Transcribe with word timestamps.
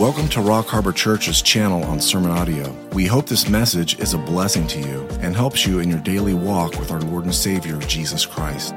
Welcome 0.00 0.28
to 0.28 0.40
Rock 0.40 0.66
Harbor 0.68 0.92
Church's 0.92 1.42
channel 1.42 1.84
on 1.84 2.00
Sermon 2.00 2.30
Audio. 2.30 2.74
We 2.94 3.04
hope 3.04 3.26
this 3.26 3.50
message 3.50 3.98
is 3.98 4.14
a 4.14 4.18
blessing 4.18 4.66
to 4.68 4.80
you 4.80 5.06
and 5.20 5.36
helps 5.36 5.66
you 5.66 5.80
in 5.80 5.90
your 5.90 5.98
daily 5.98 6.32
walk 6.32 6.78
with 6.78 6.90
our 6.90 7.02
Lord 7.02 7.24
and 7.24 7.34
Savior, 7.34 7.76
Jesus 7.80 8.24
Christ. 8.24 8.74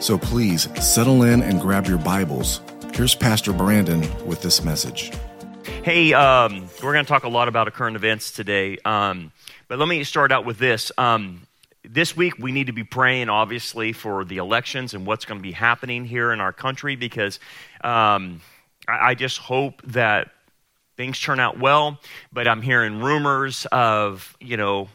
So 0.00 0.18
please 0.18 0.68
settle 0.84 1.22
in 1.22 1.40
and 1.40 1.62
grab 1.62 1.86
your 1.86 1.96
Bibles. 1.96 2.60
Here's 2.92 3.14
Pastor 3.14 3.54
Brandon 3.54 4.02
with 4.26 4.42
this 4.42 4.62
message. 4.62 5.12
Hey, 5.82 6.12
um, 6.12 6.68
we're 6.82 6.92
going 6.92 7.06
to 7.06 7.08
talk 7.08 7.24
a 7.24 7.30
lot 7.30 7.48
about 7.48 7.72
current 7.72 7.96
events 7.96 8.30
today, 8.30 8.76
um, 8.84 9.32
but 9.68 9.78
let 9.78 9.88
me 9.88 10.04
start 10.04 10.30
out 10.30 10.44
with 10.44 10.58
this. 10.58 10.92
Um, 10.98 11.46
this 11.84 12.14
week, 12.14 12.34
we 12.38 12.52
need 12.52 12.66
to 12.66 12.74
be 12.74 12.84
praying, 12.84 13.30
obviously, 13.30 13.94
for 13.94 14.26
the 14.26 14.36
elections 14.36 14.92
and 14.92 15.06
what's 15.06 15.24
going 15.24 15.38
to 15.38 15.42
be 15.42 15.52
happening 15.52 16.04
here 16.04 16.32
in 16.32 16.40
our 16.42 16.52
country 16.52 16.96
because 16.96 17.40
um, 17.82 18.42
I, 18.86 19.12
I 19.12 19.14
just 19.14 19.38
hope 19.38 19.80
that 19.84 20.32
things 20.96 21.20
turn 21.20 21.40
out 21.40 21.58
well, 21.58 22.00
but 22.32 22.48
I'm 22.48 22.62
hearing 22.62 23.00
rumors 23.00 23.66
of, 23.72 24.36
you 24.40 24.56
know, 24.56 24.88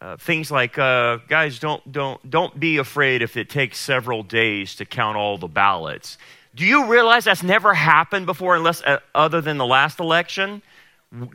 uh, 0.00 0.16
things 0.16 0.50
like, 0.50 0.78
uh, 0.78 1.18
guys, 1.28 1.58
don't, 1.58 1.90
don't, 1.90 2.30
don't 2.30 2.58
be 2.58 2.78
afraid 2.78 3.22
if 3.22 3.36
it 3.36 3.48
takes 3.48 3.78
several 3.78 4.22
days 4.22 4.76
to 4.76 4.84
count 4.84 5.16
all 5.16 5.38
the 5.38 5.48
ballots. 5.48 6.18
Do 6.54 6.64
you 6.64 6.86
realize 6.86 7.24
that's 7.24 7.42
never 7.42 7.74
happened 7.74 8.26
before, 8.26 8.54
unless 8.54 8.82
uh, 8.82 9.00
other 9.14 9.40
than 9.40 9.58
the 9.58 9.66
last 9.66 9.98
election? 9.98 10.62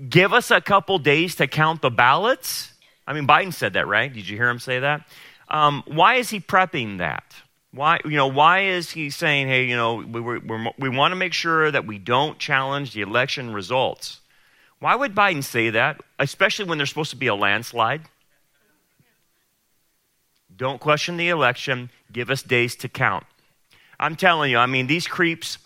Give 0.09 0.33
us 0.33 0.51
a 0.51 0.61
couple 0.61 0.97
days 0.99 1.35
to 1.35 1.47
count 1.47 1.81
the 1.81 1.89
ballots. 1.89 2.73
I 3.07 3.13
mean, 3.13 3.27
Biden 3.27 3.53
said 3.53 3.73
that, 3.73 3.87
right? 3.87 4.11
Did 4.11 4.27
you 4.27 4.37
hear 4.37 4.49
him 4.49 4.59
say 4.59 4.79
that? 4.79 5.07
Um, 5.49 5.83
why 5.87 6.15
is 6.15 6.29
he 6.29 6.39
prepping 6.39 6.99
that? 6.99 7.33
Why, 7.71 7.99
you 8.03 8.17
know, 8.17 8.27
why 8.27 8.61
is 8.61 8.91
he 8.91 9.09
saying, 9.09 9.47
hey, 9.47 9.65
you 9.65 9.75
know, 9.75 9.95
we, 9.95 10.19
we, 10.19 10.39
we 10.79 10.89
want 10.89 11.11
to 11.11 11.15
make 11.15 11.33
sure 11.33 11.69
that 11.69 11.85
we 11.85 11.99
don't 11.99 12.39
challenge 12.39 12.93
the 12.93 13.01
election 13.01 13.53
results? 13.53 14.21
Why 14.79 14.95
would 14.95 15.13
Biden 15.13 15.43
say 15.43 15.69
that, 15.69 16.01
especially 16.17 16.65
when 16.65 16.77
there's 16.77 16.89
supposed 16.89 17.11
to 17.11 17.15
be 17.15 17.27
a 17.27 17.35
landslide? 17.35 18.01
Don't 20.55 20.79
question 20.79 21.17
the 21.17 21.29
election. 21.29 21.89
Give 22.11 22.29
us 22.29 22.41
days 22.41 22.75
to 22.77 22.89
count. 22.89 23.25
I'm 23.99 24.15
telling 24.15 24.49
you, 24.49 24.57
I 24.57 24.65
mean, 24.65 24.87
these 24.87 25.07
creeps 25.07 25.57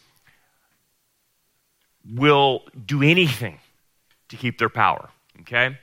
will 2.12 2.64
do 2.86 3.02
anything 3.02 3.60
to 4.30 4.36
keep 4.36 4.58
their 4.58 4.70
power, 4.70 5.10
okay? 5.42 5.78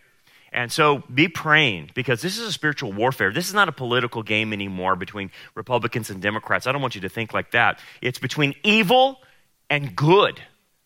And 0.52 0.72
so 0.72 1.02
be 1.12 1.28
praying 1.28 1.90
because 1.94 2.22
this 2.22 2.38
is 2.38 2.48
a 2.48 2.52
spiritual 2.52 2.92
warfare. 2.92 3.32
This 3.32 3.48
is 3.48 3.54
not 3.54 3.68
a 3.68 3.72
political 3.72 4.22
game 4.22 4.52
anymore 4.52 4.96
between 4.96 5.30
Republicans 5.54 6.10
and 6.10 6.20
Democrats. 6.20 6.66
I 6.66 6.72
don't 6.72 6.82
want 6.82 6.94
you 6.94 7.02
to 7.02 7.08
think 7.08 7.32
like 7.32 7.52
that. 7.52 7.80
It's 8.02 8.18
between 8.18 8.54
evil 8.64 9.20
and 9.68 9.94
good. 9.94 10.40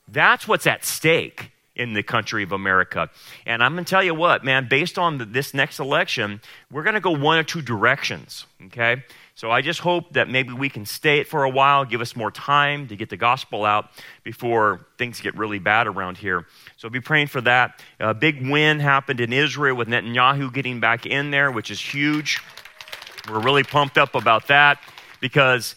That's 0.08 0.46
what's 0.46 0.66
at 0.66 0.84
stake 0.84 1.50
in 1.74 1.94
the 1.94 2.02
country 2.02 2.42
of 2.42 2.52
America. 2.52 3.10
And 3.46 3.62
I'm 3.62 3.72
going 3.72 3.84
to 3.84 3.90
tell 3.90 4.02
you 4.02 4.14
what, 4.14 4.44
man, 4.44 4.68
based 4.68 4.98
on 4.98 5.32
this 5.32 5.54
next 5.54 5.80
election, 5.80 6.40
we're 6.70 6.82
going 6.84 6.94
to 6.94 7.00
go 7.00 7.10
one 7.10 7.38
or 7.38 7.42
two 7.42 7.62
directions, 7.62 8.46
okay? 8.66 9.02
So 9.36 9.50
I 9.50 9.62
just 9.62 9.80
hope 9.80 10.12
that 10.12 10.28
maybe 10.28 10.52
we 10.52 10.68
can 10.68 10.86
stay 10.86 11.18
it 11.18 11.26
for 11.26 11.42
a 11.42 11.50
while, 11.50 11.84
give 11.84 12.00
us 12.00 12.14
more 12.14 12.30
time 12.30 12.86
to 12.88 12.96
get 12.96 13.10
the 13.10 13.16
gospel 13.16 13.64
out 13.64 13.90
before 14.22 14.86
things 14.96 15.20
get 15.20 15.36
really 15.36 15.58
bad 15.58 15.88
around 15.88 16.18
here. 16.18 16.46
So 16.76 16.88
be 16.88 17.00
praying 17.00 17.26
for 17.26 17.40
that. 17.40 17.82
A 17.98 18.14
big 18.14 18.48
win 18.48 18.78
happened 18.78 19.20
in 19.20 19.32
Israel 19.32 19.76
with 19.76 19.88
Netanyahu 19.88 20.54
getting 20.54 20.78
back 20.78 21.04
in 21.04 21.32
there, 21.32 21.50
which 21.50 21.72
is 21.72 21.80
huge. 21.80 22.40
We're 23.28 23.40
really 23.40 23.64
pumped 23.64 23.98
up 23.98 24.14
about 24.14 24.46
that 24.48 24.78
because 25.20 25.74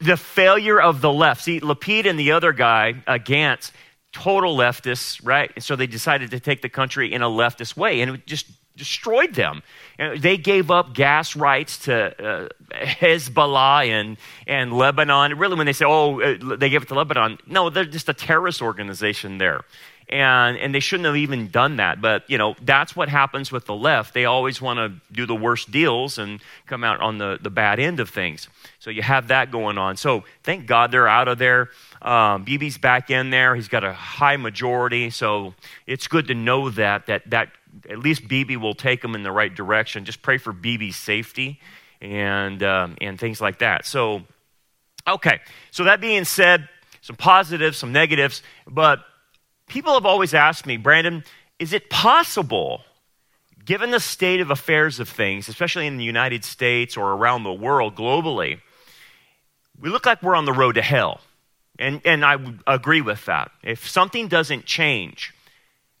the 0.00 0.16
failure 0.16 0.80
of 0.80 1.00
the 1.00 1.12
left. 1.12 1.44
See, 1.44 1.60
Lapid 1.60 2.06
and 2.06 2.18
the 2.18 2.32
other 2.32 2.52
guy, 2.52 3.02
uh, 3.06 3.18
Gantz, 3.18 3.70
total 4.12 4.56
leftists, 4.56 5.20
right? 5.22 5.52
And 5.54 5.62
so 5.62 5.76
they 5.76 5.86
decided 5.86 6.30
to 6.30 6.40
take 6.40 6.62
the 6.62 6.68
country 6.68 7.12
in 7.12 7.22
a 7.22 7.28
leftist 7.28 7.76
way, 7.76 8.00
and 8.00 8.14
it 8.14 8.26
just 8.26 8.46
destroyed 8.76 9.34
them. 9.34 9.62
They 9.98 10.36
gave 10.36 10.70
up 10.70 10.94
gas 10.94 11.34
rights 11.34 11.78
to 11.86 11.94
uh, 11.94 12.48
Hezbollah 12.72 13.88
and, 13.88 14.16
and 14.46 14.72
Lebanon. 14.72 15.38
Really, 15.38 15.56
when 15.56 15.66
they 15.66 15.72
say, 15.72 15.86
oh, 15.86 16.20
uh, 16.20 16.56
they 16.56 16.68
gave 16.68 16.82
it 16.82 16.88
to 16.88 16.94
Lebanon, 16.94 17.38
no, 17.46 17.70
they're 17.70 17.84
just 17.84 18.08
a 18.08 18.14
terrorist 18.14 18.60
organization 18.60 19.38
there. 19.38 19.62
And, 20.08 20.56
and 20.58 20.72
they 20.72 20.78
shouldn't 20.78 21.06
have 21.06 21.16
even 21.16 21.48
done 21.48 21.78
that. 21.78 22.00
But, 22.00 22.30
you 22.30 22.38
know, 22.38 22.54
that's 22.62 22.94
what 22.94 23.08
happens 23.08 23.50
with 23.50 23.64
the 23.64 23.74
left. 23.74 24.14
They 24.14 24.24
always 24.24 24.62
want 24.62 24.78
to 24.78 24.92
do 25.12 25.26
the 25.26 25.34
worst 25.34 25.72
deals 25.72 26.18
and 26.18 26.40
come 26.66 26.84
out 26.84 27.00
on 27.00 27.18
the, 27.18 27.40
the 27.42 27.50
bad 27.50 27.80
end 27.80 27.98
of 27.98 28.08
things. 28.10 28.48
So 28.78 28.90
you 28.90 29.02
have 29.02 29.28
that 29.28 29.50
going 29.50 29.78
on. 29.78 29.96
So 29.96 30.22
thank 30.44 30.66
God 30.66 30.92
they're 30.92 31.08
out 31.08 31.26
of 31.26 31.38
there. 31.38 31.70
Um, 32.02 32.44
Bibi's 32.44 32.78
back 32.78 33.10
in 33.10 33.30
there. 33.30 33.56
He's 33.56 33.66
got 33.66 33.82
a 33.82 33.92
high 33.92 34.36
majority. 34.36 35.10
So 35.10 35.54
it's 35.88 36.06
good 36.06 36.28
to 36.28 36.34
know 36.34 36.70
that, 36.70 37.06
that, 37.06 37.28
that 37.30 37.48
at 37.88 37.98
least 37.98 38.26
Bibi 38.28 38.56
will 38.56 38.74
take 38.74 39.02
them 39.02 39.14
in 39.14 39.22
the 39.22 39.32
right 39.32 39.54
direction. 39.54 40.04
Just 40.04 40.22
pray 40.22 40.38
for 40.38 40.52
Bibi's 40.52 40.96
safety 40.96 41.60
and, 42.00 42.62
um, 42.62 42.96
and 43.00 43.18
things 43.18 43.40
like 43.40 43.58
that. 43.58 43.86
So, 43.86 44.22
okay. 45.06 45.40
So, 45.70 45.84
that 45.84 46.00
being 46.00 46.24
said, 46.24 46.68
some 47.00 47.16
positives, 47.16 47.78
some 47.78 47.92
negatives, 47.92 48.42
but 48.66 49.00
people 49.68 49.94
have 49.94 50.06
always 50.06 50.34
asked 50.34 50.66
me, 50.66 50.76
Brandon, 50.76 51.24
is 51.58 51.72
it 51.72 51.88
possible, 51.88 52.82
given 53.64 53.90
the 53.90 54.00
state 54.00 54.40
of 54.40 54.50
affairs 54.50 55.00
of 55.00 55.08
things, 55.08 55.48
especially 55.48 55.86
in 55.86 55.96
the 55.96 56.04
United 56.04 56.44
States 56.44 56.96
or 56.96 57.12
around 57.12 57.44
the 57.44 57.52
world 57.52 57.94
globally, 57.94 58.60
we 59.78 59.90
look 59.90 60.06
like 60.06 60.22
we're 60.22 60.36
on 60.36 60.44
the 60.44 60.52
road 60.52 60.74
to 60.76 60.82
hell. 60.82 61.20
And, 61.78 62.00
and 62.04 62.24
I 62.24 62.36
would 62.36 62.60
agree 62.66 63.02
with 63.02 63.24
that. 63.26 63.50
If 63.62 63.88
something 63.88 64.28
doesn't 64.28 64.64
change, 64.64 65.34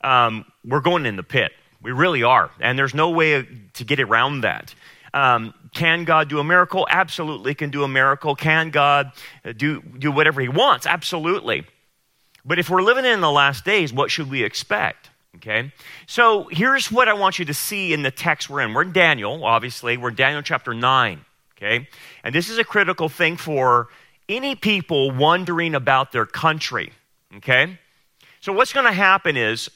um, 0.02 0.44
we're 0.64 0.80
going 0.80 1.04
in 1.06 1.16
the 1.16 1.22
pit. 1.22 1.52
We 1.86 1.92
really 1.92 2.24
are. 2.24 2.50
And 2.58 2.76
there's 2.76 2.94
no 2.94 3.10
way 3.10 3.46
to 3.74 3.84
get 3.84 4.00
around 4.00 4.40
that. 4.40 4.74
Um, 5.14 5.54
can 5.72 6.02
God 6.02 6.28
do 6.28 6.40
a 6.40 6.44
miracle? 6.44 6.84
Absolutely 6.90 7.54
can 7.54 7.70
do 7.70 7.84
a 7.84 7.88
miracle. 7.88 8.34
Can 8.34 8.70
God 8.70 9.12
do, 9.56 9.80
do 9.82 10.10
whatever 10.10 10.40
he 10.40 10.48
wants? 10.48 10.84
Absolutely. 10.84 11.64
But 12.44 12.58
if 12.58 12.68
we're 12.68 12.82
living 12.82 13.04
in 13.04 13.20
the 13.20 13.30
last 13.30 13.64
days, 13.64 13.92
what 13.92 14.10
should 14.10 14.28
we 14.28 14.42
expect? 14.42 15.10
Okay? 15.36 15.72
So 16.08 16.48
here's 16.50 16.90
what 16.90 17.06
I 17.06 17.12
want 17.12 17.38
you 17.38 17.44
to 17.44 17.54
see 17.54 17.92
in 17.92 18.02
the 18.02 18.10
text 18.10 18.50
we're 18.50 18.62
in. 18.62 18.74
We're 18.74 18.82
in 18.82 18.90
Daniel, 18.90 19.44
obviously. 19.44 19.96
We're 19.96 20.08
in 20.08 20.16
Daniel 20.16 20.42
chapter 20.42 20.74
9. 20.74 21.24
Okay? 21.56 21.86
And 22.24 22.34
this 22.34 22.50
is 22.50 22.58
a 22.58 22.64
critical 22.64 23.08
thing 23.08 23.36
for 23.36 23.90
any 24.28 24.56
people 24.56 25.12
wondering 25.12 25.76
about 25.76 26.10
their 26.10 26.26
country. 26.26 26.92
Okay? 27.36 27.78
So 28.40 28.52
what's 28.52 28.72
going 28.72 28.86
to 28.86 28.92
happen 28.92 29.36
is 29.36 29.70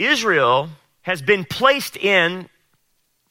Israel 0.00 0.68
has 1.06 1.22
been 1.22 1.44
placed 1.44 1.96
in 1.96 2.48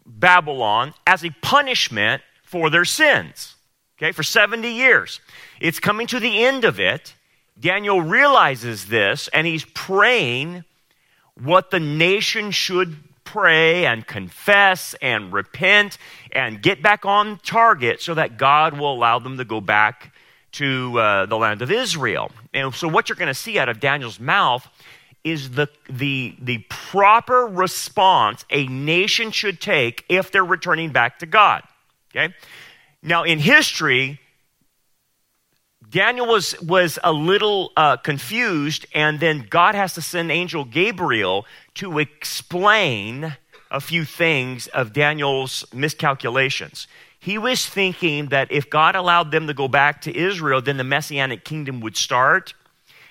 Babylon 0.06 0.94
as 1.06 1.26
a 1.26 1.30
punishment 1.42 2.22
for 2.42 2.70
their 2.70 2.86
sins, 2.86 3.56
okay, 3.98 4.14
for 4.14 4.24
70 4.24 4.72
years. 4.72 5.20
It's 5.60 5.78
coming 5.78 6.08
to 6.08 6.22
the 6.22 6.46
end 6.46 6.64
of 6.64 6.80
it. 6.80 7.16
Daniel 7.60 8.02
realizes 8.02 8.86
this 8.86 9.28
and 9.34 9.46
he's 9.46 9.66
praying 9.66 10.64
what 11.44 11.70
the 11.70 11.82
nation 11.82 12.52
should 12.52 12.96
pray 13.26 13.86
and 13.86 14.08
confess 14.08 14.96
and 15.02 15.34
repent 15.34 15.98
and 16.32 16.62
get 16.62 16.82
back 16.82 17.06
on 17.06 17.40
target 17.40 18.02
so 18.02 18.14
that 18.14 18.38
God 18.38 18.80
will 18.80 18.94
allow 18.94 19.20
them 19.20 19.36
to 19.38 19.44
go 19.44 19.60
back 19.60 20.16
to 20.54 20.98
uh, 20.98 21.26
the 21.26 21.36
land 21.36 21.62
of 21.62 21.70
Israel. 21.70 22.32
And 22.54 22.74
so, 22.74 22.88
what 22.88 23.10
you're 23.10 23.18
going 23.18 23.28
to 23.28 23.34
see 23.34 23.60
out 23.60 23.68
of 23.68 23.82
Daniel's 23.82 24.18
mouth 24.18 24.66
is 25.26 25.52
the, 25.52 25.68
the, 25.90 26.36
the 26.40 26.60
proper 26.70 27.48
response 27.48 28.46
a 28.52 28.68
nation 28.68 29.32
should 29.32 29.60
take 29.60 30.06
if 30.08 30.32
they're 30.32 30.46
returning 30.46 30.92
back 30.92 31.20
to 31.20 31.26
God. 31.26 31.64
Okay? 32.16 32.34
Now, 33.02 33.24
in 33.24 33.40
history, 33.40 34.20
Daniel 35.90 36.28
was, 36.28 36.60
was 36.62 37.00
a 37.04 37.12
little 37.12 37.72
uh, 37.76 37.98
confused, 37.98 38.86
and 38.94 39.20
then 39.20 39.48
God 39.50 39.76
has 39.76 39.96
to 39.96 40.02
send 40.02 40.32
angel 40.32 40.64
Gabriel 40.64 41.46
to 41.76 42.00
explain 42.00 43.36
a 43.72 43.82
few 43.82 44.06
things 44.06 44.68
of 44.68 44.94
Daniel's 44.94 45.66
miscalculations. 45.74 46.88
He 47.20 47.40
was 47.40 47.66
thinking 47.66 48.28
that 48.28 48.52
if 48.52 48.70
God 48.70 48.96
allowed 48.96 49.32
them 49.32 49.48
to 49.48 49.54
go 49.56 49.68
back 49.68 50.02
to 50.02 50.16
Israel, 50.16 50.62
then 50.62 50.78
the 50.78 50.84
messianic 50.84 51.44
kingdom 51.44 51.80
would 51.82 51.98
start 51.98 52.54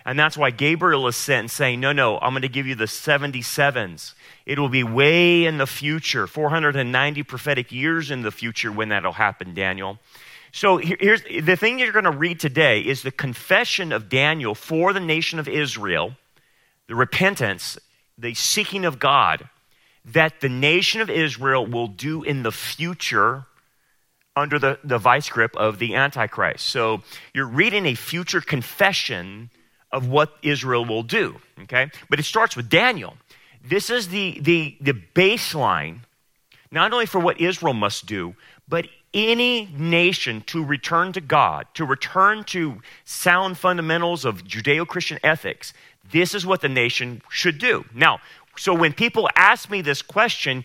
and 0.05 0.19
that's 0.19 0.37
why 0.37 0.51
Gabriel 0.51 1.07
is 1.07 1.17
sent 1.17 1.51
saying, 1.51 1.81
No, 1.81 1.93
no, 1.93 2.19
I'm 2.19 2.33
going 2.33 2.43
to 2.43 2.49
give 2.49 2.67
you 2.67 2.75
the 2.75 2.85
77s. 2.85 4.15
It 4.47 4.59
will 4.59 4.69
be 4.69 4.85
way 4.85 5.45
in 5.45 5.59
the 5.59 5.67
future, 5.67 6.27
490 6.27 7.23
prophetic 7.23 7.73
years 7.73 8.11
in 8.11 8.23
the 8.23 8.31
future 8.31 8.71
when 8.71 8.91
that'll 8.91 9.13
happen, 9.13 9.55
Daniel. 9.55 9.99
So 10.53 10.77
here's 10.77 11.23
the 11.23 11.57
thing 11.57 11.79
you're 11.79 11.91
going 11.91 12.05
to 12.05 12.13
read 12.13 12.39
today 12.39 12.81
is 12.81 13.03
the 13.03 13.11
confession 13.11 13.91
of 13.91 14.09
Daniel 14.09 14.55
for 14.55 14.93
the 14.93 15.01
nation 15.01 15.39
of 15.39 15.49
Israel, 15.49 16.15
the 16.87 16.95
repentance, 16.95 17.79
the 18.17 18.35
seeking 18.35 18.85
of 18.85 18.99
God 18.99 19.49
that 20.05 20.41
the 20.41 20.49
nation 20.49 21.01
of 21.01 21.09
Israel 21.09 21.67
will 21.67 21.89
do 21.89 22.23
in 22.23 22.43
the 22.43 22.53
future 22.53 23.47
under 24.37 24.59
the, 24.59 24.79
the 24.85 24.99
vice 24.99 25.29
grip 25.29 25.57
of 25.57 25.79
the 25.79 25.95
Antichrist. 25.95 26.67
So 26.67 27.03
you're 27.33 27.47
reading 27.47 27.87
a 27.87 27.95
future 27.95 28.41
confession 28.41 29.51
of 29.95 30.09
what 30.09 30.37
Israel 30.43 30.85
will 30.85 31.05
do. 31.05 31.37
Okay? 31.63 31.91
But 32.11 32.19
it 32.19 32.25
starts 32.25 32.57
with 32.57 32.69
Daniel. 32.69 33.17
This 33.65 33.89
is 33.89 34.09
the, 34.09 34.39
the, 34.41 34.77
the 34.81 34.93
baseline, 34.93 36.01
not 36.71 36.93
only 36.93 37.07
for 37.07 37.21
what 37.21 37.41
Israel 37.41 37.73
must 37.73 38.05
do, 38.05 38.35
but 38.69 38.87
any 39.15 39.69
nation 39.79 40.43
to 40.49 40.65
return 40.65 41.13
to 41.13 41.21
God, 41.21 41.67
to 41.75 41.85
return 41.85 42.43
to 42.45 42.83
sound 43.05 43.57
fundamentals 43.57 44.25
of 44.25 44.45
Judeo 44.45 44.87
Christian 44.87 45.21
ethics. 45.23 45.73
This 46.11 46.35
is 46.35 46.45
what 46.45 46.61
the 46.61 46.69
nation 46.69 47.23
should 47.31 47.59
do. 47.59 47.85
Now, 47.95 48.19
so 48.57 48.75
when 48.75 48.93
people 48.93 49.29
ask 49.37 49.71
me 49.71 49.81
this 49.81 50.03
question, 50.03 50.65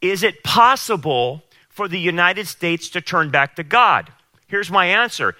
is 0.00 0.22
it 0.22 0.42
possible 0.42 1.42
for 1.68 1.86
the 1.86 1.98
United 1.98 2.48
States 2.48 2.88
to 2.90 3.02
turn 3.02 3.30
back 3.30 3.56
to 3.56 3.62
God? 3.62 4.10
Here's 4.46 4.70
my 4.70 4.86
answer. 4.86 5.36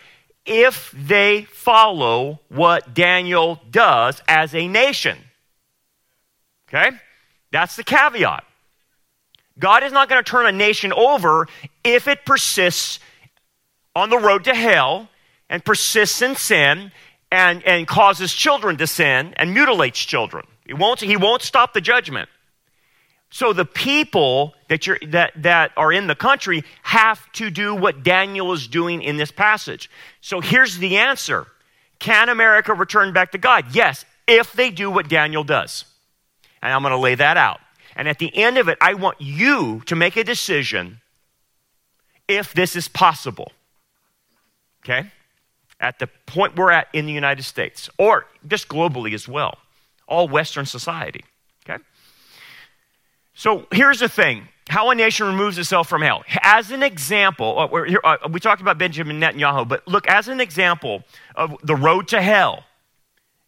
If 0.47 0.91
they 0.93 1.43
follow 1.43 2.41
what 2.49 2.95
Daniel 2.95 3.61
does 3.71 4.23
as 4.27 4.55
a 4.55 4.67
nation. 4.67 5.19
Okay? 6.69 6.91
That's 7.53 7.77
the 7.77 7.85
caveat. 7.85 8.45
God 9.59 9.83
is 9.83 9.93
not 9.93 10.09
going 10.09 10.23
to 10.23 10.29
turn 10.29 10.47
a 10.47 10.53
nation 10.53 10.93
over 10.93 11.47
if 11.85 12.09
it 12.09 12.25
persists 12.25 12.99
on 13.95 14.09
the 14.09 14.19
road 14.19 14.45
to 14.45 14.55
hell 14.55 15.09
and 15.49 15.65
persists 15.65 16.23
in 16.23 16.37
sin 16.37 16.93
and, 17.31 17.63
and 17.65 17.87
causes 17.87 18.33
children 18.33 18.77
to 18.79 18.87
sin 18.87 19.35
and 19.37 19.53
mutilates 19.53 20.03
children. 20.03 20.47
He 20.67 20.73
won't, 20.73 21.01
he 21.01 21.17
won't 21.17 21.43
stop 21.43 21.75
the 21.75 21.81
judgment. 21.81 22.29
So 23.31 23.53
the 23.53 23.65
people 23.65 24.55
that, 24.69 24.87
you're, 24.87 24.99
that, 25.09 25.33
that 25.37 25.71
are 25.77 25.93
in 25.93 26.09
the 26.09 26.17
country 26.17 26.65
have 26.83 27.31
to 27.33 27.49
do 27.49 27.75
what 27.75 28.03
Daniel 28.03 28.53
is 28.53 28.67
doing 28.67 29.03
in 29.03 29.17
this 29.17 29.31
passage. 29.31 29.89
So 30.21 30.41
here's 30.41 30.79
the 30.79 30.99
answer 30.99 31.47
Can 32.01 32.29
America 32.29 32.75
return 32.75 33.13
back 33.13 33.33
to 33.33 33.39
God? 33.39 33.67
Yes, 33.73 34.05
if 34.27 34.53
they 34.53 34.71
do 34.71 34.91
what 34.91 35.09
Daniel 35.09 35.45
does. 35.45 35.85
And 36.61 36.73
I'm 36.73 36.83
going 36.83 36.93
to 36.93 36.99
lay 36.99 37.15
that 37.15 37.37
out. 37.37 37.61
And 37.97 38.09
at 38.09 38.19
the 38.19 38.35
end 38.37 38.59
of 38.59 38.69
it, 38.69 38.79
I 38.81 38.95
want 38.95 39.21
you 39.21 39.83
to 39.87 39.97
make 39.97 40.17
a 40.17 40.25
decision 40.25 41.01
if 42.29 42.53
this 42.53 42.77
is 42.77 42.89
possible. 42.89 43.53
Okay? 44.85 45.11
At 45.79 45.99
the 45.99 46.09
point 46.27 46.57
we're 46.57 46.71
at 46.71 46.89
in 46.93 47.07
the 47.07 47.13
United 47.13 47.45
States, 47.45 47.89
or 47.97 48.27
just 48.47 48.69
globally 48.69 49.15
as 49.15 49.29
well, 49.29 49.59
all 50.07 50.29
Western 50.29 50.67
society. 50.67 51.25
So 53.35 53.67
here's 53.73 54.01
the 54.01 54.09
thing 54.09 54.49
how 54.69 54.91
a 54.91 54.95
nation 54.95 55.27
removes 55.27 55.59
itself 55.59 55.89
from 55.89 56.03
hell. 56.03 56.23
As 56.43 56.71
an 56.71 56.85
example, 56.85 57.59
uh, 57.59 57.99
uh, 58.05 58.29
we 58.31 58.39
talked 58.39 58.63
about 58.63 58.79
Benjamin 58.79 59.21
Netanyahu, 59.21 59.67
but 59.67 59.87
look, 59.89 60.07
as 60.07 60.29
an 60.29 60.41
example 60.41 61.03
of 61.35 61.57
the 61.65 61.75
road 61.75 62.07
to 62.09 62.23
hell, 62.23 62.65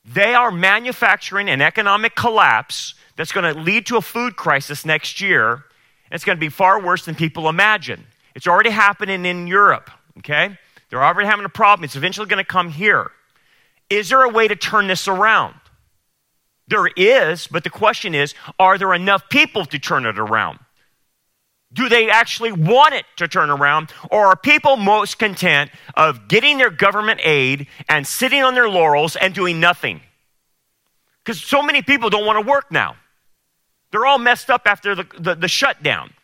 they 0.05 0.35
are 0.35 0.51
manufacturing 0.51 1.49
an 1.49 1.61
economic 1.61 2.17
collapse 2.17 2.95
that's 3.17 3.31
going 3.31 3.55
to 3.55 3.61
lead 3.61 3.87
to 3.87 3.97
a 3.97 4.01
food 4.01 4.35
crisis 4.35 4.85
next 4.85 5.21
year. 5.21 5.65
It's 6.11 6.25
going 6.25 6.37
to 6.37 6.41
be 6.41 6.49
far 6.49 6.83
worse 6.83 7.05
than 7.05 7.15
people 7.15 7.49
imagine. 7.49 8.05
It's 8.35 8.49
already 8.49 8.71
happening 8.71 9.25
in 9.25 9.47
Europe, 9.47 9.91
okay? 10.19 10.59
They're 10.91 11.05
already 11.05 11.29
having 11.29 11.45
a 11.45 11.51
problem. 11.51 11.85
It's 11.85 11.97
eventually 11.97 12.27
going 12.27 12.43
to 12.43 12.49
come 12.49 12.71
here. 12.71 13.13
Is 13.89 14.09
there 14.09 14.23
a 14.23 14.29
way 14.29 14.49
to 14.49 14.57
turn 14.57 14.89
this 14.89 15.07
around? 15.07 15.55
There 16.73 16.87
is, 16.97 17.49
but 17.49 17.65
the 17.65 17.71
question 17.71 18.15
is 18.15 18.35
are 18.59 18.79
there 18.79 18.95
enough 18.95 19.29
people 19.29 19.67
to 19.67 19.79
turn 19.79 20.07
it 20.07 20.19
around? 20.19 20.59
Do 21.71 21.91
they 21.91 22.09
actually 22.09 22.53
want 22.53 22.95
it 22.95 23.05
to 23.17 23.29
turn 23.29 23.51
around? 23.51 23.93
Or 24.11 24.29
are 24.29 24.37
people 24.37 24.79
most 24.79 25.19
content 25.19 25.71
of 25.95 26.29
getting 26.29 26.57
their 26.57 26.71
government 26.71 27.21
aid 27.25 27.67
and 27.91 28.07
sitting 28.07 28.43
on 28.43 28.55
their 28.55 28.71
laurels 28.71 29.17
and 29.17 29.35
doing 29.35 29.61
nothing? 29.61 30.01
Because 31.23 31.43
so 31.43 31.63
many 31.63 31.83
people 31.83 32.09
don't 32.09 32.25
want 32.25 32.43
to 32.43 32.51
work 32.51 32.73
now. 32.73 32.97
They're 33.91 34.07
all 34.07 34.19
messed 34.19 34.49
up 34.49 34.63
after 34.65 34.95
the, 34.95 35.07
the, 35.19 35.35
the 35.35 35.49
shutdown. 35.49 36.15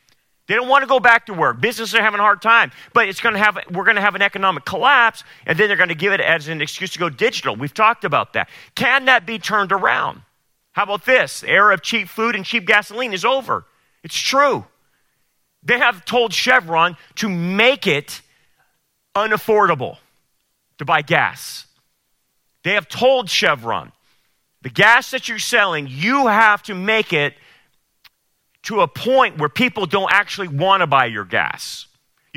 They 0.47 0.55
don't 0.55 0.69
want 0.69 0.81
to 0.83 0.89
go 0.89 0.99
back 0.99 1.27
to 1.27 1.35
work. 1.35 1.61
Businesses 1.61 1.95
are 1.95 2.03
having 2.03 2.21
a 2.21 2.23
hard 2.23 2.41
time, 2.41 2.73
but 2.95 3.06
it's 3.06 3.21
going 3.21 3.35
to 3.35 3.39
have, 3.39 3.59
we're 3.71 3.85
going 3.85 3.97
to 3.97 4.03
have 4.03 4.15
an 4.15 4.23
economic 4.23 4.65
collapse, 4.65 5.25
and 5.45 5.59
then 5.59 5.69
they're 5.69 5.77
going 5.77 5.91
to 5.91 5.95
give 5.95 6.15
it 6.15 6.23
as 6.23 6.49
an 6.49 6.62
excuse 6.62 6.91
to 6.93 6.99
go 6.99 7.11
digital. 7.11 7.55
We've 7.55 7.75
talked 7.75 8.05
about 8.05 8.33
that. 8.33 8.49
Can 8.75 9.05
that 9.05 9.27
be 9.27 9.39
turned 9.39 9.73
around? 9.73 10.23
How 10.78 10.84
about 10.84 11.04
this? 11.04 11.40
The 11.40 11.50
era 11.50 11.75
of 11.75 11.82
cheap 11.82 12.08
food 12.08 12.36
and 12.36 12.44
cheap 12.44 12.64
gasoline 12.64 13.12
is 13.12 13.25
over. 13.25 13.64
It's 14.04 14.16
true. 14.16 14.64
They 15.64 15.76
have 15.76 16.04
told 16.04 16.32
Chevron 16.32 16.96
to 17.16 17.28
make 17.28 17.88
it 17.88 18.22
unaffordable 19.12 19.96
to 20.78 20.84
buy 20.84 21.02
gas. 21.02 21.66
They 22.62 22.75
have 22.75 22.88
told 22.88 23.28
Chevron 23.28 23.90
the 24.62 24.70
gas 24.70 25.10
that 25.10 25.28
you're 25.28 25.40
selling, 25.40 25.88
you 25.90 26.28
have 26.28 26.62
to 26.62 26.76
make 26.76 27.12
it 27.12 27.34
to 28.62 28.82
a 28.82 28.86
point 28.86 29.36
where 29.36 29.48
people 29.48 29.84
don't 29.86 30.12
actually 30.12 30.46
want 30.46 30.82
to 30.82 30.86
buy 30.86 31.06
your 31.06 31.25
gas. 31.25 31.88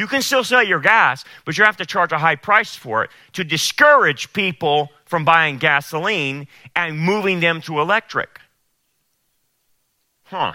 You 0.01 0.07
can 0.07 0.23
still 0.23 0.43
sell 0.43 0.63
your 0.63 0.79
gas, 0.79 1.23
but 1.45 1.59
you 1.59 1.63
have 1.63 1.77
to 1.77 1.85
charge 1.85 2.11
a 2.11 2.17
high 2.17 2.35
price 2.35 2.73
for 2.73 3.03
it 3.03 3.11
to 3.33 3.43
discourage 3.43 4.33
people 4.33 4.89
from 5.05 5.23
buying 5.23 5.59
gasoline 5.59 6.47
and 6.75 6.97
moving 6.97 7.39
them 7.39 7.61
to 7.61 7.79
electric. 7.79 8.39
Huh. 10.23 10.53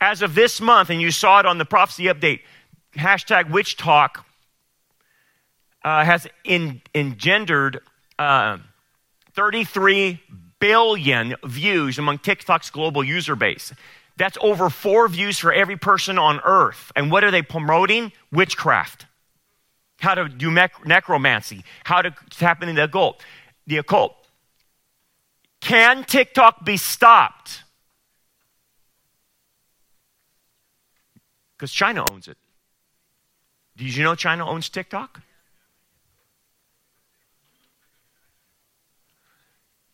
As 0.00 0.22
of 0.22 0.36
this 0.36 0.60
month, 0.60 0.90
and 0.90 1.00
you 1.00 1.10
saw 1.10 1.40
it 1.40 1.46
on 1.46 1.58
the 1.58 1.64
prophecy 1.64 2.04
update, 2.04 2.42
hashtag 2.94 3.50
WitchTok 3.50 4.22
uh, 5.82 6.04
has 6.04 6.28
in, 6.44 6.82
engendered 6.94 7.80
uh, 8.16 8.58
33 9.32 10.20
billion 10.60 11.34
views 11.44 11.98
among 11.98 12.18
TikTok's 12.18 12.70
global 12.70 13.02
user 13.02 13.34
base. 13.34 13.72
That's 14.16 14.38
over 14.40 14.70
four 14.70 15.08
views 15.08 15.38
for 15.38 15.52
every 15.52 15.76
person 15.76 16.18
on 16.18 16.40
earth. 16.44 16.92
And 16.94 17.10
what 17.10 17.24
are 17.24 17.30
they 17.30 17.42
promoting? 17.42 18.12
Witchcraft. 18.30 19.06
How 19.98 20.14
to 20.14 20.28
do 20.28 20.50
necromancy. 20.50 21.64
How 21.84 22.02
to 22.02 22.14
tap 22.30 22.62
into 22.62 22.74
the 22.74 22.84
occult. 22.84 23.22
The 23.66 23.78
occult. 23.78 24.14
Can 25.60 26.04
TikTok 26.04 26.64
be 26.64 26.76
stopped? 26.76 27.62
Because 31.56 31.72
China 31.72 32.04
owns 32.10 32.28
it. 32.28 32.36
Did 33.76 33.94
you 33.96 34.04
know 34.04 34.14
China 34.14 34.46
owns 34.46 34.68
TikTok? 34.68 35.22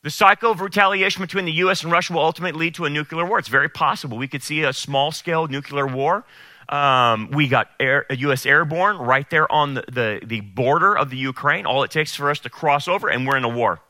The 0.02 0.10
cycle 0.10 0.50
of 0.50 0.62
retaliation 0.62 1.20
between 1.20 1.44
the 1.44 1.52
U.S. 1.52 1.82
and 1.82 1.92
Russia 1.92 2.14
will 2.14 2.22
ultimately 2.22 2.58
lead 2.58 2.74
to 2.76 2.86
a 2.86 2.90
nuclear 2.90 3.26
war. 3.26 3.38
It's 3.38 3.48
very 3.48 3.68
possible. 3.68 4.16
We 4.16 4.28
could 4.28 4.42
see 4.42 4.62
a 4.62 4.72
small 4.72 5.12
scale 5.12 5.46
nuclear 5.46 5.86
war. 5.86 6.24
Um, 6.70 7.30
we 7.32 7.48
got 7.48 7.68
air, 7.78 8.06
U.S. 8.08 8.46
airborne 8.46 8.96
right 8.96 9.28
there 9.28 9.50
on 9.52 9.74
the, 9.74 9.84
the, 9.92 10.20
the 10.24 10.40
border 10.40 10.96
of 10.96 11.10
the 11.10 11.18
Ukraine. 11.18 11.66
All 11.66 11.82
it 11.82 11.90
takes 11.90 12.14
for 12.14 12.30
us 12.30 12.38
to 12.40 12.50
cross 12.50 12.88
over, 12.88 13.08
and 13.08 13.26
we're 13.26 13.36
in 13.36 13.44
a 13.44 13.48
war. 13.48 13.80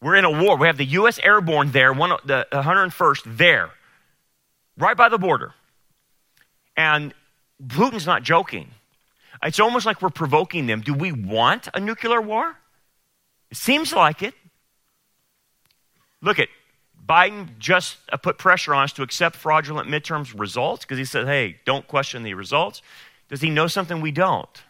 We're 0.00 0.16
in 0.16 0.24
a 0.24 0.30
war. 0.30 0.56
We 0.56 0.66
have 0.66 0.78
the 0.78 0.84
U.S. 0.86 1.20
airborne 1.20 1.70
there, 1.70 1.92
one, 1.92 2.10
the 2.24 2.48
101st 2.52 3.36
there, 3.36 3.70
right 4.76 4.96
by 4.96 5.08
the 5.08 5.18
border. 5.18 5.54
And 6.76 7.14
Putin's 7.64 8.06
not 8.06 8.24
joking. 8.24 8.70
It's 9.44 9.60
almost 9.60 9.86
like 9.86 10.02
we're 10.02 10.10
provoking 10.10 10.66
them. 10.66 10.80
Do 10.80 10.92
we 10.92 11.12
want 11.12 11.68
a 11.72 11.78
nuclear 11.78 12.20
war? 12.20 12.56
It 13.50 13.58
seems 13.58 13.92
like 13.92 14.22
it. 14.22 14.34
Look 16.24 16.38
at 16.38 16.48
Biden 17.06 17.58
just 17.58 17.98
uh, 18.10 18.16
put 18.16 18.38
pressure 18.38 18.74
on 18.74 18.84
us 18.84 18.92
to 18.94 19.02
accept 19.02 19.36
fraudulent 19.36 19.88
midterms 19.88 20.36
results 20.38 20.84
because 20.84 20.96
he 20.96 21.04
said, 21.04 21.26
hey, 21.26 21.58
don't 21.66 21.86
question 21.86 22.22
the 22.22 22.32
results. 22.32 22.80
Does 23.28 23.42
he 23.42 23.50
know 23.50 23.66
something 23.66 24.00
we 24.00 24.10
don't? 24.10 24.62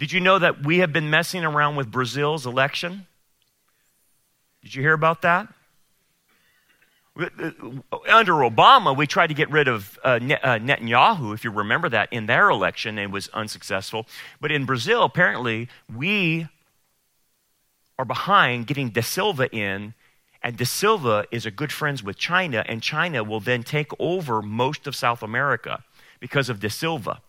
Did 0.00 0.10
you 0.10 0.20
know 0.20 0.40
that 0.40 0.64
we 0.64 0.78
have 0.78 0.92
been 0.92 1.08
messing 1.08 1.44
around 1.44 1.76
with 1.76 1.90
Brazil's 1.90 2.46
election? 2.46 3.06
Did 4.62 4.74
you 4.74 4.82
hear 4.82 4.92
about 4.92 5.22
that? 5.22 5.48
Uh, 7.16 7.50
under 8.08 8.32
Obama, 8.32 8.96
we 8.96 9.06
tried 9.06 9.28
to 9.28 9.34
get 9.34 9.50
rid 9.50 9.68
of 9.68 9.98
uh, 10.04 10.08
uh, 10.08 10.58
Netanyahu, 10.58 11.32
if 11.34 11.44
you 11.44 11.50
remember 11.50 11.88
that, 11.88 12.12
in 12.12 12.26
their 12.26 12.48
election, 12.48 12.98
and 12.98 13.12
was 13.12 13.28
unsuccessful. 13.28 14.06
But 14.40 14.52
in 14.52 14.64
Brazil, 14.64 15.02
apparently, 15.04 15.68
we 15.92 16.48
are 17.98 18.04
behind 18.04 18.66
getting 18.66 18.90
Da 18.90 19.02
Silva 19.02 19.50
in, 19.54 19.94
and 20.42 20.56
Da 20.56 20.64
Silva 20.64 21.24
is 21.32 21.44
a 21.44 21.50
good 21.50 21.72
friends 21.72 22.02
with 22.02 22.16
China, 22.16 22.64
and 22.68 22.80
China 22.80 23.24
will 23.24 23.40
then 23.40 23.64
take 23.64 23.90
over 23.98 24.40
most 24.40 24.86
of 24.86 24.94
South 24.94 25.22
America 25.22 25.82
because 26.20 26.48
of 26.48 26.60
Da 26.60 26.68
Silva. 26.68 27.20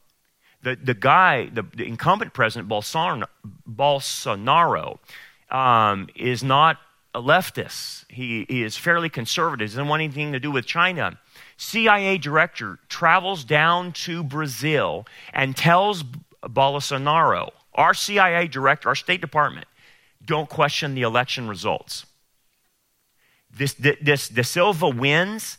The, 0.61 0.75
the 0.75 0.93
guy, 0.93 1.49
the, 1.51 1.63
the 1.63 1.87
incumbent 1.87 2.33
president, 2.33 2.69
Bolsonaro, 2.69 3.25
Bolsonaro 3.67 4.99
um, 5.49 6.09
is 6.15 6.43
not 6.43 6.77
a 7.15 7.21
leftist. 7.21 8.05
He, 8.09 8.45
he 8.47 8.61
is 8.61 8.77
fairly 8.77 9.09
conservative. 9.09 9.69
He 9.69 9.75
doesn't 9.75 9.87
want 9.87 10.03
anything 10.03 10.33
to 10.33 10.39
do 10.39 10.51
with 10.51 10.65
China. 10.65 11.17
CIA 11.57 12.17
director 12.19 12.77
travels 12.89 13.43
down 13.43 13.93
to 13.93 14.23
Brazil 14.23 15.07
and 15.33 15.57
tells 15.57 16.03
Bolsonaro, 16.43 17.49
our 17.73 17.93
CIA 17.93 18.47
director, 18.47 18.89
our 18.89 18.95
State 18.95 19.21
Department, 19.21 19.65
don't 20.23 20.49
question 20.49 20.95
the 20.95 21.01
election 21.01 21.47
results. 21.47 22.05
This, 23.55 23.73
this, 23.73 24.29
De 24.29 24.43
Silva 24.43 24.89
wins, 24.89 25.57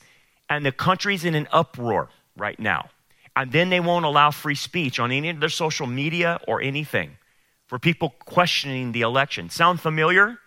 and 0.48 0.64
the 0.64 0.72
country's 0.72 1.24
in 1.24 1.34
an 1.34 1.48
uproar 1.52 2.08
right 2.36 2.58
now. 2.58 2.90
And 3.36 3.52
then 3.52 3.70
they 3.70 3.80
won't 3.80 4.04
allow 4.04 4.30
free 4.30 4.54
speech 4.54 4.98
on 4.98 5.12
any 5.12 5.30
of 5.30 5.40
their 5.40 5.48
social 5.48 5.86
media 5.86 6.40
or 6.46 6.60
anything 6.60 7.16
for 7.66 7.78
people 7.78 8.14
questioning 8.24 8.92
the 8.92 9.02
election. 9.02 9.48
Sound 9.48 9.80
familiar? 9.80 10.38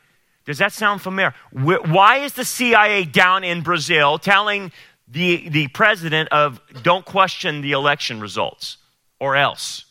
Does 0.46 0.58
that 0.58 0.74
sound 0.74 1.01
familiar? 1.01 1.34
Why 1.51 2.17
is 2.17 2.34
the 2.34 2.43
CIA 2.43 3.05
down 3.05 3.43
in 3.43 3.62
Brazil 3.62 4.20
telling 4.20 4.72
the, 5.08 5.48
the 5.50 5.70
president 5.70 6.29
of 6.29 6.60
don't 6.84 7.05
question 7.05 7.62
the 7.62 7.72
election 7.72 8.20
results 8.20 8.77
or 9.20 9.38
else? 9.38 9.86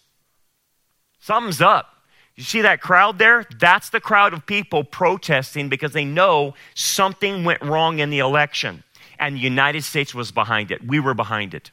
Something's 1.21 1.62
up. 1.62 1.87
You 2.35 2.45
see 2.45 2.62
that 2.62 2.81
crowd 2.81 3.19
there? 3.19 3.45
That's 3.59 3.91
the 3.91 4.01
crowd 4.01 4.33
of 4.33 4.47
people 4.47 4.85
protesting 4.85 5.69
because 5.69 5.93
they 5.93 6.05
know 6.05 6.55
something 6.75 7.45
went 7.45 7.62
wrong 7.62 7.99
in 7.99 8.11
the 8.11 8.21
election. 8.21 8.85
And 9.19 9.37
the 9.37 9.41
United 9.41 9.85
States 9.85 10.15
was 10.15 10.33
behind 10.33 10.71
it. 10.71 10.87
We 10.87 10.99
were 10.99 11.15
behind 11.15 11.55
it. 11.55 11.71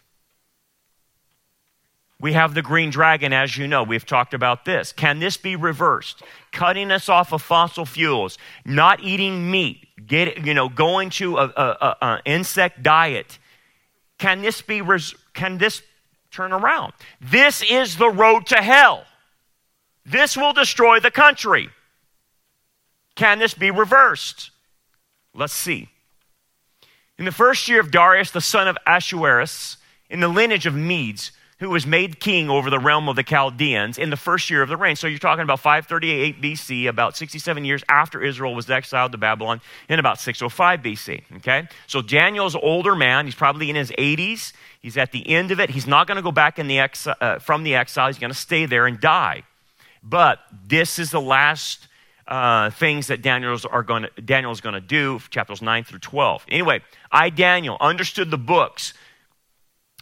We 2.22 2.34
have 2.34 2.54
the 2.54 2.62
green 2.62 2.90
dragon, 2.90 3.32
as 3.32 3.58
you 3.58 3.66
know. 3.66 3.84
We've 3.84 4.06
talked 4.06 4.34
about 4.34 4.66
this. 4.66 4.92
Can 4.92 5.20
this 5.20 5.38
be 5.38 5.56
reversed? 5.56 6.22
Cutting 6.52 6.92
us 6.92 7.08
off 7.08 7.32
of 7.32 7.42
fossil 7.42 7.86
fuels, 7.86 8.38
not 8.66 9.00
eating 9.02 9.50
meat, 9.50 9.88
get, 10.06 10.46
you 10.46 10.54
know, 10.54 10.68
going 10.68 11.12
to 11.12 11.38
an 11.40 12.20
insect 12.26 12.84
diet. 12.84 13.40
Can 14.18 14.42
this 14.42 14.62
be? 14.62 14.82
Res- 14.82 15.16
can 15.34 15.58
this 15.58 15.82
turn 16.30 16.52
around? 16.52 16.92
This 17.22 17.64
is 17.64 17.96
the 17.96 18.10
road 18.10 18.48
to 18.48 18.58
hell. 18.58 19.06
This 20.10 20.36
will 20.36 20.54
destroy 20.54 21.00
the 21.00 21.12
country. 21.12 21.70
Can 23.16 23.40
this 23.40 23.54
be 23.54 23.70
reversed? 23.70 24.50
Let's 25.36 25.54
see. 25.54 25.90
In 27.18 27.26
the 27.26 27.32
first 27.32 27.68
year 27.68 27.80
of 27.80 27.92
Darius, 27.92 28.32
the 28.32 28.42
son 28.42 28.68
of 28.68 28.78
Ahasuerus, 28.88 29.78
in 30.10 30.20
the 30.20 30.28
lineage 30.28 30.66
of 30.66 30.74
Medes, 30.74 31.32
who 31.60 31.70
was 31.70 31.86
made 31.86 32.22
king 32.22 32.50
over 32.50 32.70
the 32.70 32.80
realm 32.80 33.10
of 33.10 33.18
the 33.18 33.24
Chaldeans 33.24 33.98
in 33.98 34.10
the 34.10 34.18
first 34.18 34.50
year 34.50 34.62
of 34.62 34.70
the 34.70 34.78
reign. 34.78 34.96
So 34.96 35.08
you're 35.08 35.20
talking 35.20 35.44
about 35.44 35.60
538 35.60 36.42
BC, 36.42 36.88
about 36.88 37.18
67 37.18 37.66
years 37.66 37.84
after 37.90 38.24
Israel 38.24 38.56
was 38.56 38.70
exiled 38.70 39.12
to 39.12 39.18
Babylon, 39.18 39.60
in 39.90 40.00
about 40.00 40.20
605 40.20 40.80
BC. 40.80 41.24
Okay? 41.38 41.68
So 41.86 42.02
Daniel's 42.02 42.56
older 42.56 42.96
man. 42.96 43.26
He's 43.26 43.36
probably 43.36 43.70
in 43.70 43.76
his 43.76 43.92
80s. 43.92 44.54
He's 44.82 44.98
at 44.98 45.12
the 45.12 45.30
end 45.30 45.52
of 45.52 45.60
it. 45.60 45.70
He's 45.70 45.86
not 45.86 46.08
going 46.08 46.16
to 46.16 46.24
go 46.24 46.32
back 46.32 46.58
in 46.58 46.68
the 46.68 46.78
exi- 46.78 47.16
uh, 47.20 47.40
from 47.40 47.64
the 47.64 47.76
exile. 47.76 48.08
He's 48.08 48.18
going 48.18 48.32
to 48.32 48.38
stay 48.38 48.66
there 48.66 48.88
and 48.88 49.00
die. 49.00 49.44
But 50.02 50.40
this 50.66 51.00
is 51.00 51.12
the 51.12 51.22
last 51.22 51.88
uh, 52.28 52.70
things 52.70 53.08
that 53.08 53.22
Daniel's 53.22 53.66
are 53.66 53.84
going 53.84 54.04
to, 54.04 54.22
Daniel's 54.22 54.62
going 54.62 54.74
to 54.74 54.82
do, 54.82 55.20
chapters 55.30 55.62
9 55.62 55.84
through 55.84 56.00
12. 56.00 56.46
Anyway, 56.50 56.82
I, 57.12 57.30
Daniel, 57.30 57.78
understood 57.82 58.32
the 58.32 58.38
books 58.38 58.94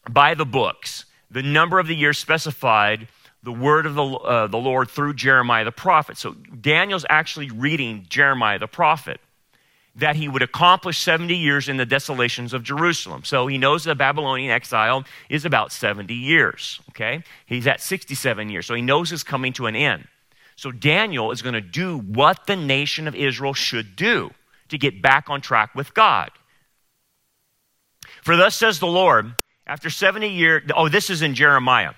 by 0.10 0.34
the 0.34 0.46
books 0.46 1.06
the 1.30 1.44
number 1.44 1.80
of 1.80 1.88
the 1.88 1.96
years 1.96 2.18
specified 2.18 3.08
the 3.44 3.52
word 3.52 3.86
of 3.86 3.96
the, 3.96 4.04
uh, 4.04 4.48
the 4.48 4.58
Lord 4.58 4.90
through 4.90 5.14
Jeremiah 5.14 5.66
the 5.66 5.72
prophet. 5.72 6.18
So 6.18 6.34
Daniel's 6.34 7.06
actually 7.10 7.50
reading 7.52 8.06
Jeremiah 8.10 8.60
the 8.60 8.68
prophet 8.68 9.20
that 9.98 10.16
he 10.16 10.28
would 10.28 10.44
accomplish 10.44 11.00
70 11.00 11.36
years 11.36 11.68
in 11.68 11.78
the 11.78 11.86
desolations 11.86 12.54
of 12.54 12.64
Jerusalem. 12.64 13.24
So 13.24 13.48
he 13.48 13.58
knows 13.58 13.84
the 13.84 13.96
Babylonian 13.96 14.52
exile 14.52 15.04
is 15.28 15.44
about 15.44 15.72
70 15.72 16.14
years, 16.14 16.80
okay? 16.90 17.24
He's 17.48 17.66
at 17.66 17.82
67 17.82 18.50
years, 18.50 18.68
so 18.68 18.76
he 18.76 18.82
knows 18.82 19.12
it's 19.12 19.24
coming 19.24 19.54
to 19.54 19.66
an 19.66 19.76
end. 19.76 20.08
So 20.56 20.72
Daniel 20.72 21.32
is 21.32 21.42
going 21.42 21.54
to 21.54 21.62
do 21.62 21.98
what 21.98 22.46
the 22.46 22.56
nation 22.56 23.08
of 23.08 23.16
Israel 23.16 23.54
should 23.54 23.96
do 23.96 24.32
to 24.70 24.78
get 24.78 25.02
back 25.02 25.30
on 25.30 25.42
track 25.42 25.74
with 25.74 25.94
God. 25.94 26.30
For 28.22 28.36
thus 28.36 28.56
says 28.56 28.80
the 28.80 28.88
Lord, 28.88 29.34
after 29.66 29.90
70 29.90 30.30
years, 30.30 30.64
oh, 30.76 30.90
this 30.90 31.10
is 31.10 31.22
in 31.24 31.34
Jeremiah. 31.34 31.94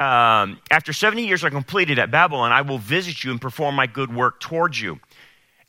Um, 0.00 0.58
after 0.70 0.92
70 0.92 1.26
years 1.26 1.44
are 1.44 1.50
completed 1.50 1.98
at 1.98 2.10
Babylon, 2.10 2.52
I 2.52 2.62
will 2.62 2.78
visit 2.78 3.22
you 3.22 3.30
and 3.30 3.40
perform 3.40 3.74
my 3.74 3.86
good 3.86 4.14
work 4.14 4.40
towards 4.40 4.80
you 4.80 4.98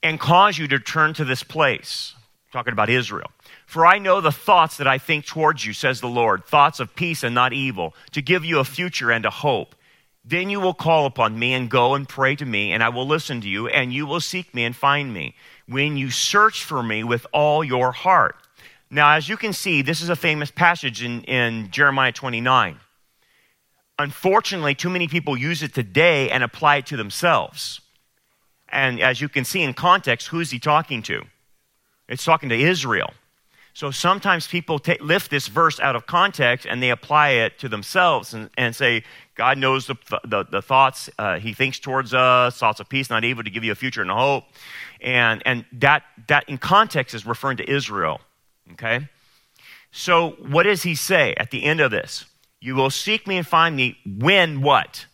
and 0.06 0.20
cause 0.20 0.56
you 0.56 0.68
to 0.68 0.78
turn 0.78 1.16
to 1.16 1.26
this 1.26 1.42
place. 1.42 2.14
Talking 2.52 2.74
about 2.74 2.92
Israel. 2.92 3.32
For 3.66 3.88
I 3.88 3.98
know 3.98 4.22
the 4.22 4.32
thoughts 4.32 4.78
that 4.78 4.88
I 4.88 5.00
think 5.00 5.26
towards 5.26 5.66
you, 5.66 5.74
says 5.74 6.00
the 6.00 6.08
Lord, 6.08 6.46
thoughts 6.46 6.80
of 6.80 6.96
peace 6.96 7.24
and 7.24 7.34
not 7.34 7.54
evil, 7.54 7.96
to 8.12 8.22
give 8.22 8.46
you 8.46 8.60
a 8.60 8.64
future 8.64 9.12
and 9.12 9.26
a 9.26 9.32
hope. 9.32 9.76
Then 10.24 10.52
you 10.52 10.60
will 10.60 10.76
call 10.76 11.08
upon 11.08 11.40
me 11.40 11.54
and 11.54 11.72
go 11.72 11.96
and 11.96 12.08
pray 12.08 12.36
to 12.36 12.46
me, 12.46 12.72
and 12.72 12.84
I 12.84 12.90
will 12.90 13.08
listen 13.08 13.42
to 13.42 13.50
you, 13.50 13.68
and 13.68 13.92
you 13.92 14.06
will 14.06 14.22
seek 14.22 14.54
me 14.54 14.64
and 14.64 14.76
find 14.76 15.12
me 15.12 15.36
when 15.68 15.98
you 15.98 16.12
search 16.12 16.64
for 16.64 16.84
me 16.84 17.04
with 17.04 17.26
all 17.34 17.64
your 17.64 17.92
heart. 17.92 18.36
Now, 18.92 19.16
as 19.16 19.28
you 19.28 19.38
can 19.38 19.54
see, 19.54 19.82
this 19.82 20.02
is 20.02 20.10
a 20.10 20.16
famous 20.16 20.52
passage 20.52 21.04
in, 21.04 21.24
in 21.24 21.72
Jeremiah 21.72 22.12
29. 22.12 22.80
Unfortunately, 23.98 24.76
too 24.76 24.92
many 24.92 25.08
people 25.08 25.36
use 25.36 25.64
it 25.64 25.74
today 25.74 26.30
and 26.30 26.44
apply 26.44 26.78
it 26.78 26.86
to 26.88 26.98
themselves. 26.98 27.82
And 28.76 29.00
as 29.00 29.22
you 29.22 29.30
can 29.30 29.46
see 29.46 29.64
in 29.64 29.74
context, 29.74 30.28
who 30.28 30.42
is 30.42 30.52
he 30.52 30.60
talking 30.60 31.02
to? 31.04 31.24
It's 32.10 32.26
talking 32.26 32.50
to 32.50 32.56
Israel. 32.56 33.14
So 33.74 33.90
sometimes 33.90 34.48
people 34.48 34.80
t- 34.80 34.98
lift 35.00 35.32
this 35.32 35.48
verse 35.48 35.80
out 35.80 35.96
of 35.96 36.06
context 36.06 36.68
and 36.70 36.84
they 36.84 36.90
apply 36.90 37.30
it 37.30 37.58
to 37.60 37.70
themselves 37.70 38.34
and, 38.34 38.50
and 38.58 38.76
say, 38.76 39.04
God 39.36 39.58
knows 39.58 39.88
the, 39.88 39.96
the, 40.26 40.46
the 40.50 40.62
thoughts 40.62 41.10
uh, 41.18 41.40
he 41.40 41.54
thinks 41.54 41.80
towards 41.80 42.14
us, 42.14 42.58
thoughts 42.58 42.80
of 42.80 42.88
peace, 42.88 43.10
not 43.10 43.24
evil, 43.24 43.44
to 43.44 43.50
give 43.50 43.64
you 43.64 43.72
a 43.72 43.76
future 43.76 44.02
and 44.02 44.12
a 44.12 44.16
hope. 44.16 44.44
And, 45.02 45.42
and 45.46 45.66
that, 45.74 46.04
that 46.28 46.48
in 46.48 46.58
context 46.58 47.16
is 47.16 47.26
referring 47.26 47.58
to 47.58 47.70
Israel. 47.70 48.22
Okay? 48.74 49.08
So, 49.92 50.32
what 50.50 50.64
does 50.64 50.84
he 50.84 50.96
say 50.96 51.34
at 51.38 51.52
the 51.52 51.64
end 51.64 51.80
of 51.80 51.92
this? 51.92 52.26
You 52.60 52.76
will 52.76 52.90
seek 52.90 53.28
me 53.28 53.38
and 53.38 53.48
find 53.48 53.76
me 53.76 53.98
when 54.06 54.62
what? 54.62 55.06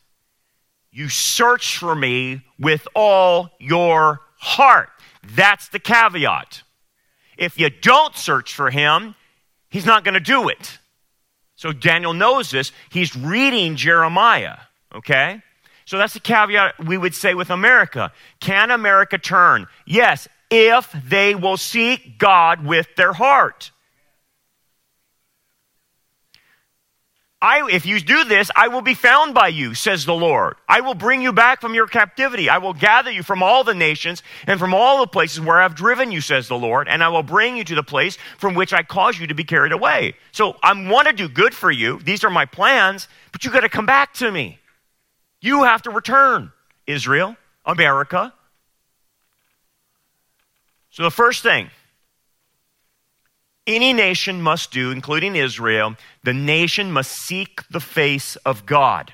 You 0.91 1.07
search 1.07 1.77
for 1.77 1.95
me 1.95 2.41
with 2.59 2.87
all 2.93 3.49
your 3.59 4.21
heart. 4.37 4.89
That's 5.23 5.69
the 5.69 5.79
caveat. 5.79 6.63
If 7.37 7.59
you 7.59 7.69
don't 7.69 8.15
search 8.15 8.53
for 8.53 8.69
him, 8.69 9.15
he's 9.69 9.85
not 9.85 10.03
going 10.03 10.15
to 10.15 10.19
do 10.19 10.49
it. 10.49 10.79
So 11.55 11.71
Daniel 11.71 12.13
knows 12.13 12.51
this. 12.51 12.71
He's 12.89 13.15
reading 13.15 13.75
Jeremiah, 13.75 14.57
okay? 14.93 15.41
So 15.85 15.97
that's 15.97 16.13
the 16.13 16.19
caveat 16.19 16.85
we 16.85 16.97
would 16.97 17.15
say 17.15 17.35
with 17.35 17.49
America. 17.49 18.11
Can 18.39 18.71
America 18.71 19.17
turn? 19.17 19.67
Yes, 19.85 20.27
if 20.49 20.91
they 21.05 21.35
will 21.35 21.57
seek 21.57 22.17
God 22.17 22.65
with 22.65 22.95
their 22.97 23.13
heart. 23.13 23.71
I, 27.41 27.67
if 27.71 27.85
you 27.85 27.99
do 27.99 28.23
this, 28.23 28.51
I 28.55 28.67
will 28.67 28.81
be 28.81 28.93
found 28.93 29.33
by 29.33 29.47
you, 29.47 29.73
says 29.73 30.05
the 30.05 30.13
Lord. 30.13 30.55
I 30.69 30.81
will 30.81 30.93
bring 30.93 31.21
you 31.21 31.33
back 31.33 31.59
from 31.59 31.73
your 31.73 31.87
captivity. 31.87 32.49
I 32.49 32.59
will 32.59 32.73
gather 32.73 33.09
you 33.09 33.23
from 33.23 33.41
all 33.41 33.63
the 33.63 33.73
nations 33.73 34.21
and 34.45 34.59
from 34.59 34.73
all 34.73 34.99
the 34.99 35.07
places 35.07 35.41
where 35.41 35.59
I've 35.59 35.73
driven 35.73 36.11
you, 36.11 36.21
says 36.21 36.47
the 36.47 36.57
Lord, 36.57 36.87
and 36.87 37.03
I 37.03 37.09
will 37.09 37.23
bring 37.23 37.57
you 37.57 37.63
to 37.63 37.75
the 37.75 37.83
place 37.83 38.17
from 38.37 38.53
which 38.53 38.73
I 38.73 38.83
caused 38.83 39.19
you 39.19 39.27
to 39.27 39.33
be 39.33 39.43
carried 39.43 39.71
away. 39.71 40.15
So 40.31 40.55
I 40.61 40.71
want 40.89 41.07
to 41.07 41.13
do 41.13 41.27
good 41.27 41.55
for 41.55 41.71
you. 41.71 41.99
These 41.99 42.23
are 42.23 42.29
my 42.29 42.45
plans, 42.45 43.07
but 43.31 43.43
you 43.43 43.51
got 43.51 43.61
to 43.61 43.69
come 43.69 43.87
back 43.87 44.13
to 44.15 44.31
me. 44.31 44.59
You 45.41 45.63
have 45.63 45.81
to 45.83 45.89
return, 45.89 46.51
Israel, 46.85 47.35
America, 47.65 48.33
so, 50.91 51.03
the 51.03 51.11
first 51.11 51.41
thing 51.41 51.69
any 53.75 53.93
nation 53.93 54.41
must 54.41 54.71
do, 54.71 54.91
including 54.91 55.35
Israel, 55.35 55.95
the 56.23 56.33
nation 56.33 56.91
must 56.91 57.11
seek 57.11 57.67
the 57.69 57.79
face 57.79 58.35
of 58.37 58.65
God. 58.65 59.13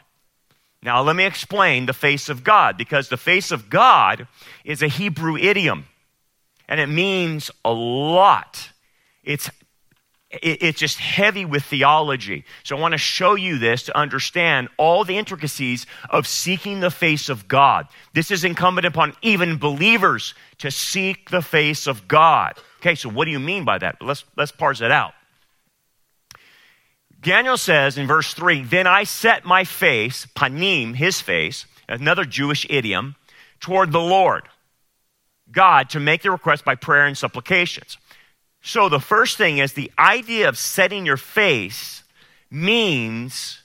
Now, 0.84 1.02
let 1.02 1.16
me 1.16 1.26
explain 1.26 1.86
the 1.86 1.94
face 1.94 2.30
of 2.30 2.44
God, 2.44 2.78
because 2.78 3.10
the 3.10 3.18
face 3.18 3.52
of 3.52 3.70
God 3.70 4.28
is 4.64 4.82
a 4.82 4.88
Hebrew 4.88 5.36
idiom, 5.38 5.86
and 6.70 6.80
it 6.80 6.88
means 6.88 7.50
a 7.66 7.72
lot. 7.72 8.70
It's 9.24 9.50
it's 10.30 10.80
just 10.80 11.00
heavy 11.00 11.46
with 11.46 11.64
theology. 11.64 12.44
So 12.64 12.76
I 12.76 12.80
want 12.82 12.92
to 12.92 12.98
show 12.98 13.36
you 13.36 13.58
this 13.58 13.84
to 13.84 13.98
understand 13.98 14.68
all 14.78 15.06
the 15.06 15.18
intricacies 15.18 15.86
of 16.10 16.28
seeking 16.28 16.82
the 16.82 16.92
face 16.92 17.30
of 17.30 17.48
God. 17.48 17.88
This 18.14 18.30
is 18.30 18.44
incumbent 18.44 18.86
upon 18.86 19.14
even 19.22 19.58
believers 19.58 20.34
to 20.58 20.70
seek 20.70 21.30
the 21.30 21.42
face 21.42 21.88
of 21.88 22.10
God. 22.10 22.60
Okay, 22.78 22.96
so 22.96 23.10
what 23.10 23.26
do 23.26 23.32
you 23.32 23.40
mean 23.40 23.66
by 23.66 23.78
that? 23.80 23.98
Let's, 24.02 24.24
let's 24.36 24.52
parse 24.52 24.82
it 24.82 24.92
out. 24.92 25.14
Daniel 27.22 27.58
says 27.58 27.98
in 27.98 28.08
verse 28.08 28.34
3 28.34 28.64
Then 28.64 28.88
I 28.88 29.04
set 29.04 29.46
my 29.46 29.64
face, 29.64 30.28
panim, 30.36 30.96
his 30.96 31.20
face, 31.22 31.66
another 31.90 32.26
Jewish 32.26 32.66
idiom, 32.70 33.16
toward 33.60 33.92
the 33.92 34.00
Lord, 34.00 34.44
God, 35.52 35.90
to 35.92 36.00
make 36.00 36.22
the 36.22 36.32
request 36.32 36.64
by 36.64 36.76
prayer 36.76 37.06
and 37.06 37.18
supplications. 37.18 37.98
So 38.62 38.90
the 38.90 39.00
first 39.00 39.38
thing 39.38 39.60
is 39.60 39.74
the 39.74 39.92
idea 39.98 40.50
of 40.50 40.58
setting 40.58 41.06
your 41.06 41.18
face 41.18 42.04
means 42.52 43.62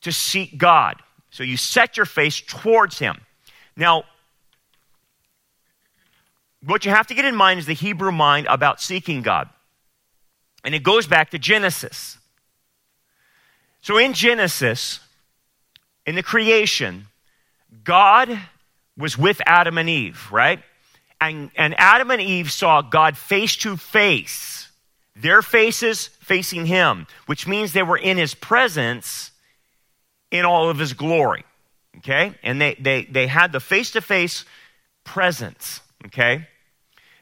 to 0.00 0.12
seek 0.12 0.58
God. 0.58 0.96
So 1.30 1.42
you 1.44 1.56
set 1.56 1.96
your 1.96 2.06
face 2.06 2.40
towards 2.40 2.98
him. 2.98 3.20
Now, 3.76 4.04
what 6.64 6.84
you 6.84 6.90
have 6.90 7.06
to 7.08 7.14
get 7.14 7.24
in 7.24 7.34
mind 7.34 7.58
is 7.58 7.66
the 7.66 7.74
Hebrew 7.74 8.12
mind 8.12 8.46
about 8.48 8.80
seeking 8.80 9.22
God. 9.22 9.48
And 10.64 10.74
it 10.74 10.82
goes 10.82 11.06
back 11.06 11.30
to 11.30 11.38
Genesis. 11.38 12.18
So 13.80 13.98
in 13.98 14.12
Genesis, 14.12 15.00
in 16.06 16.14
the 16.14 16.22
creation, 16.22 17.06
God 17.82 18.38
was 18.96 19.18
with 19.18 19.40
Adam 19.44 19.78
and 19.78 19.88
Eve, 19.88 20.28
right? 20.30 20.60
And, 21.20 21.50
and 21.56 21.74
Adam 21.78 22.10
and 22.10 22.20
Eve 22.20 22.50
saw 22.50 22.82
God 22.82 23.16
face 23.16 23.56
to 23.56 23.76
face, 23.76 24.68
their 25.16 25.42
faces 25.42 26.08
facing 26.20 26.66
him, 26.66 27.06
which 27.26 27.46
means 27.46 27.72
they 27.72 27.82
were 27.82 27.98
in 27.98 28.16
his 28.16 28.34
presence 28.34 29.30
in 30.30 30.44
all 30.44 30.68
of 30.68 30.78
his 30.78 30.92
glory. 30.92 31.44
Okay? 31.98 32.34
And 32.42 32.60
they, 32.60 32.74
they, 32.74 33.04
they 33.04 33.26
had 33.26 33.52
the 33.52 33.60
face 33.60 33.90
to 33.92 34.00
face 34.00 34.44
presence. 35.04 35.80
Okay? 36.06 36.46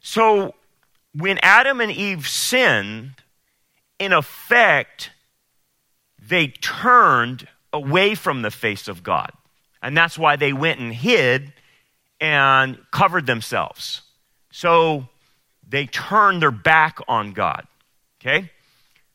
So 0.01 0.55
when 1.15 1.39
Adam 1.43 1.81
and 1.81 1.93
Eve 1.93 2.29
sinned, 2.29 3.13
in 3.99 4.13
effect, 4.13 5.11
they 6.21 6.49
turned 6.49 7.47
away 7.73 8.15
from 8.15 8.43
the 8.43 8.51
face 8.51 8.89
of 8.89 9.03
God. 9.03 9.31
And 9.83 9.97
that's 9.97 10.19
why 10.19 10.37
they 10.37 10.53
went 10.53 10.81
and 10.81 10.93
hid 10.93 11.53
and 12.21 12.79
covered 12.91 13.27
themselves. 13.27 14.03
So 14.51 15.09
they 15.67 15.87
turned 15.87 16.43
their 16.43 16.51
back 16.51 16.99
on 17.09 17.33
God, 17.33 17.67
okay? 18.21 18.51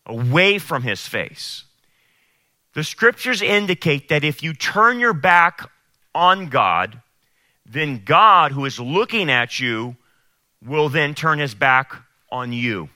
Away 0.05 0.57
from 0.57 0.83
his 0.83 1.07
face. 1.07 1.63
The 2.73 2.83
scriptures 2.83 3.41
indicate 3.41 4.09
that 4.09 4.23
if 4.23 4.43
you 4.43 4.53
turn 4.53 4.99
your 4.99 5.13
back 5.13 5.69
on 6.13 6.47
God, 6.47 7.01
then 7.65 8.03
God, 8.03 8.51
who 8.51 8.65
is 8.65 8.79
looking 8.79 9.29
at 9.29 9.59
you, 9.59 9.95
will 10.65 10.89
then 10.89 11.13
turn 11.13 11.39
his 11.39 11.53
back 11.53 11.93
on 12.31 12.51
you. 12.51 12.89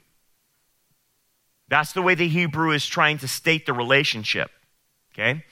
That's 1.68 1.94
the 1.94 2.02
way 2.02 2.16
the 2.16 2.28
Hebrew 2.28 2.72
is 2.72 2.86
trying 2.86 3.20
to 3.20 3.28
state 3.28 3.66
the 3.66 3.74
relationship. 3.74 4.50
Okay? 5.14 5.44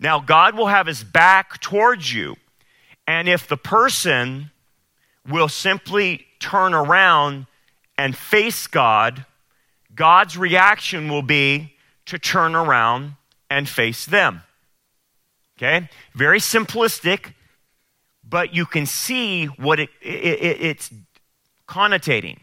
Now, 0.00 0.20
God 0.20 0.56
will 0.56 0.66
have 0.66 0.86
his 0.86 1.04
back 1.04 1.60
towards 1.60 2.12
you. 2.12 2.36
And 3.06 3.28
if 3.28 3.46
the 3.46 3.56
person 3.56 4.50
will 5.28 5.48
simply 5.48 6.26
turn 6.40 6.74
around 6.74 7.46
and 7.98 8.16
face 8.16 8.66
God, 8.66 9.26
God's 9.94 10.36
reaction 10.36 11.08
will 11.08 11.22
be 11.22 11.74
to 12.06 12.18
turn 12.18 12.54
around 12.54 13.14
and 13.50 13.68
face 13.68 14.06
them. 14.06 14.42
Okay? 15.56 15.88
Very 16.14 16.38
simplistic, 16.38 17.32
but 18.28 18.54
you 18.54 18.66
can 18.66 18.86
see 18.86 19.46
what 19.46 19.80
it, 19.80 19.90
it, 20.00 20.08
it, 20.08 20.60
it's 20.60 20.90
connotating. 21.66 22.40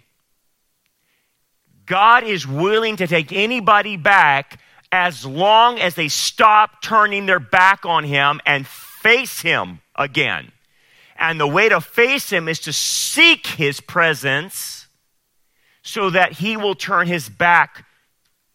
God 1.86 2.24
is 2.24 2.48
willing 2.48 2.98
to 2.98 3.08
take 3.08 3.32
anybody 3.32 3.98
back 3.98 4.60
as 4.92 5.25
long 5.25 5.80
as 5.80 5.96
they 5.96 6.08
stop 6.08 6.82
turning 6.82 7.25
their 7.25 7.39
back 7.39 7.86
on 7.86 8.03
Him 8.03 8.39
and 8.46 8.65
face 8.65 9.42
Him 9.42 9.82
again. 9.96 10.51
And 11.18 11.39
the 11.39 11.48
way 11.48 11.70
to 11.70 11.82
face 11.82 12.30
Him 12.30 12.48
is 12.48 12.60
to 12.62 12.74
seek 12.74 13.48
His 13.48 13.82
presence 13.82 14.88
so 15.82 16.10
that 16.10 16.34
He 16.34 16.56
will 16.56 16.75
turn 16.75 17.08
His 17.08 17.27
back 17.27 17.86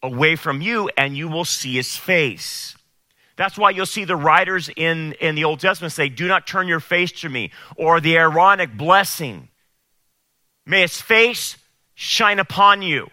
away 0.01 0.35
from 0.35 0.61
you 0.61 0.89
and 0.97 1.15
you 1.15 1.27
will 1.27 1.45
see 1.45 1.75
His 1.75 1.95
face. 1.95 2.75
That's 3.35 3.57
why 3.57 3.69
you'll 3.69 3.85
see 3.85 4.03
the 4.03 4.17
writers 4.17 4.69
in, 4.75 5.13
in 5.13 5.35
the 5.35 5.45
Old 5.45 5.59
Testament 5.59 5.93
say, 5.93 6.09
Do 6.09 6.27
not 6.27 6.45
turn 6.45 6.67
your 6.67 6.81
face 6.81 7.11
to 7.21 7.29
me, 7.29 7.51
or 7.77 8.01
the 8.01 8.17
Aaronic 8.17 8.75
blessing. 8.75 9.47
May 10.69 10.81
his 10.81 11.01
face 11.01 11.57
shine 11.95 12.37
upon 12.37 12.83
you, 12.83 13.09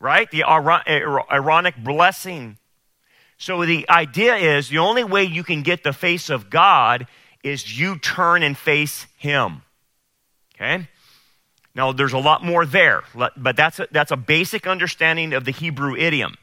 right? 0.00 0.30
The 0.30 0.44
Aaronic 0.44 1.76
blessing. 1.76 2.56
So 3.36 3.66
the 3.66 3.86
idea 3.90 4.36
is 4.36 4.70
the 4.70 4.78
only 4.78 5.04
way 5.04 5.24
you 5.24 5.44
can 5.44 5.62
get 5.62 5.84
the 5.84 5.92
face 5.92 6.30
of 6.30 6.48
God 6.48 7.06
is 7.44 7.78
you 7.78 7.98
turn 7.98 8.42
and 8.42 8.56
face 8.56 9.06
him. 9.18 9.60
Okay? 10.54 10.88
Now, 11.74 11.92
there's 11.92 12.14
a 12.14 12.18
lot 12.18 12.42
more 12.42 12.64
there, 12.64 13.02
but 13.14 13.54
that's 13.54 13.78
a, 13.78 13.88
that's 13.90 14.10
a 14.10 14.16
basic 14.16 14.66
understanding 14.66 15.34
of 15.34 15.44
the 15.44 15.50
Hebrew 15.50 15.94
idiom. 15.94 16.36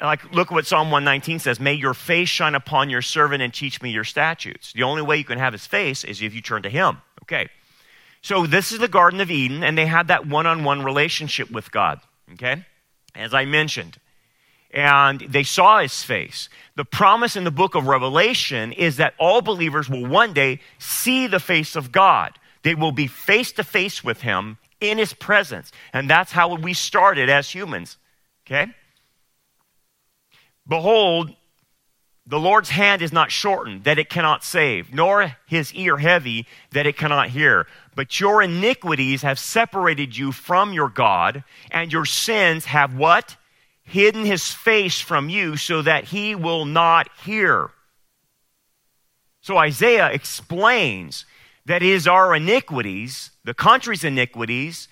Like, 0.00 0.32
look 0.32 0.52
what 0.52 0.66
Psalm 0.66 0.92
119 0.92 1.40
says 1.40 1.58
May 1.58 1.74
your 1.74 1.94
face 1.94 2.28
shine 2.28 2.54
upon 2.54 2.90
your 2.90 3.02
servant 3.02 3.42
and 3.42 3.52
teach 3.52 3.82
me 3.82 3.90
your 3.90 4.04
statutes. 4.04 4.72
The 4.72 4.84
only 4.84 5.02
way 5.02 5.16
you 5.16 5.24
can 5.24 5.38
have 5.38 5.52
his 5.52 5.66
face 5.66 6.04
is 6.04 6.22
if 6.22 6.32
you 6.32 6.40
turn 6.40 6.62
to 6.62 6.70
him. 6.70 6.98
Okay. 7.22 7.48
So 8.24 8.46
this 8.46 8.72
is 8.72 8.78
the 8.78 8.88
Garden 8.88 9.20
of 9.20 9.30
Eden, 9.30 9.62
and 9.62 9.76
they 9.76 9.84
had 9.84 10.08
that 10.08 10.26
one 10.26 10.46
on 10.46 10.64
one 10.64 10.82
relationship 10.82 11.50
with 11.50 11.70
God, 11.70 12.00
okay? 12.32 12.64
As 13.14 13.34
I 13.34 13.44
mentioned. 13.44 13.98
And 14.70 15.20
they 15.20 15.42
saw 15.42 15.80
his 15.80 16.02
face. 16.02 16.48
The 16.74 16.86
promise 16.86 17.36
in 17.36 17.44
the 17.44 17.50
book 17.50 17.74
of 17.74 17.86
Revelation 17.86 18.72
is 18.72 18.96
that 18.96 19.12
all 19.18 19.42
believers 19.42 19.90
will 19.90 20.06
one 20.06 20.32
day 20.32 20.60
see 20.78 21.26
the 21.26 21.38
face 21.38 21.76
of 21.76 21.92
God. 21.92 22.38
They 22.62 22.74
will 22.74 22.92
be 22.92 23.08
face 23.08 23.52
to 23.52 23.62
face 23.62 24.02
with 24.02 24.22
him 24.22 24.56
in 24.80 24.96
his 24.96 25.12
presence. 25.12 25.70
And 25.92 26.08
that's 26.08 26.32
how 26.32 26.54
we 26.54 26.72
started 26.72 27.28
as 27.28 27.50
humans, 27.50 27.98
okay? 28.46 28.72
Behold, 30.66 31.36
the 32.26 32.38
Lord's 32.38 32.70
hand 32.70 33.02
is 33.02 33.12
not 33.12 33.30
shortened 33.30 33.84
that 33.84 33.98
it 33.98 34.08
cannot 34.08 34.44
save, 34.44 34.94
nor 34.94 35.36
his 35.46 35.74
ear 35.74 35.98
heavy 35.98 36.46
that 36.70 36.86
it 36.86 36.96
cannot 36.96 37.28
hear. 37.28 37.66
But 37.94 38.18
your 38.18 38.40
iniquities 38.42 39.22
have 39.22 39.38
separated 39.38 40.16
you 40.16 40.32
from 40.32 40.72
your 40.72 40.88
God, 40.88 41.44
and 41.70 41.92
your 41.92 42.06
sins 42.06 42.64
have 42.66 42.96
what? 42.96 43.36
Hidden 43.82 44.24
his 44.24 44.52
face 44.52 44.98
from 44.98 45.28
you 45.28 45.58
so 45.58 45.82
that 45.82 46.04
he 46.04 46.34
will 46.34 46.64
not 46.64 47.10
hear. 47.24 47.70
So 49.42 49.58
Isaiah 49.58 50.10
explains 50.10 51.26
that 51.66 51.82
it 51.82 51.90
is 51.90 52.08
our 52.08 52.34
iniquities, 52.34 53.32
the 53.44 53.52
country's 53.52 54.02
iniquities, 54.02 54.88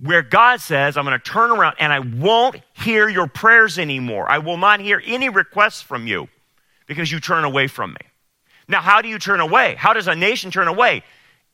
where 0.00 0.22
God 0.22 0.60
says, 0.60 0.96
I'm 0.96 1.04
going 1.04 1.16
to 1.16 1.24
turn 1.24 1.52
around 1.52 1.76
and 1.78 1.92
I 1.92 2.00
won't 2.00 2.56
hear 2.72 3.08
your 3.08 3.28
prayers 3.28 3.78
anymore. 3.78 4.28
I 4.28 4.38
will 4.38 4.56
not 4.56 4.80
hear 4.80 5.00
any 5.06 5.28
requests 5.28 5.82
from 5.82 6.08
you 6.08 6.28
because 6.90 7.12
you 7.12 7.20
turn 7.20 7.44
away 7.44 7.68
from 7.68 7.92
me. 7.92 8.00
Now, 8.66 8.80
how 8.80 9.00
do 9.00 9.06
you 9.06 9.20
turn 9.20 9.38
away? 9.38 9.76
How 9.76 9.92
does 9.92 10.08
a 10.08 10.16
nation 10.16 10.50
turn 10.50 10.66
away? 10.66 11.04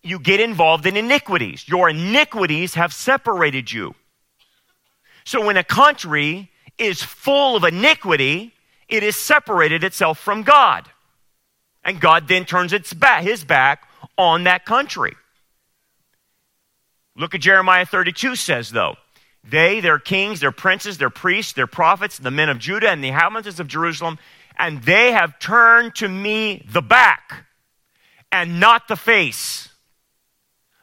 You 0.02 0.18
get 0.18 0.40
involved 0.40 0.86
in 0.86 0.96
iniquities. 0.96 1.68
Your 1.68 1.90
iniquities 1.90 2.72
have 2.72 2.94
separated 2.94 3.70
you. 3.70 3.94
So 5.26 5.44
when 5.44 5.58
a 5.58 5.62
country 5.62 6.50
is 6.78 7.02
full 7.02 7.54
of 7.54 7.64
iniquity, 7.64 8.54
it 8.88 9.02
has 9.02 9.14
separated 9.14 9.84
itself 9.84 10.18
from 10.18 10.42
God. 10.42 10.88
And 11.84 12.00
God 12.00 12.28
then 12.28 12.46
turns 12.46 12.72
its 12.72 12.94
back, 12.94 13.22
his 13.22 13.44
back 13.44 13.86
on 14.16 14.44
that 14.44 14.64
country. 14.64 15.16
Look 17.14 17.34
at 17.34 17.42
Jeremiah 17.42 17.84
32 17.84 18.36
says, 18.36 18.70
though. 18.70 18.96
They, 19.44 19.80
their 19.80 19.98
kings, 19.98 20.40
their 20.40 20.50
princes, 20.50 20.96
their 20.96 21.10
priests, 21.10 21.52
their 21.52 21.66
prophets, 21.66 22.16
the 22.16 22.30
men 22.30 22.48
of 22.48 22.58
Judah, 22.58 22.88
and 22.88 23.04
the 23.04 23.08
inhabitants 23.08 23.60
of 23.60 23.68
Jerusalem 23.68 24.18
and 24.58 24.82
they 24.82 25.12
have 25.12 25.38
turned 25.38 25.94
to 25.96 26.08
me 26.08 26.64
the 26.70 26.82
back 26.82 27.46
and 28.32 28.60
not 28.60 28.88
the 28.88 28.96
face. 28.96 29.68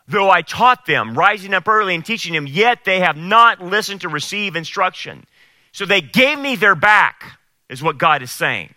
Though 0.08 0.30
I 0.30 0.42
taught 0.42 0.86
them, 0.86 1.18
rising 1.18 1.54
up 1.54 1.68
early 1.68 1.96
and 1.96 2.06
teaching 2.06 2.34
them, 2.34 2.46
yet 2.46 2.80
they 2.84 3.00
have 3.00 3.16
not 3.16 3.62
listened 3.62 4.02
to 4.02 4.10
receive 4.10 4.56
instruction. 4.56 5.26
So 5.72 5.86
they 5.86 6.02
gave 6.02 6.38
me 6.40 6.56
their 6.56 6.76
back, 6.76 7.40
is 7.70 7.82
what 7.82 7.98
God 7.98 8.22
is 8.22 8.32
saying. 8.32 8.74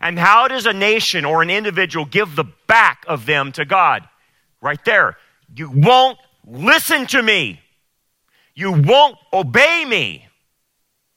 And 0.00 0.18
how 0.18 0.48
does 0.48 0.66
a 0.66 0.72
nation 0.72 1.24
or 1.24 1.42
an 1.42 1.50
individual 1.50 2.04
give 2.04 2.36
the 2.36 2.44
back 2.66 3.04
of 3.08 3.24
them 3.24 3.52
to 3.52 3.64
God? 3.64 4.08
Right 4.60 4.84
there. 4.84 5.16
You 5.54 5.70
won't 5.70 6.18
listen 6.46 7.06
to 7.08 7.22
me. 7.22 7.60
You 8.54 8.72
won't 8.72 9.16
obey 9.32 9.84
me. 9.84 10.26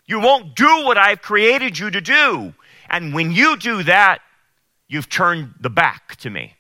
You 0.06 0.20
won't 0.20 0.56
do 0.56 0.84
what 0.86 0.98
I've 0.98 1.22
created 1.22 1.78
you 1.78 1.90
to 1.90 2.00
do. 2.00 2.54
And 2.90 3.14
when 3.14 3.32
you 3.32 3.58
do 3.58 3.84
that, 3.84 4.20
you've 4.88 5.10
turned 5.10 5.54
the 5.60 5.70
back 5.70 6.16
to 6.18 6.30
me. 6.30 6.56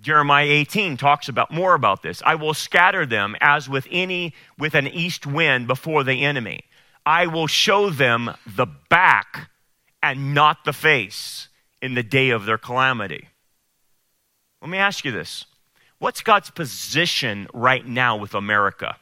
Jeremiah 0.00 0.46
18 0.46 0.98
talks 0.98 1.30
about 1.30 1.50
more 1.50 1.74
about 1.74 2.02
this. 2.02 2.22
I 2.26 2.34
will 2.34 2.52
scatter 2.52 3.06
them 3.06 3.36
as 3.40 3.70
with 3.70 3.88
any 3.90 4.34
with 4.58 4.74
an 4.74 4.86
east 4.86 5.26
wind 5.26 5.66
before 5.66 6.04
the 6.04 6.22
enemy. 6.24 6.60
I 7.06 7.26
will 7.26 7.46
show 7.46 7.88
them 7.88 8.34
the 8.46 8.66
back 8.66 9.50
and 10.02 10.34
not 10.34 10.64
the 10.64 10.74
face 10.74 11.48
in 11.80 11.94
the 11.94 12.02
day 12.02 12.30
of 12.30 12.44
their 12.44 12.58
calamity. 12.58 13.28
Let 14.60 14.70
me 14.70 14.76
ask 14.76 15.06
you 15.06 15.10
this. 15.10 15.46
What's 15.98 16.20
God's 16.20 16.50
position 16.50 17.48
right 17.54 17.86
now 17.86 18.16
with 18.16 18.34
America? 18.34 18.96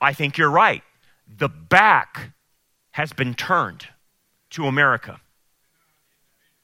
I 0.00 0.12
think 0.12 0.38
you're 0.38 0.50
right. 0.50 0.82
the 1.36 1.48
back 1.48 2.32
has 2.92 3.12
been 3.12 3.34
turned 3.34 3.86
to 4.50 4.66
America. 4.66 5.20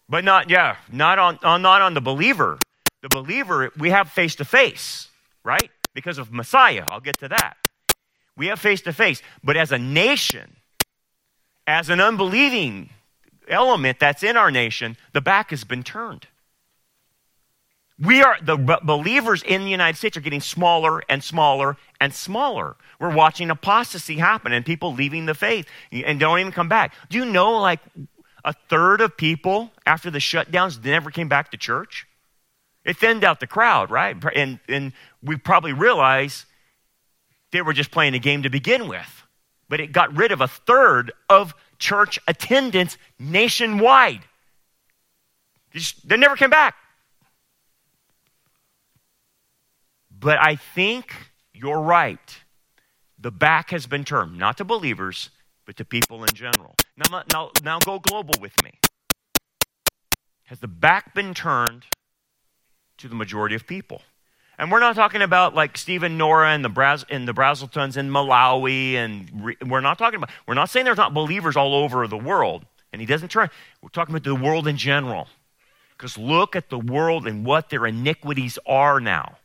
But 0.08 0.24
not, 0.24 0.50
yeah, 0.50 0.76
not 0.90 1.18
on, 1.18 1.38
on 1.42 1.62
not 1.62 1.82
on 1.82 1.94
the 1.94 2.00
believer. 2.00 2.58
The 3.02 3.08
believer, 3.08 3.70
we 3.78 3.90
have 3.90 4.10
face 4.10 4.34
to 4.36 4.44
face, 4.44 5.08
right? 5.44 5.70
Because 5.94 6.18
of 6.18 6.32
Messiah. 6.32 6.84
I'll 6.88 7.00
get 7.00 7.18
to 7.18 7.28
that. 7.28 7.56
We 8.36 8.46
have 8.46 8.58
face 8.58 8.80
to 8.82 8.92
face. 8.92 9.22
But 9.42 9.56
as 9.56 9.70
a 9.72 9.78
nation, 9.78 10.56
as 11.66 11.88
an 11.88 12.00
unbelieving 12.00 12.90
element 13.48 14.00
that's 14.00 14.22
in 14.22 14.36
our 14.36 14.50
nation, 14.50 14.96
the 15.12 15.20
back 15.20 15.50
has 15.50 15.64
been 15.64 15.82
turned. 15.82 16.26
We 17.98 18.22
are, 18.22 18.36
the 18.42 18.56
believers 18.82 19.42
in 19.44 19.64
the 19.64 19.70
United 19.70 19.96
States 19.96 20.16
are 20.16 20.20
getting 20.20 20.40
smaller 20.40 21.02
and 21.08 21.22
smaller 21.22 21.76
and 22.00 22.12
smaller. 22.12 22.76
We're 22.98 23.14
watching 23.14 23.50
apostasy 23.50 24.16
happen 24.16 24.52
and 24.52 24.66
people 24.66 24.92
leaving 24.92 25.26
the 25.26 25.34
faith 25.34 25.66
and 25.92 26.18
don't 26.18 26.40
even 26.40 26.52
come 26.52 26.68
back. 26.68 26.94
Do 27.08 27.18
you 27.18 27.24
know, 27.24 27.60
like, 27.60 27.80
a 28.44 28.52
third 28.52 29.00
of 29.00 29.16
people 29.16 29.72
after 29.86 30.10
the 30.10 30.18
shutdowns 30.18 30.84
never 30.84 31.10
came 31.10 31.28
back 31.28 31.50
to 31.52 31.56
church? 31.56 32.06
It 32.84 32.98
thinned 32.98 33.24
out 33.24 33.40
the 33.40 33.46
crowd, 33.46 33.90
right? 33.90 34.16
And, 34.34 34.58
and 34.68 34.92
we 35.22 35.36
probably 35.36 35.72
realize 35.72 36.44
they 37.52 37.62
were 37.62 37.72
just 37.72 37.90
playing 37.90 38.14
a 38.14 38.18
game 38.18 38.42
to 38.42 38.50
begin 38.50 38.88
with. 38.88 39.22
But 39.68 39.80
it 39.80 39.92
got 39.92 40.14
rid 40.14 40.32
of 40.32 40.40
a 40.40 40.48
third 40.48 41.12
of 41.30 41.54
church 41.78 42.18
attendance 42.28 42.98
nationwide. 43.18 44.20
They, 45.72 45.78
just, 45.78 46.06
they 46.06 46.16
never 46.16 46.36
came 46.36 46.50
back. 46.50 46.74
But 50.24 50.38
I 50.40 50.56
think 50.56 51.14
you're 51.52 51.82
right. 51.82 52.38
The 53.18 53.30
back 53.30 53.68
has 53.72 53.86
been 53.86 54.04
turned, 54.04 54.38
not 54.38 54.56
to 54.56 54.64
believers, 54.64 55.28
but 55.66 55.76
to 55.76 55.84
people 55.84 56.22
in 56.22 56.28
general. 56.32 56.76
Now, 56.96 57.22
now, 57.30 57.50
now 57.62 57.78
go 57.78 57.98
global 57.98 58.32
with 58.40 58.54
me. 58.64 58.72
Has 60.44 60.60
the 60.60 60.66
back 60.66 61.14
been 61.14 61.34
turned 61.34 61.84
to 62.96 63.06
the 63.06 63.14
majority 63.14 63.54
of 63.54 63.66
people? 63.66 64.00
And 64.56 64.72
we're 64.72 64.80
not 64.80 64.96
talking 64.96 65.20
about 65.20 65.54
like 65.54 65.76
Stephen 65.76 66.16
Nora 66.16 66.52
and 66.52 66.64
the, 66.64 66.70
Braz- 66.70 67.04
and 67.10 67.28
the 67.28 67.34
Brazeltons 67.34 67.98
in 67.98 68.08
Malawi, 68.08 68.94
and 68.94 69.28
re- 69.44 69.56
we're 69.66 69.82
not 69.82 69.98
talking 69.98 70.16
about, 70.16 70.30
we're 70.46 70.54
not 70.54 70.70
saying 70.70 70.86
there's 70.86 70.96
not 70.96 71.12
believers 71.12 71.54
all 71.54 71.74
over 71.74 72.06
the 72.08 72.16
world. 72.16 72.64
And 72.94 73.02
he 73.02 73.06
doesn't 73.06 73.28
try, 73.28 73.50
we're 73.82 73.90
talking 73.90 74.14
about 74.14 74.24
the 74.24 74.34
world 74.34 74.66
in 74.68 74.78
general. 74.78 75.28
Because 75.98 76.16
look 76.16 76.56
at 76.56 76.70
the 76.70 76.78
world 76.78 77.26
and 77.26 77.44
what 77.44 77.68
their 77.68 77.84
iniquities 77.84 78.58
are 78.64 79.00
now. 79.00 79.36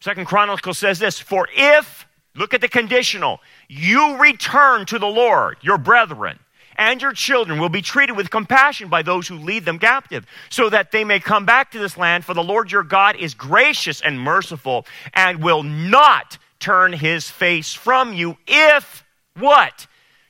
Second 0.00 0.26
Chronicles 0.26 0.78
says 0.78 0.98
this 0.98 1.18
For 1.18 1.48
if, 1.54 2.06
look 2.34 2.54
at 2.54 2.60
the 2.60 2.68
conditional, 2.68 3.40
you 3.68 4.16
return 4.18 4.86
to 4.86 4.98
the 4.98 5.06
Lord, 5.06 5.56
your 5.62 5.78
brethren, 5.78 6.38
and 6.76 7.00
your 7.00 7.12
children 7.12 7.58
will 7.58 7.68
be 7.68 7.82
treated 7.82 8.16
with 8.16 8.30
compassion 8.30 8.88
by 8.88 9.02
those 9.02 9.26
who 9.26 9.36
lead 9.36 9.64
them 9.64 9.78
captive, 9.78 10.26
so 10.50 10.68
that 10.70 10.92
they 10.92 11.04
may 11.04 11.20
come 11.20 11.46
back 11.46 11.70
to 11.72 11.78
this 11.78 11.96
land. 11.96 12.24
For 12.24 12.34
the 12.34 12.44
Lord 12.44 12.70
your 12.70 12.82
God 12.82 13.16
is 13.16 13.34
gracious 13.34 14.00
and 14.00 14.20
merciful, 14.20 14.86
and 15.14 15.42
will 15.42 15.62
not 15.62 16.38
turn 16.58 16.92
his 16.92 17.28
face 17.28 17.72
from 17.72 18.12
you 18.12 18.36
if 18.46 19.04
what? 19.38 19.86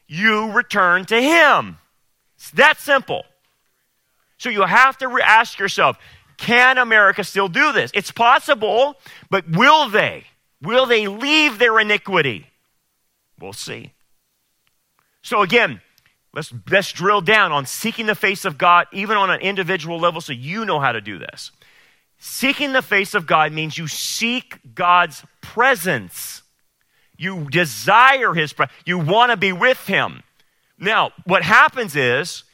You 0.07 0.53
return 0.53 1.05
to 1.07 1.21
him. 1.21 1.79
It's 2.37 2.51
that 2.53 2.79
simple. 2.79 3.25
So 4.39 4.51
you 4.51 4.63
have 4.63 4.99
to 4.99 5.21
ask 5.23 5.59
yourself 5.59 5.99
can 6.37 6.79
America 6.79 7.25
still 7.25 7.49
do 7.49 7.73
this? 7.73 7.91
It's 7.95 8.11
possible, 8.11 8.97
but 9.31 9.49
will 9.49 9.89
they? 9.89 10.25
Will 10.63 10.87
they 10.87 11.07
leave 11.07 11.59
their 11.59 11.79
iniquity? 11.79 12.47
We'll 13.39 13.53
see. 13.53 13.93
So 15.23 15.43
again, 15.43 15.81
Let's, 16.37 16.53
let's 16.71 16.93
drill 16.93 17.23
down 17.23 17.51
on 17.51 17.65
seeking 17.65 18.05
the 18.05 18.15
face 18.15 18.45
of 18.45 18.59
God, 18.59 18.89
even 18.93 19.17
on 19.17 19.31
an 19.31 19.41
individual 19.41 19.99
level, 19.99 20.21
so 20.21 20.35
you 20.35 20.67
know 20.67 20.79
how 20.79 20.93
to 20.93 21.01
do 21.01 21.19
this. 21.19 21.51
Seeking 22.19 22.73
the 22.73 22.83
face 22.83 23.15
of 23.15 23.27
God 23.27 23.53
means 23.53 23.79
you 23.79 23.89
seek 23.89 24.59
God's 24.75 25.25
presence. 25.41 26.43
You 27.17 27.49
desire 27.51 28.35
His 28.35 28.53
presence. 28.53 28.77
You 28.85 28.99
want 28.99 29.31
to 29.31 29.39
be 29.39 29.55
with 29.55 29.87
Him. 29.87 30.23
Now, 30.79 31.13
what 31.25 31.43
happens 31.43 31.97
is 31.97 32.45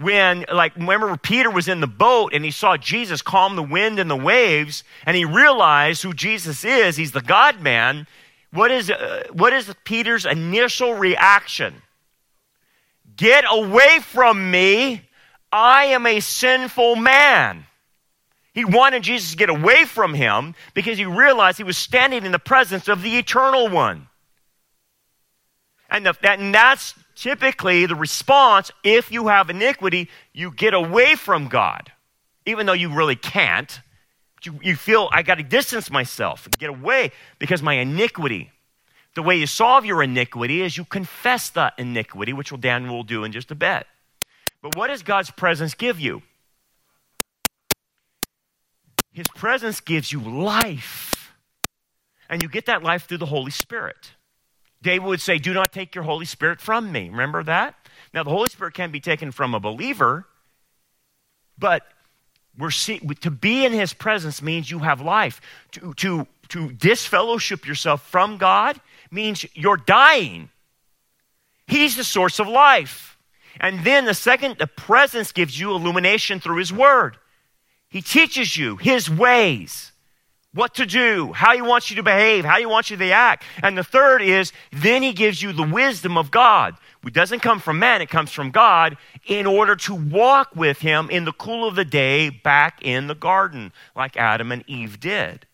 when, 0.00 0.44
like, 0.52 0.76
remember 0.76 1.16
Peter 1.16 1.50
was 1.50 1.68
in 1.68 1.80
the 1.80 1.86
boat 1.86 2.34
and 2.34 2.44
he 2.44 2.50
saw 2.50 2.76
Jesus 2.76 3.22
calm 3.22 3.56
the 3.56 3.62
wind 3.62 3.98
and 3.98 4.10
the 4.10 4.16
waves, 4.16 4.84
and 5.06 5.16
he 5.16 5.24
realized 5.24 6.02
who 6.02 6.12
Jesus 6.12 6.64
is. 6.64 6.96
He's 6.96 7.12
the 7.12 7.22
God 7.22 7.60
man. 7.60 8.06
What 8.52 8.70
is, 8.70 8.90
uh, 8.90 9.24
what 9.32 9.52
is 9.52 9.72
Peter's 9.84 10.26
initial 10.26 10.94
reaction? 10.94 11.82
Get 13.16 13.44
away 13.50 14.00
from 14.00 14.50
me. 14.50 15.02
I 15.50 15.86
am 15.86 16.06
a 16.06 16.20
sinful 16.20 16.96
man. 16.96 17.64
He 18.52 18.64
wanted 18.64 19.02
Jesus 19.02 19.32
to 19.32 19.36
get 19.36 19.50
away 19.50 19.84
from 19.84 20.14
him 20.14 20.54
because 20.74 20.98
he 20.98 21.04
realized 21.04 21.58
he 21.58 21.64
was 21.64 21.78
standing 21.78 22.24
in 22.24 22.32
the 22.32 22.38
presence 22.38 22.88
of 22.88 23.02
the 23.02 23.18
eternal 23.18 23.68
one. 23.68 24.08
And, 25.90 26.04
the, 26.06 26.14
that, 26.22 26.38
and 26.38 26.54
that's 26.54 26.94
typically 27.16 27.86
the 27.86 27.96
response 27.96 28.70
if 28.84 29.10
you 29.10 29.26
have 29.26 29.50
iniquity, 29.50 30.08
you 30.32 30.52
get 30.52 30.74
away 30.74 31.16
from 31.16 31.48
God, 31.48 31.90
even 32.44 32.66
though 32.66 32.72
you 32.72 32.94
really 32.94 33.16
can't. 33.16 33.80
You, 34.44 34.60
you 34.62 34.76
feel, 34.76 35.08
I 35.10 35.22
got 35.22 35.36
to 35.36 35.42
distance 35.42 35.90
myself, 35.90 36.46
get 36.58 36.70
away 36.70 37.10
because 37.40 37.62
my 37.62 37.74
iniquity. 37.74 38.52
The 39.14 39.22
way 39.22 39.38
you 39.38 39.46
solve 39.46 39.84
your 39.84 40.02
iniquity 40.02 40.62
is 40.62 40.76
you 40.76 40.84
confess 40.84 41.48
that 41.50 41.72
iniquity, 41.78 42.34
which 42.34 42.52
will 42.52 42.58
Dan 42.58 42.88
will 42.88 43.02
do 43.02 43.24
in 43.24 43.32
just 43.32 43.50
a 43.50 43.54
bit. 43.54 43.86
But 44.62 44.76
what 44.76 44.88
does 44.88 45.02
God's 45.02 45.30
presence 45.30 45.74
give 45.74 45.98
you? 45.98 46.22
His 49.10 49.26
presence 49.28 49.80
gives 49.80 50.12
you 50.12 50.20
life. 50.20 51.32
And 52.28 52.42
you 52.42 52.48
get 52.50 52.66
that 52.66 52.82
life 52.82 53.06
through 53.06 53.18
the 53.18 53.26
Holy 53.26 53.50
Spirit. 53.50 54.12
David 54.86 55.06
would 55.06 55.20
say, 55.20 55.38
Do 55.38 55.52
not 55.52 55.72
take 55.72 55.96
your 55.96 56.04
Holy 56.04 56.24
Spirit 56.24 56.60
from 56.60 56.92
me. 56.92 57.08
Remember 57.08 57.42
that? 57.42 57.74
Now, 58.14 58.22
the 58.22 58.30
Holy 58.30 58.48
Spirit 58.48 58.74
can 58.74 58.92
be 58.92 59.00
taken 59.00 59.32
from 59.32 59.52
a 59.52 59.58
believer, 59.58 60.28
but 61.58 61.82
we're 62.56 62.70
see, 62.70 63.00
to 63.00 63.30
be 63.32 63.64
in 63.64 63.72
his 63.72 63.92
presence 63.92 64.40
means 64.40 64.70
you 64.70 64.78
have 64.78 65.00
life. 65.00 65.40
To, 65.72 65.92
to, 65.94 66.28
to 66.50 66.70
disfellowship 66.70 67.66
yourself 67.66 68.08
from 68.08 68.38
God 68.38 68.80
means 69.10 69.44
you're 69.54 69.76
dying. 69.76 70.50
He's 71.66 71.96
the 71.96 72.04
source 72.04 72.38
of 72.38 72.46
life. 72.46 73.18
And 73.58 73.82
then 73.82 74.04
the 74.04 74.14
second, 74.14 74.58
the 74.58 74.68
presence 74.68 75.32
gives 75.32 75.58
you 75.58 75.72
illumination 75.72 76.38
through 76.38 76.58
His 76.58 76.72
Word. 76.72 77.16
He 77.88 78.02
teaches 78.02 78.56
you 78.56 78.76
His 78.76 79.10
ways, 79.10 79.90
what 80.56 80.74
to 80.74 80.86
do, 80.86 81.32
how 81.32 81.54
He 81.54 81.62
wants 81.62 81.90
you 81.90 81.96
to 81.96 82.02
behave, 82.02 82.44
how 82.44 82.58
He 82.58 82.66
wants 82.66 82.90
you 82.90 82.96
to 82.96 83.10
act. 83.10 83.44
And 83.62 83.76
the 83.76 83.84
third 83.84 84.22
is, 84.22 84.52
then 84.72 85.02
He 85.02 85.12
gives 85.12 85.40
you 85.42 85.52
the 85.52 85.62
wisdom 85.62 86.16
of 86.16 86.30
God. 86.30 86.76
It 87.06 87.12
doesn't 87.12 87.40
come 87.40 87.60
from 87.60 87.78
man, 87.78 88.02
it 88.02 88.08
comes 88.08 88.32
from 88.32 88.50
God 88.50 88.96
in 89.26 89.46
order 89.46 89.76
to 89.76 89.94
walk 89.94 90.56
with 90.56 90.78
Him 90.78 91.10
in 91.10 91.24
the 91.24 91.32
cool 91.32 91.68
of 91.68 91.76
the 91.76 91.84
day 91.84 92.30
back 92.30 92.82
in 92.82 93.06
the 93.06 93.14
garden, 93.14 93.72
like 93.94 94.16
Adam 94.16 94.50
and 94.50 94.64
Eve 94.66 94.98
did. 94.98 95.46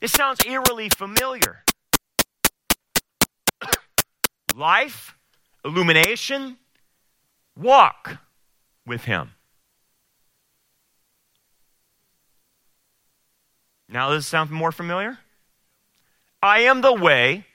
This 0.00 0.12
sounds 0.12 0.40
eerily 0.46 0.90
familiar. 0.90 1.64
Life, 4.54 5.16
illumination, 5.64 6.58
walk 7.56 8.18
with 8.86 9.04
Him. 9.04 9.32
Now, 13.88 14.10
does 14.10 14.18
this 14.18 14.26
sound 14.26 14.50
more 14.50 14.72
familiar? 14.72 15.18
I 16.42 16.60
am 16.60 16.82
the 16.82 16.92
way, 16.92 17.46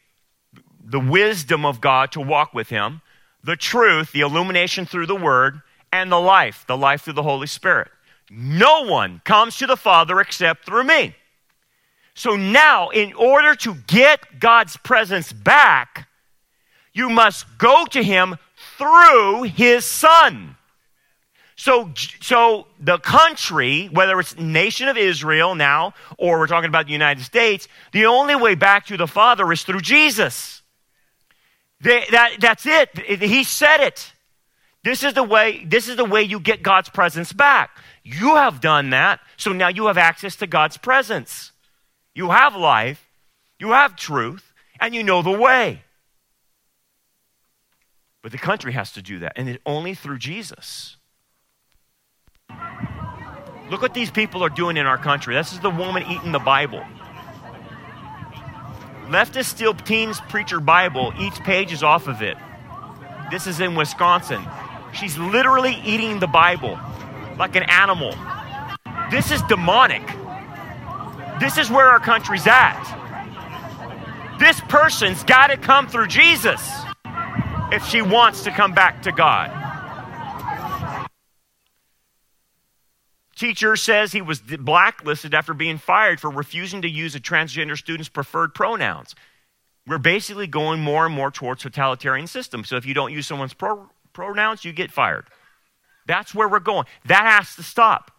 the 0.83 0.99
wisdom 0.99 1.65
of 1.65 1.79
God 1.79 2.11
to 2.13 2.21
walk 2.21 2.53
with 2.53 2.69
Him, 2.69 3.01
the 3.43 3.55
truth, 3.55 4.11
the 4.11 4.21
illumination 4.21 4.85
through 4.85 5.05
the 5.05 5.15
Word, 5.15 5.61
and 5.91 6.11
the 6.11 6.19
life, 6.19 6.65
the 6.67 6.77
life 6.77 7.03
through 7.03 7.13
the 7.13 7.23
Holy 7.23 7.47
Spirit. 7.47 7.89
No 8.29 8.83
one 8.83 9.21
comes 9.23 9.57
to 9.57 9.67
the 9.67 9.77
Father 9.77 10.19
except 10.19 10.65
through 10.65 10.85
me. 10.85 11.15
So 12.15 12.35
now, 12.35 12.89
in 12.89 13.13
order 13.13 13.55
to 13.55 13.75
get 13.87 14.39
God's 14.39 14.77
presence 14.77 15.31
back, 15.31 16.07
you 16.93 17.09
must 17.09 17.45
go 17.57 17.85
to 17.85 18.03
Him 18.03 18.37
through 18.77 19.43
His 19.43 19.85
Son. 19.85 20.55
So, 21.63 21.91
so 22.19 22.67
the 22.77 22.97
country, 22.97 23.87
whether 23.93 24.19
it's 24.19 24.37
nation 24.37 24.89
of 24.89 24.97
Israel 24.97 25.55
now, 25.55 25.93
or 26.17 26.37
we're 26.37 26.47
talking 26.47 26.67
about 26.67 26.87
the 26.87 26.91
United 26.91 27.23
States, 27.23 27.69
the 27.93 28.07
only 28.07 28.35
way 28.35 28.53
back 28.53 28.87
to 28.87 28.97
the 28.97 29.07
Father 29.07 29.49
is 29.49 29.63
through 29.63 29.79
Jesus. 29.79 30.61
They, 31.79 32.03
that, 32.11 32.41
that's 32.41 32.65
it. 32.65 32.89
He 33.21 33.45
said 33.45 33.79
it. 33.79 34.11
This 34.83 35.05
is 35.05 35.13
the 35.13 35.23
way. 35.23 35.63
This 35.63 35.87
is 35.87 35.95
the 35.95 36.03
way 36.03 36.23
you 36.23 36.41
get 36.41 36.63
God's 36.63 36.89
presence 36.89 37.31
back. 37.31 37.81
You 38.03 38.35
have 38.35 38.59
done 38.59 38.89
that, 38.89 39.21
so 39.37 39.53
now 39.53 39.69
you 39.69 39.87
have 39.87 39.97
access 39.97 40.35
to 40.35 40.47
God's 40.47 40.75
presence. 40.75 41.53
You 42.13 42.31
have 42.31 42.57
life. 42.57 43.07
You 43.57 43.69
have 43.69 43.95
truth, 43.95 44.51
and 44.81 44.93
you 44.93 45.01
know 45.01 45.21
the 45.21 45.31
way. 45.31 45.83
But 48.21 48.33
the 48.33 48.37
country 48.37 48.73
has 48.73 48.91
to 48.91 49.01
do 49.01 49.19
that, 49.19 49.31
and 49.37 49.47
it's 49.47 49.63
only 49.65 49.93
through 49.93 50.17
Jesus. 50.17 50.97
Look 53.73 53.81
what 53.81 53.95
these 53.95 54.11
people 54.11 54.43
are 54.43 54.49
doing 54.49 54.77
in 54.77 54.85
our 54.85 54.99
country. 54.99 55.33
This 55.33 55.51
is 55.51 55.59
the 55.59 55.71
woman 55.71 56.03
eating 56.03 56.31
the 56.31 56.37
Bible. 56.37 56.85
Leftist 59.07 59.45
steal 59.45 59.73
teens 59.73 60.21
preacher 60.29 60.59
Bible. 60.59 61.11
Each 61.19 61.33
page 61.39 61.73
is 61.73 61.81
off 61.81 62.07
of 62.07 62.21
it. 62.21 62.37
This 63.31 63.47
is 63.47 63.59
in 63.61 63.73
Wisconsin. 63.73 64.45
She's 64.93 65.17
literally 65.17 65.81
eating 65.83 66.19
the 66.19 66.27
Bible 66.27 66.77
like 67.39 67.55
an 67.55 67.63
animal. 67.63 68.13
This 69.09 69.31
is 69.31 69.41
demonic. 69.49 70.05
This 71.39 71.57
is 71.57 71.71
where 71.71 71.89
our 71.89 71.99
country's 71.99 72.45
at. 72.45 72.77
This 74.37 74.61
person's 74.69 75.23
got 75.23 75.47
to 75.47 75.57
come 75.57 75.87
through 75.87 76.09
Jesus 76.09 76.61
if 77.71 77.83
she 77.87 78.03
wants 78.03 78.43
to 78.43 78.51
come 78.51 78.73
back 78.73 79.01
to 79.01 79.11
God. 79.11 79.72
Teacher 83.35 83.75
says 83.75 84.11
he 84.11 84.21
was 84.21 84.41
blacklisted 84.41 85.33
after 85.33 85.53
being 85.53 85.77
fired 85.77 86.19
for 86.19 86.29
refusing 86.29 86.81
to 86.83 86.89
use 86.89 87.15
a 87.15 87.19
transgender 87.19 87.77
student's 87.77 88.09
preferred 88.09 88.53
pronouns. 88.53 89.15
We're 89.87 89.97
basically 89.97 90.47
going 90.47 90.81
more 90.81 91.05
and 91.05 91.13
more 91.13 91.31
towards 91.31 91.63
totalitarian 91.63 92.27
systems. 92.27 92.69
So 92.69 92.77
if 92.77 92.85
you 92.85 92.93
don't 92.93 93.11
use 93.11 93.27
someone's 93.27 93.53
pro- 93.53 93.89
pronouns, 94.13 94.63
you 94.63 94.71
get 94.71 94.91
fired. 94.91 95.25
That's 96.05 96.33
where 96.35 96.47
we're 96.47 96.59
going. 96.59 96.85
That 97.05 97.25
has 97.25 97.55
to 97.55 97.63
stop. 97.63 98.11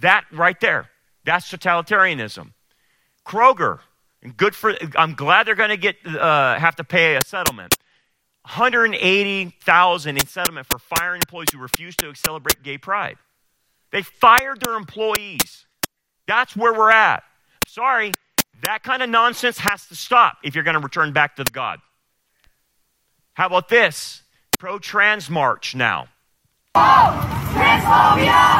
That 0.00 0.24
right 0.32 0.58
there. 0.60 0.88
That's 1.24 1.50
totalitarianism. 1.50 2.52
Kroger, 3.26 3.80
good 4.36 4.54
for. 4.54 4.74
I'm 4.96 5.14
glad 5.14 5.46
they're 5.46 5.54
going 5.54 5.70
to 5.70 5.76
get 5.76 5.96
uh, 6.06 6.58
have 6.58 6.76
to 6.76 6.84
pay 6.84 7.16
a 7.16 7.24
settlement. 7.24 7.76
180,000 8.42 10.16
in 10.16 10.26
settlement 10.26 10.66
for 10.70 10.78
firing 10.78 11.20
employees 11.20 11.48
who 11.52 11.58
refuse 11.58 11.94
to 11.96 12.14
celebrate 12.14 12.62
gay 12.62 12.78
pride. 12.78 13.18
They 13.90 14.02
fired 14.02 14.60
their 14.60 14.74
employees. 14.74 15.66
That's 16.26 16.56
where 16.56 16.74
we're 16.74 16.90
at. 16.90 17.22
Sorry, 17.66 18.12
that 18.62 18.82
kind 18.82 19.02
of 19.02 19.08
nonsense 19.08 19.58
has 19.58 19.86
to 19.86 19.96
stop 19.96 20.38
if 20.42 20.54
you're 20.54 20.64
going 20.64 20.74
to 20.74 20.80
return 20.80 21.12
back 21.12 21.36
to 21.36 21.44
the 21.44 21.50
God. 21.50 21.80
How 23.34 23.46
about 23.46 23.68
this? 23.68 24.22
Pro 24.58 24.78
trans 24.78 25.30
march 25.30 25.74
now. 25.74 26.08
Oh, 26.74 27.50
transphobia 27.54 28.58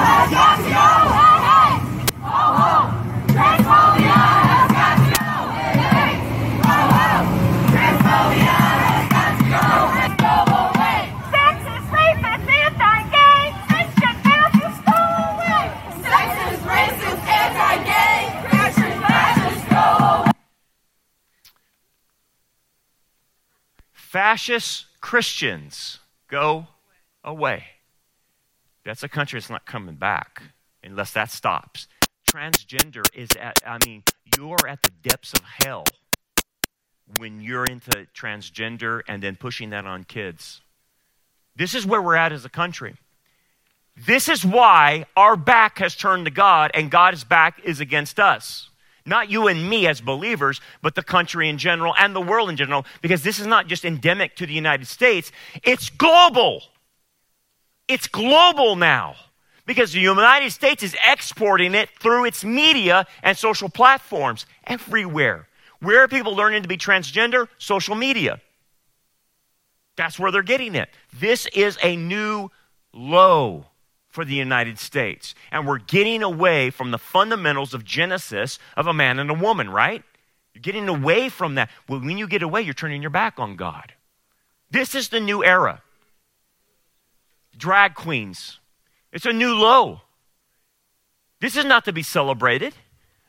fascist 24.09 24.87
Christians 25.03 25.99
go 26.29 26.67
away. 27.23 27.65
That's 28.83 29.03
a 29.03 29.09
country 29.09 29.39
that's 29.39 29.51
not 29.51 29.67
coming 29.67 29.97
back 29.97 30.43
unless 30.83 31.13
that 31.13 31.31
stops. 31.31 31.89
Transgender 32.27 33.05
is 33.15 33.29
at, 33.39 33.61
I 33.67 33.77
mean, 33.85 34.03
you're 34.37 34.67
at 34.67 34.83
the 34.83 34.91
depths 35.07 35.35
of 35.35 35.45
hell 35.63 35.85
when 37.19 37.43
you're 37.43 37.67
into 37.67 38.07
transgender 38.15 39.03
and 39.07 39.23
then 39.23 39.37
pushing 39.37 39.71
that 39.71 39.85
on 39.85 40.05
kids. 40.05 40.63
This 41.55 41.75
is 41.75 41.85
where 41.85 42.01
we're 42.01 42.17
at 42.17 42.33
as 42.33 42.47
a 42.47 42.51
country. 42.51 42.95
This 43.95 44.31
is 44.31 44.43
why 44.43 45.05
our 45.17 45.37
back 45.37 45.81
has 45.81 45.95
turned 45.95 46.25
to 46.25 46.31
God 46.31 46.71
and 46.73 46.91
God's 46.91 47.25
back 47.25 47.61
is 47.63 47.79
against 47.79 48.19
us. 48.19 48.68
Not 49.09 49.31
you 49.31 49.49
and 49.49 49.69
me 49.69 49.87
as 49.87 50.03
believers, 50.03 50.61
but 50.83 50.95
the 50.95 51.03
country 51.03 51.49
in 51.49 51.57
general 51.57 51.95
and 51.99 52.15
the 52.15 52.21
world 52.21 52.51
in 52.51 52.57
general, 52.57 52.85
because 53.01 53.23
this 53.23 53.39
is 53.39 53.47
not 53.47 53.67
just 53.67 53.85
endemic 53.85 54.37
to 54.37 54.47
the 54.47 54.53
United 54.53 54.87
States, 54.87 55.33
it's 55.63 55.89
global. 55.89 56.63
It's 57.89 58.07
global 58.07 58.77
now 58.77 59.17
because 59.65 59.93
the 59.93 60.01
United 60.01 60.51
States 60.51 60.83
is 60.83 60.95
exporting 61.11 61.75
it 61.75 61.89
through 61.99 62.27
its 62.27 62.45
media 62.45 63.07
and 63.23 63.37
social 63.37 63.71
platforms 63.71 64.45
everywhere. 64.67 65.49
Where 65.81 66.03
are 66.03 66.09
people 66.09 66.37
learning 66.37 66.63
to 66.63 66.69
be 66.69 66.77
transgender? 66.77 67.49
Social 67.57 67.95
media. 67.95 68.41
That's 69.97 70.19
where 70.19 70.31
they're 70.31 70.43
getting 70.43 70.75
it. 70.75 70.91
This 71.19 71.47
is 71.47 71.79
a 71.83 71.97
new 71.97 72.51
low 72.93 73.65
for 74.19 74.25
the 74.25 74.35
United 74.35 74.81
States. 74.81 75.33
And 75.53 75.65
we're 75.65 75.79
getting 75.79 76.25
away 76.25 76.71
from 76.71 76.91
the 76.91 76.99
fundamentals 76.99 77.73
of 77.73 77.85
Genesis 77.85 78.59
of 78.77 78.89
a 78.89 78.93
man 78.93 79.21
and 79.21 79.31
a 79.31 79.35
woman, 79.35 79.71
right? 79.71 80.03
You're 80.53 80.61
getting 80.61 80.89
away 80.89 81.29
from 81.29 81.55
that. 81.55 81.71
Well, 81.89 82.01
when 82.01 82.19
you 82.19 82.27
get 82.27 82.43
away, 82.43 82.63
you're 82.63 82.75
turning 82.75 83.01
your 83.01 83.13
back 83.13 83.39
on 83.39 83.55
God. 83.55 83.93
This 84.73 84.97
is 84.97 85.11
the 85.11 85.21
new 85.21 85.45
era. 85.45 85.83
Drag 87.57 87.95
queens. 87.95 88.59
It's 89.13 89.25
a 89.25 89.33
new 89.33 89.55
low. 89.55 90.01
This 91.41 91.57
is 91.57 91.65
not 91.65 91.85
to 91.85 91.93
be 91.93 92.03
celebrated. 92.03 92.75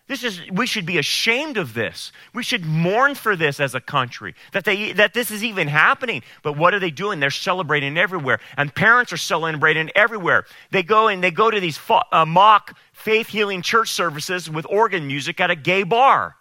This 0.09 0.23
is, 0.23 0.41
we 0.51 0.65
should 0.65 0.87
be 0.87 0.97
ashamed 0.97 1.55
of 1.55 1.75
this. 1.75 2.11
We 2.33 2.41
should 2.41 2.65
mourn 2.65 3.13
for 3.13 3.35
this 3.35 3.59
as 3.59 3.75
a 3.75 3.79
country, 3.79 4.33
that, 4.53 4.65
they, 4.65 4.91
that 4.93 5.13
this 5.13 5.29
is 5.29 5.43
even 5.43 5.67
happening. 5.67 6.23
But 6.41 6.57
what 6.57 6.73
are 6.73 6.79
they 6.79 6.89
doing? 6.89 7.19
They're 7.19 7.29
celebrating 7.29 7.95
everywhere. 7.95 8.39
And 8.57 8.73
parents 8.73 9.13
are 9.13 9.17
celebrating 9.17 9.91
everywhere. 9.93 10.45
They 10.71 10.81
go 10.81 11.09
and 11.09 11.23
they 11.23 11.29
go 11.29 11.51
to 11.51 11.59
these 11.59 11.79
uh, 12.11 12.25
mock 12.25 12.75
faith 12.91 13.27
healing 13.27 13.61
church 13.61 13.91
services 13.91 14.49
with 14.49 14.65
organ 14.67 15.05
music 15.05 15.39
at 15.39 15.51
a 15.51 15.55
gay 15.55 15.83
bar. 15.83 16.35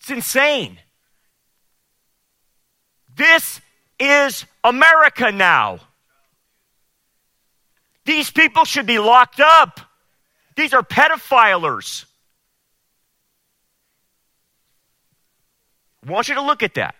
It's 0.00 0.10
insane. 0.10 0.80
This 3.14 3.60
is 4.00 4.46
America 4.64 5.30
now. 5.30 5.78
These 8.04 8.32
people 8.32 8.64
should 8.64 8.86
be 8.86 8.98
locked 8.98 9.38
up. 9.38 9.91
These 10.56 10.74
are 10.74 10.82
pedophilers. 10.82 12.04
I 16.06 16.10
want 16.10 16.28
you 16.28 16.34
to 16.34 16.42
look 16.42 16.62
at 16.62 16.74
that. 16.74 16.94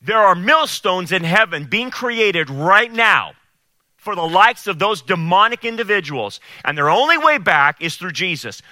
There 0.00 0.18
are 0.18 0.34
millstones 0.34 1.12
in 1.12 1.22
heaven 1.22 1.66
being 1.66 1.90
created 1.90 2.50
right 2.50 2.92
now 2.92 3.32
for 3.96 4.16
the 4.16 4.26
likes 4.26 4.66
of 4.66 4.78
those 4.78 5.00
demonic 5.00 5.64
individuals. 5.64 6.40
And 6.64 6.76
their 6.76 6.90
only 6.90 7.18
way 7.18 7.38
back 7.38 7.80
is 7.80 7.96
through 7.96 8.12
Jesus. 8.12 8.62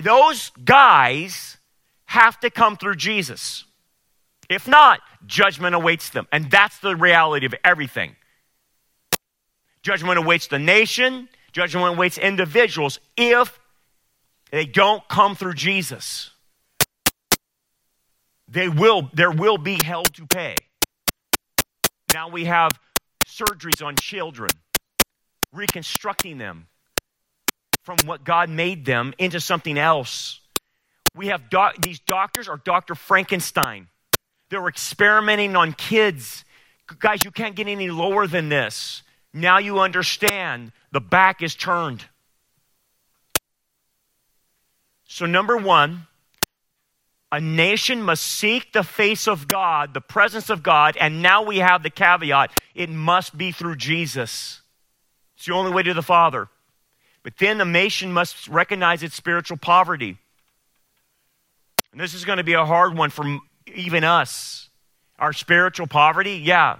Those 0.00 0.50
guys 0.64 1.56
have 2.04 2.38
to 2.40 2.50
come 2.50 2.76
through 2.76 2.96
Jesus. 2.96 3.64
If 4.48 4.68
not, 4.68 5.00
judgment 5.26 5.74
awaits 5.74 6.10
them. 6.10 6.28
And 6.30 6.50
that's 6.50 6.78
the 6.78 6.94
reality 6.94 7.46
of 7.46 7.54
everything. 7.64 8.14
Judgment 9.82 10.18
awaits 10.18 10.46
the 10.46 10.58
nation, 10.58 11.28
Judgment 11.52 11.94
awaits 11.94 12.18
individuals 12.18 13.00
if 13.16 13.58
they 14.50 14.66
don't 14.66 15.06
come 15.08 15.34
through 15.34 15.54
Jesus. 15.54 16.30
They 18.48 18.68
will, 18.68 19.08
there 19.12 19.30
will 19.30 19.58
be 19.58 19.78
hell 19.82 20.02
to 20.02 20.26
pay. 20.26 20.56
Now 22.12 22.28
we 22.28 22.46
have 22.46 22.72
surgeries 23.24 23.84
on 23.84 23.94
children, 23.96 24.50
reconstructing 25.52 26.38
them 26.38 26.66
from 27.82 27.98
what 28.04 28.24
God 28.24 28.50
made 28.50 28.84
them 28.84 29.14
into 29.18 29.40
something 29.40 29.78
else. 29.78 30.40
We 31.14 31.28
have 31.28 31.42
these 31.80 32.00
doctors 32.00 32.48
are 32.48 32.56
Dr. 32.56 32.94
Frankenstein. 32.94 33.88
They're 34.48 34.68
experimenting 34.68 35.56
on 35.56 35.72
kids. 35.72 36.44
Guys, 36.98 37.24
you 37.24 37.30
can't 37.30 37.54
get 37.54 37.68
any 37.68 37.90
lower 37.90 38.26
than 38.26 38.48
this. 38.48 39.02
Now 39.32 39.58
you 39.58 39.78
understand 39.78 40.72
the 40.92 41.00
back 41.00 41.42
is 41.42 41.54
turned. 41.54 42.04
So, 45.06 45.26
number 45.26 45.56
one, 45.56 46.06
a 47.32 47.40
nation 47.40 48.02
must 48.02 48.24
seek 48.24 48.72
the 48.72 48.82
face 48.82 49.28
of 49.28 49.46
God, 49.46 49.94
the 49.94 50.00
presence 50.00 50.50
of 50.50 50.62
God, 50.62 50.96
and 50.96 51.22
now 51.22 51.42
we 51.42 51.58
have 51.58 51.82
the 51.82 51.90
caveat 51.90 52.60
it 52.74 52.90
must 52.90 53.36
be 53.36 53.52
through 53.52 53.76
Jesus. 53.76 54.62
It's 55.36 55.46
the 55.46 55.54
only 55.54 55.72
way 55.72 55.82
to 55.82 55.94
the 55.94 56.02
Father. 56.02 56.48
But 57.22 57.36
then 57.38 57.58
the 57.58 57.64
nation 57.64 58.12
must 58.12 58.48
recognize 58.48 59.02
its 59.02 59.14
spiritual 59.14 59.58
poverty. 59.58 60.16
And 61.92 62.00
this 62.00 62.14
is 62.14 62.24
going 62.24 62.38
to 62.38 62.44
be 62.44 62.54
a 62.54 62.64
hard 62.64 62.96
one 62.96 63.10
for 63.10 63.38
even 63.74 64.04
us. 64.04 64.68
Our 65.18 65.32
spiritual 65.32 65.86
poverty, 65.86 66.36
yeah, 66.36 66.76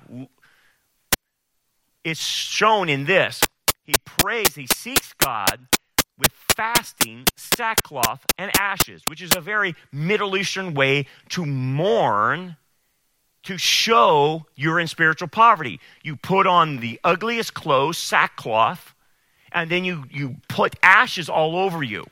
it's 2.04 2.20
shown 2.20 2.88
in 2.88 3.04
this. 3.04 3.40
He 3.84 3.94
prays, 4.04 4.54
he 4.54 4.66
seeks 4.74 5.12
God 5.14 5.66
with 6.18 6.32
fasting, 6.54 7.24
sackcloth, 7.36 8.26
and 8.38 8.50
ashes, 8.58 9.02
which 9.06 9.22
is 9.22 9.34
a 9.34 9.40
very 9.40 9.74
Middle 9.90 10.36
Eastern 10.36 10.74
way 10.74 11.06
to 11.30 11.46
mourn, 11.46 12.56
to 13.44 13.56
show 13.56 14.46
you're 14.54 14.78
in 14.78 14.86
spiritual 14.86 15.28
poverty. 15.28 15.80
You 16.02 16.16
put 16.16 16.46
on 16.46 16.78
the 16.78 17.00
ugliest 17.02 17.54
clothes, 17.54 17.96
sackcloth, 17.96 18.94
and 19.52 19.70
then 19.70 19.84
you, 19.84 20.04
you 20.10 20.36
put 20.48 20.76
ashes 20.82 21.28
all 21.28 21.56
over 21.56 21.82
you 21.82 22.04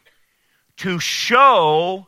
to 0.79 0.99
show 0.99 2.07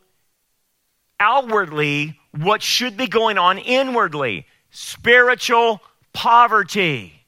outwardly 1.19 2.19
what 2.31 2.63
should 2.63 2.97
be 2.97 3.07
going 3.07 3.37
on 3.37 3.57
inwardly 3.59 4.47
spiritual 4.71 5.81
poverty. 6.13 7.20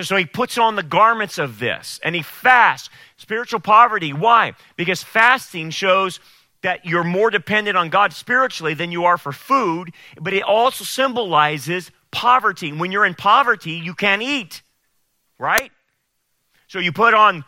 So 0.00 0.16
he 0.16 0.24
puts 0.24 0.56
on 0.56 0.76
the 0.76 0.82
garments 0.82 1.38
of 1.38 1.58
this 1.58 2.00
and 2.02 2.14
he 2.14 2.22
fasts. 2.22 2.88
Spiritual 3.18 3.60
poverty. 3.60 4.12
Why? 4.12 4.54
Because 4.76 5.02
fasting 5.02 5.70
shows 5.70 6.18
that 6.62 6.86
you're 6.86 7.04
more 7.04 7.30
dependent 7.30 7.76
on 7.76 7.90
God 7.90 8.12
spiritually 8.12 8.74
than 8.74 8.90
you 8.90 9.04
are 9.04 9.18
for 9.18 9.32
food, 9.32 9.92
but 10.20 10.32
it 10.32 10.42
also 10.42 10.84
symbolizes 10.84 11.90
poverty. 12.10 12.72
When 12.72 12.90
you're 12.90 13.04
in 13.04 13.14
poverty, 13.14 13.72
you 13.72 13.94
can't 13.94 14.22
eat, 14.22 14.62
right? 15.38 15.70
So 16.68 16.78
you 16.78 16.92
put 16.92 17.14
on 17.14 17.44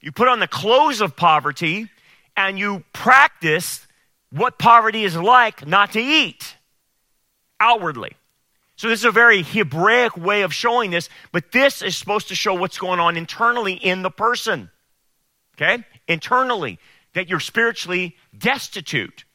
you 0.00 0.12
put 0.12 0.28
on 0.28 0.40
the 0.40 0.48
clothes 0.48 1.00
of 1.00 1.16
poverty 1.16 1.90
and 2.36 2.58
you 2.58 2.84
practice 2.92 3.86
what 4.30 4.58
poverty 4.58 5.04
is 5.04 5.16
like 5.16 5.66
not 5.66 5.92
to 5.92 6.00
eat 6.00 6.56
outwardly. 7.58 8.12
So, 8.80 8.88
this 8.88 9.00
is 9.00 9.04
a 9.04 9.10
very 9.10 9.42
Hebraic 9.42 10.16
way 10.16 10.40
of 10.40 10.54
showing 10.54 10.90
this, 10.90 11.10
but 11.32 11.52
this 11.52 11.82
is 11.82 11.98
supposed 11.98 12.28
to 12.28 12.34
show 12.34 12.54
what's 12.54 12.78
going 12.78 12.98
on 12.98 13.18
internally 13.18 13.74
in 13.74 14.00
the 14.00 14.10
person. 14.10 14.70
Okay? 15.54 15.84
Internally, 16.08 16.78
that 17.12 17.28
you're 17.28 17.40
spiritually 17.40 18.16
destitute. 18.38 19.26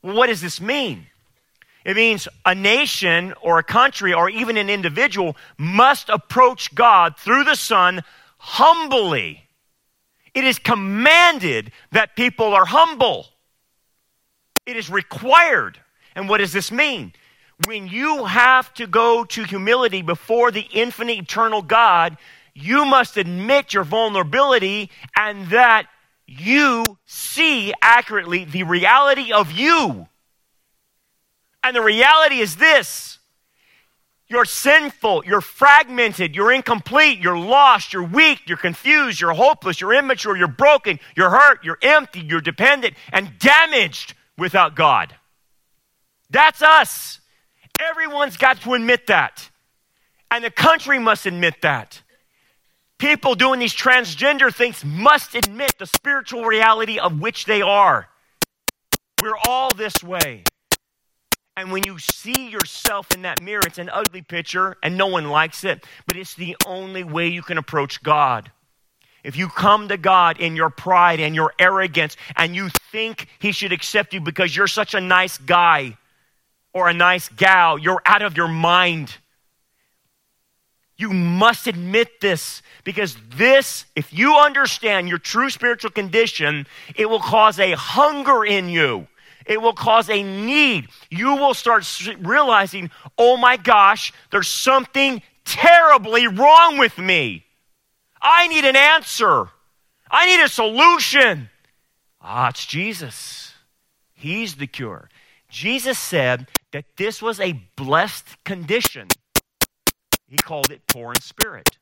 Well, 0.00 0.14
what 0.14 0.28
does 0.28 0.40
this 0.40 0.60
mean? 0.60 1.08
It 1.84 1.96
means 1.96 2.28
a 2.46 2.54
nation 2.54 3.34
or 3.42 3.58
a 3.58 3.64
country 3.64 4.14
or 4.14 4.30
even 4.30 4.56
an 4.56 4.70
individual 4.70 5.36
must 5.58 6.08
approach 6.08 6.72
God 6.72 7.16
through 7.18 7.42
the 7.42 7.56
Son 7.56 8.00
humbly. 8.38 9.42
It 10.34 10.44
is 10.44 10.60
commanded 10.60 11.72
that 11.90 12.14
people 12.14 12.54
are 12.54 12.64
humble. 12.64 13.26
It 14.64 14.76
is 14.76 14.88
required. 14.88 15.80
And 16.14 16.28
what 16.28 16.38
does 16.38 16.52
this 16.52 16.70
mean? 16.70 17.12
When 17.66 17.86
you 17.88 18.24
have 18.24 18.72
to 18.74 18.86
go 18.86 19.24
to 19.24 19.44
humility 19.44 20.02
before 20.02 20.50
the 20.50 20.66
infinite 20.72 21.18
eternal 21.18 21.62
God, 21.62 22.16
you 22.54 22.84
must 22.84 23.16
admit 23.16 23.72
your 23.72 23.84
vulnerability 23.84 24.90
and 25.16 25.48
that 25.48 25.86
you 26.26 26.84
see 27.06 27.72
accurately 27.82 28.44
the 28.44 28.62
reality 28.62 29.32
of 29.32 29.52
you. 29.52 30.06
And 31.62 31.74
the 31.74 31.82
reality 31.82 32.40
is 32.40 32.56
this 32.56 33.18
you're 34.26 34.44
sinful, 34.44 35.24
you're 35.26 35.40
fragmented, 35.40 36.34
you're 36.34 36.50
incomplete, 36.50 37.20
you're 37.20 37.38
lost, 37.38 37.92
you're 37.92 38.02
weak, 38.02 38.40
you're 38.46 38.56
confused, 38.56 39.20
you're 39.20 39.34
hopeless, 39.34 39.80
you're 39.80 39.92
immature, 39.92 40.36
you're 40.36 40.48
broken, 40.48 40.98
you're 41.14 41.30
hurt, 41.30 41.62
you're 41.62 41.78
empty, 41.82 42.20
you're 42.20 42.40
dependent, 42.40 42.94
and 43.12 43.38
damaged 43.38 44.14
without 44.38 44.74
God. 44.74 45.14
That's 46.30 46.62
us. 46.62 47.20
Everyone's 47.80 48.36
got 48.36 48.60
to 48.62 48.74
admit 48.74 49.06
that. 49.08 49.50
And 50.30 50.44
the 50.44 50.50
country 50.50 50.98
must 50.98 51.26
admit 51.26 51.62
that. 51.62 52.02
People 52.98 53.34
doing 53.34 53.60
these 53.60 53.74
transgender 53.74 54.54
things 54.54 54.84
must 54.84 55.34
admit 55.34 55.74
the 55.78 55.86
spiritual 55.86 56.44
reality 56.44 56.98
of 56.98 57.20
which 57.20 57.44
they 57.44 57.60
are. 57.60 58.08
We're 59.22 59.36
all 59.46 59.70
this 59.74 60.02
way. 60.02 60.44
And 61.56 61.70
when 61.70 61.82
you 61.86 61.98
see 61.98 62.48
yourself 62.48 63.12
in 63.14 63.22
that 63.22 63.40
mirror, 63.42 63.62
it's 63.64 63.78
an 63.78 63.88
ugly 63.88 64.22
picture 64.22 64.76
and 64.82 64.96
no 64.96 65.06
one 65.06 65.28
likes 65.28 65.64
it, 65.64 65.84
but 66.06 66.16
it's 66.16 66.34
the 66.34 66.56
only 66.66 67.04
way 67.04 67.28
you 67.28 67.42
can 67.42 67.58
approach 67.58 68.02
God. 68.02 68.50
If 69.22 69.36
you 69.36 69.48
come 69.48 69.88
to 69.88 69.96
God 69.96 70.38
in 70.38 70.56
your 70.56 70.68
pride 70.68 71.20
and 71.20 71.34
your 71.34 71.54
arrogance 71.58 72.16
and 72.36 72.54
you 72.54 72.68
think 72.90 73.28
He 73.38 73.52
should 73.52 73.72
accept 73.72 74.12
you 74.12 74.20
because 74.20 74.54
you're 74.54 74.66
such 74.66 74.94
a 74.94 75.00
nice 75.00 75.38
guy, 75.38 75.96
or 76.74 76.88
a 76.88 76.94
nice 76.94 77.28
gal, 77.28 77.78
you're 77.78 78.02
out 78.04 78.20
of 78.20 78.36
your 78.36 78.48
mind. 78.48 79.16
You 80.96 81.10
must 81.10 81.66
admit 81.66 82.20
this 82.20 82.62
because 82.84 83.16
this, 83.36 83.84
if 83.96 84.12
you 84.12 84.34
understand 84.36 85.08
your 85.08 85.18
true 85.18 85.50
spiritual 85.50 85.90
condition, 85.90 86.66
it 86.94 87.08
will 87.08 87.20
cause 87.20 87.58
a 87.58 87.72
hunger 87.72 88.44
in 88.44 88.68
you. 88.68 89.06
It 89.46 89.60
will 89.60 89.72
cause 89.72 90.08
a 90.08 90.22
need. 90.22 90.88
You 91.10 91.36
will 91.36 91.54
start 91.54 91.86
realizing, 92.20 92.90
oh 93.18 93.36
my 93.36 93.56
gosh, 93.56 94.12
there's 94.30 94.48
something 94.48 95.22
terribly 95.44 96.26
wrong 96.26 96.78
with 96.78 96.98
me. 96.98 97.44
I 98.20 98.48
need 98.48 98.64
an 98.64 98.76
answer. 98.76 99.48
I 100.10 100.26
need 100.26 100.42
a 100.42 100.48
solution. 100.48 101.50
Ah, 102.20 102.48
it's 102.48 102.64
Jesus. 102.64 103.52
He's 104.14 104.54
the 104.54 104.66
cure. 104.66 105.10
Jesus 105.50 105.98
said 105.98 106.48
that 106.74 106.96
this 106.96 107.22
was 107.22 107.38
a 107.38 107.52
blessed 107.76 108.26
condition. 108.42 109.06
He 110.26 110.36
called 110.36 110.72
it 110.72 110.82
poor 110.88 111.12
in 111.12 111.20
spirit. 111.20 111.78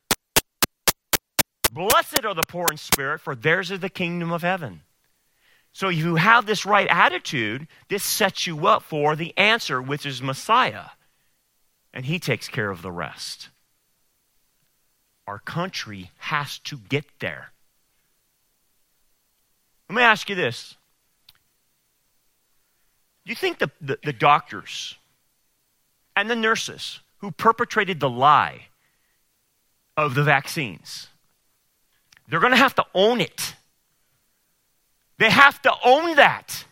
Blessed 1.71 2.23
are 2.23 2.35
the 2.35 2.43
poor 2.47 2.67
in 2.69 2.77
spirit, 2.77 3.19
for 3.19 3.33
theirs 3.33 3.71
is 3.71 3.79
the 3.79 3.89
kingdom 3.89 4.31
of 4.31 4.43
heaven. 4.43 4.81
So 5.71 5.89
if 5.89 5.97
you 5.97 6.17
have 6.17 6.45
this 6.45 6.63
right 6.63 6.87
attitude, 6.87 7.67
this 7.89 8.03
sets 8.03 8.45
you 8.45 8.67
up 8.67 8.83
for 8.83 9.15
the 9.15 9.35
answer, 9.35 9.81
which 9.81 10.05
is 10.05 10.21
Messiah. 10.21 10.89
And 11.91 12.05
he 12.05 12.19
takes 12.19 12.47
care 12.47 12.69
of 12.69 12.83
the 12.83 12.91
rest. 12.91 13.49
Our 15.25 15.39
country 15.39 16.11
has 16.17 16.59
to 16.59 16.77
get 16.77 17.05
there. 17.17 17.51
Let 19.89 19.95
me 19.95 20.03
ask 20.03 20.29
you 20.29 20.35
this 20.35 20.77
do 23.25 23.29
you 23.29 23.35
think 23.35 23.59
the, 23.59 23.71
the, 23.79 23.99
the 24.03 24.13
doctors 24.13 24.95
and 26.15 26.29
the 26.29 26.35
nurses 26.35 26.99
who 27.19 27.31
perpetrated 27.31 27.99
the 27.99 28.09
lie 28.09 28.67
of 29.95 30.15
the 30.15 30.23
vaccines, 30.23 31.07
they're 32.27 32.39
going 32.39 32.51
to 32.51 32.57
have 32.57 32.75
to 32.75 32.85
own 32.93 33.21
it. 33.21 33.55
They 35.19 35.29
have 35.29 35.61
to 35.61 35.73
own 35.85 36.15
that. 36.15 36.65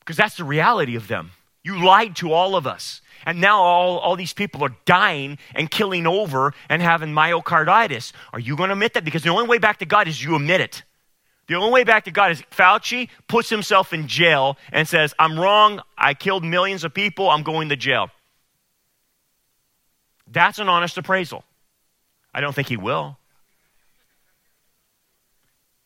Because 0.00 0.16
that's 0.16 0.36
the 0.36 0.44
reality 0.44 0.96
of 0.96 1.08
them. 1.08 1.30
You 1.62 1.82
lied 1.84 2.16
to 2.16 2.32
all 2.32 2.56
of 2.56 2.66
us. 2.66 3.00
And 3.26 3.40
now 3.40 3.60
all, 3.60 3.98
all 3.98 4.16
these 4.16 4.32
people 4.32 4.62
are 4.64 4.74
dying 4.84 5.38
and 5.54 5.70
killing 5.70 6.06
over 6.06 6.54
and 6.68 6.80
having 6.80 7.10
myocarditis. 7.10 8.12
Are 8.32 8.40
you 8.40 8.56
going 8.56 8.68
to 8.68 8.72
admit 8.72 8.94
that? 8.94 9.04
Because 9.04 9.22
the 9.22 9.30
only 9.30 9.46
way 9.46 9.58
back 9.58 9.78
to 9.78 9.86
God 9.86 10.08
is 10.08 10.22
you 10.22 10.34
admit 10.34 10.60
it. 10.60 10.82
The 11.48 11.54
only 11.54 11.72
way 11.72 11.84
back 11.84 12.04
to 12.04 12.10
God 12.10 12.30
is 12.30 12.42
Fauci 12.52 13.08
puts 13.26 13.48
himself 13.48 13.92
in 13.92 14.06
jail 14.06 14.58
and 14.70 14.86
says, 14.86 15.14
I'm 15.18 15.40
wrong. 15.40 15.80
I 15.96 16.12
killed 16.14 16.44
millions 16.44 16.84
of 16.84 16.92
people. 16.92 17.30
I'm 17.30 17.42
going 17.42 17.70
to 17.70 17.76
jail. 17.76 18.10
That's 20.30 20.58
an 20.58 20.68
honest 20.68 20.98
appraisal. 20.98 21.42
I 22.34 22.42
don't 22.42 22.54
think 22.54 22.68
he 22.68 22.76
will. 22.76 23.16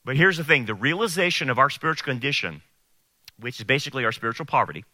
But 0.04 0.16
here's 0.16 0.36
the 0.36 0.44
thing 0.44 0.66
the 0.66 0.74
realization 0.74 1.48
of 1.48 1.60
our 1.60 1.70
spiritual 1.70 2.06
condition, 2.06 2.62
which 3.38 3.60
is 3.60 3.64
basically 3.64 4.04
our 4.04 4.10
spiritual 4.10 4.46
poverty, 4.46 4.84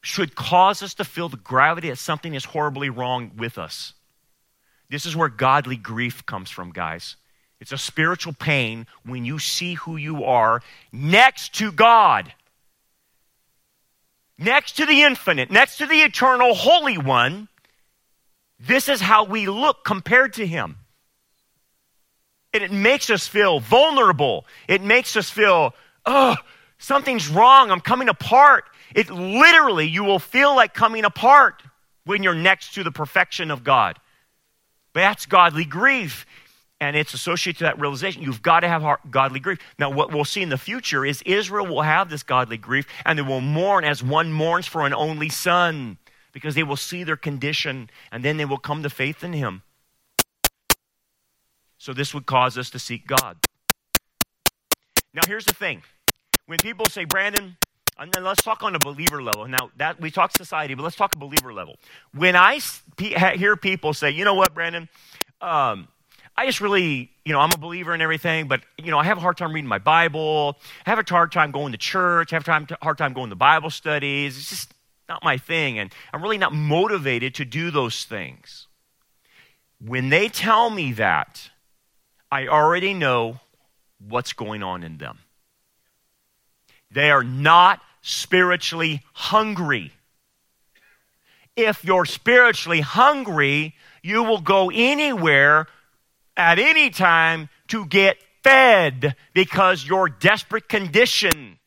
should 0.00 0.34
cause 0.34 0.82
us 0.82 0.94
to 0.94 1.04
feel 1.04 1.28
the 1.28 1.36
gravity 1.36 1.88
that 1.88 1.98
something 1.98 2.34
is 2.34 2.44
horribly 2.44 2.90
wrong 2.90 3.30
with 3.36 3.58
us. 3.58 3.94
This 4.90 5.06
is 5.06 5.14
where 5.14 5.28
godly 5.28 5.76
grief 5.76 6.26
comes 6.26 6.50
from, 6.50 6.72
guys. 6.72 7.14
It's 7.62 7.70
a 7.70 7.78
spiritual 7.78 8.32
pain 8.32 8.88
when 9.04 9.24
you 9.24 9.38
see 9.38 9.74
who 9.74 9.96
you 9.96 10.24
are 10.24 10.62
next 10.90 11.54
to 11.58 11.70
God, 11.70 12.34
next 14.36 14.78
to 14.78 14.84
the 14.84 15.02
infinite, 15.02 15.48
next 15.48 15.76
to 15.76 15.86
the 15.86 16.00
eternal 16.00 16.54
Holy 16.54 16.98
One. 16.98 17.46
This 18.58 18.88
is 18.88 19.00
how 19.00 19.22
we 19.22 19.46
look 19.46 19.84
compared 19.84 20.32
to 20.34 20.46
Him. 20.46 20.78
And 22.52 22.64
it 22.64 22.72
makes 22.72 23.10
us 23.10 23.28
feel 23.28 23.60
vulnerable. 23.60 24.44
It 24.66 24.82
makes 24.82 25.16
us 25.16 25.30
feel, 25.30 25.72
oh, 26.04 26.34
something's 26.78 27.28
wrong. 27.28 27.70
I'm 27.70 27.80
coming 27.80 28.08
apart. 28.08 28.64
It 28.92 29.08
literally, 29.08 29.86
you 29.86 30.02
will 30.02 30.18
feel 30.18 30.56
like 30.56 30.74
coming 30.74 31.04
apart 31.04 31.62
when 32.06 32.24
you're 32.24 32.34
next 32.34 32.74
to 32.74 32.82
the 32.82 32.90
perfection 32.90 33.52
of 33.52 33.62
God. 33.62 34.00
But 34.94 35.02
that's 35.02 35.26
godly 35.26 35.64
grief 35.64 36.26
and 36.82 36.96
it's 36.96 37.14
associated 37.14 37.58
to 37.58 37.64
that 37.64 37.78
realization. 37.78 38.22
You've 38.22 38.42
got 38.42 38.60
to 38.60 38.68
have 38.68 38.82
heart, 38.82 39.08
godly 39.08 39.38
grief. 39.38 39.60
Now, 39.78 39.88
what 39.88 40.12
we'll 40.12 40.24
see 40.24 40.42
in 40.42 40.48
the 40.48 40.58
future 40.58 41.04
is 41.04 41.22
Israel 41.22 41.64
will 41.64 41.82
have 41.82 42.10
this 42.10 42.24
godly 42.24 42.56
grief, 42.56 42.88
and 43.06 43.16
they 43.16 43.22
will 43.22 43.40
mourn 43.40 43.84
as 43.84 44.02
one 44.02 44.32
mourns 44.32 44.66
for 44.66 44.84
an 44.84 44.92
only 44.92 45.28
son, 45.28 45.98
because 46.32 46.56
they 46.56 46.64
will 46.64 46.76
see 46.76 47.04
their 47.04 47.16
condition, 47.16 47.88
and 48.10 48.24
then 48.24 48.36
they 48.36 48.44
will 48.44 48.58
come 48.58 48.82
to 48.82 48.90
faith 48.90 49.22
in 49.22 49.32
him. 49.32 49.62
So 51.78 51.92
this 51.92 52.12
would 52.12 52.26
cause 52.26 52.58
us 52.58 52.68
to 52.70 52.80
seek 52.80 53.06
God. 53.06 53.36
Now, 55.14 55.22
here's 55.28 55.44
the 55.44 55.54
thing 55.54 55.84
when 56.46 56.58
people 56.58 56.86
say, 56.86 57.04
Brandon, 57.04 57.56
and 57.96 58.12
then 58.12 58.24
let's 58.24 58.42
talk 58.42 58.64
on 58.64 58.74
a 58.74 58.80
believer 58.80 59.22
level. 59.22 59.46
Now, 59.46 59.70
that 59.76 60.00
we 60.00 60.10
talk 60.10 60.36
society, 60.36 60.74
but 60.74 60.82
let's 60.82 60.96
talk 60.96 61.14
a 61.14 61.18
believer 61.18 61.52
level. 61.52 61.76
When 62.12 62.34
I 62.34 62.58
hear 62.98 63.54
people 63.54 63.94
say, 63.94 64.10
you 64.10 64.24
know 64.24 64.34
what, 64.34 64.52
Brandon, 64.52 64.88
um, 65.40 65.86
I 66.36 66.46
just 66.46 66.60
really, 66.60 67.10
you 67.24 67.32
know, 67.32 67.40
I'm 67.40 67.52
a 67.52 67.58
believer 67.58 67.94
in 67.94 68.00
everything, 68.00 68.48
but, 68.48 68.62
you 68.78 68.90
know, 68.90 68.98
I 68.98 69.04
have 69.04 69.18
a 69.18 69.20
hard 69.20 69.36
time 69.36 69.52
reading 69.52 69.68
my 69.68 69.78
Bible. 69.78 70.58
I 70.86 70.90
have 70.90 70.98
a 70.98 71.04
hard 71.08 71.30
time 71.30 71.50
going 71.50 71.72
to 71.72 71.78
church. 71.78 72.32
I 72.32 72.36
have 72.36 72.48
a 72.48 72.76
hard 72.82 72.98
time 72.98 73.12
going 73.12 73.30
to 73.30 73.36
Bible 73.36 73.70
studies. 73.70 74.38
It's 74.38 74.48
just 74.48 74.74
not 75.08 75.22
my 75.22 75.36
thing. 75.36 75.78
And 75.78 75.92
I'm 76.12 76.22
really 76.22 76.38
not 76.38 76.54
motivated 76.54 77.34
to 77.36 77.44
do 77.44 77.70
those 77.70 78.04
things. 78.04 78.66
When 79.78 80.08
they 80.08 80.28
tell 80.28 80.70
me 80.70 80.92
that, 80.94 81.50
I 82.30 82.48
already 82.48 82.94
know 82.94 83.40
what's 83.98 84.32
going 84.32 84.62
on 84.62 84.82
in 84.82 84.98
them. 84.98 85.18
They 86.90 87.10
are 87.10 87.24
not 87.24 87.80
spiritually 88.00 89.02
hungry. 89.12 89.92
If 91.56 91.84
you're 91.84 92.06
spiritually 92.06 92.80
hungry, 92.80 93.74
you 94.02 94.22
will 94.22 94.40
go 94.40 94.70
anywhere 94.70 95.66
at 96.36 96.58
any 96.58 96.90
time 96.90 97.48
to 97.68 97.86
get 97.86 98.18
fed 98.42 99.14
because 99.34 99.86
your 99.86 100.08
desperate 100.08 100.68
condition. 100.68 101.58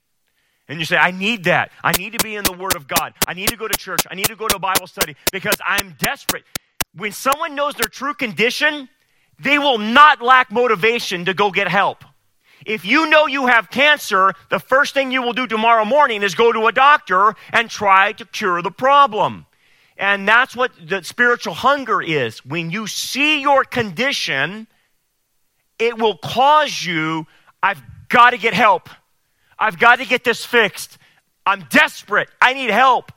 And 0.67 0.79
you 0.79 0.85
say, 0.85 0.97
I 0.97 1.11
need 1.11 1.43
that. 1.43 1.71
I 1.83 1.91
need 1.91 2.13
to 2.13 2.23
be 2.23 2.35
in 2.35 2.43
the 2.43 2.53
Word 2.53 2.75
of 2.75 2.87
God. 2.87 3.13
I 3.27 3.33
need 3.33 3.49
to 3.49 3.57
go 3.57 3.67
to 3.67 3.77
church. 3.77 4.01
I 4.09 4.15
need 4.15 4.25
to 4.25 4.35
go 4.35 4.47
to 4.47 4.57
Bible 4.57 4.87
study 4.87 5.15
because 5.31 5.55
I'm 5.65 5.95
desperate. 5.99 6.43
When 6.95 7.11
someone 7.11 7.55
knows 7.55 7.75
their 7.75 7.89
true 7.89 8.13
condition, 8.13 8.89
they 9.39 9.59
will 9.59 9.77
not 9.77 10.21
lack 10.21 10.51
motivation 10.51 11.25
to 11.25 11.33
go 11.33 11.51
get 11.51 11.67
help. 11.67 12.03
If 12.65 12.83
you 12.83 13.07
know 13.09 13.27
you 13.27 13.45
have 13.45 13.69
cancer, 13.69 14.33
the 14.49 14.59
first 14.59 14.93
thing 14.93 15.11
you 15.11 15.21
will 15.21 15.33
do 15.33 15.45
tomorrow 15.45 15.85
morning 15.85 16.23
is 16.23 16.33
go 16.33 16.51
to 16.51 16.65
a 16.65 16.71
doctor 16.71 17.35
and 17.51 17.69
try 17.69 18.13
to 18.13 18.25
cure 18.25 18.61
the 18.61 18.71
problem. 18.71 19.45
And 19.97 20.27
that's 20.27 20.55
what 20.55 20.71
the 20.81 21.03
spiritual 21.03 21.53
hunger 21.53 22.01
is. 22.01 22.45
When 22.45 22.69
you 22.69 22.87
see 22.87 23.41
your 23.41 23.63
condition, 23.63 24.67
it 25.79 25.97
will 25.97 26.17
cause 26.17 26.83
you, 26.83 27.27
I've 27.63 27.81
got 28.09 28.31
to 28.31 28.37
get 28.37 28.53
help. 28.53 28.89
I've 29.57 29.79
got 29.79 29.99
to 29.99 30.05
get 30.05 30.23
this 30.23 30.43
fixed. 30.43 30.97
I'm 31.45 31.65
desperate. 31.69 32.29
I 32.41 32.53
need 32.53 32.71
help. 32.71 33.11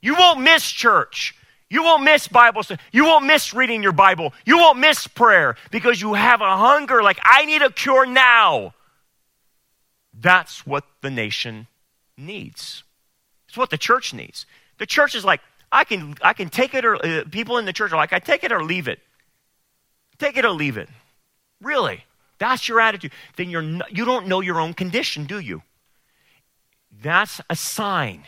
You 0.00 0.14
won't 0.14 0.40
miss 0.40 0.68
church. 0.70 1.34
You 1.68 1.82
won't 1.84 2.02
miss 2.02 2.26
Bible 2.26 2.62
study. 2.62 2.80
You 2.92 3.04
won't 3.04 3.26
miss 3.26 3.54
reading 3.54 3.82
your 3.82 3.92
Bible. 3.92 4.32
You 4.44 4.58
won't 4.58 4.78
miss 4.78 5.06
prayer 5.06 5.56
because 5.70 6.00
you 6.00 6.14
have 6.14 6.40
a 6.40 6.56
hunger 6.56 7.02
like, 7.02 7.18
I 7.22 7.44
need 7.44 7.62
a 7.62 7.70
cure 7.70 8.06
now. 8.06 8.74
That's 10.12 10.66
what 10.66 10.84
the 11.00 11.10
nation 11.10 11.68
needs. 12.16 12.82
It's 13.48 13.56
what 13.56 13.70
the 13.70 13.78
church 13.78 14.12
needs. 14.12 14.46
The 14.78 14.86
church 14.86 15.14
is 15.14 15.24
like, 15.24 15.40
I 15.72 15.84
can, 15.84 16.14
I 16.22 16.32
can 16.32 16.48
take 16.48 16.74
it 16.74 16.84
or, 16.84 16.96
uh, 16.96 17.24
people 17.30 17.58
in 17.58 17.64
the 17.64 17.72
church 17.72 17.92
are 17.92 17.96
like, 17.96 18.12
I 18.12 18.18
take 18.18 18.44
it 18.44 18.52
or 18.52 18.64
leave 18.64 18.88
it. 18.88 18.98
Take 20.18 20.36
it 20.36 20.44
or 20.44 20.50
leave 20.50 20.76
it. 20.76 20.88
Really? 21.60 22.04
That's 22.38 22.68
your 22.68 22.80
attitude. 22.80 23.12
Then 23.36 23.50
you're 23.50 23.62
not, 23.62 23.96
you 23.96 24.04
don't 24.04 24.26
know 24.26 24.40
your 24.40 24.60
own 24.60 24.74
condition, 24.74 25.26
do 25.26 25.38
you? 25.38 25.62
That's 27.02 27.40
a 27.48 27.56
sign. 27.56 28.24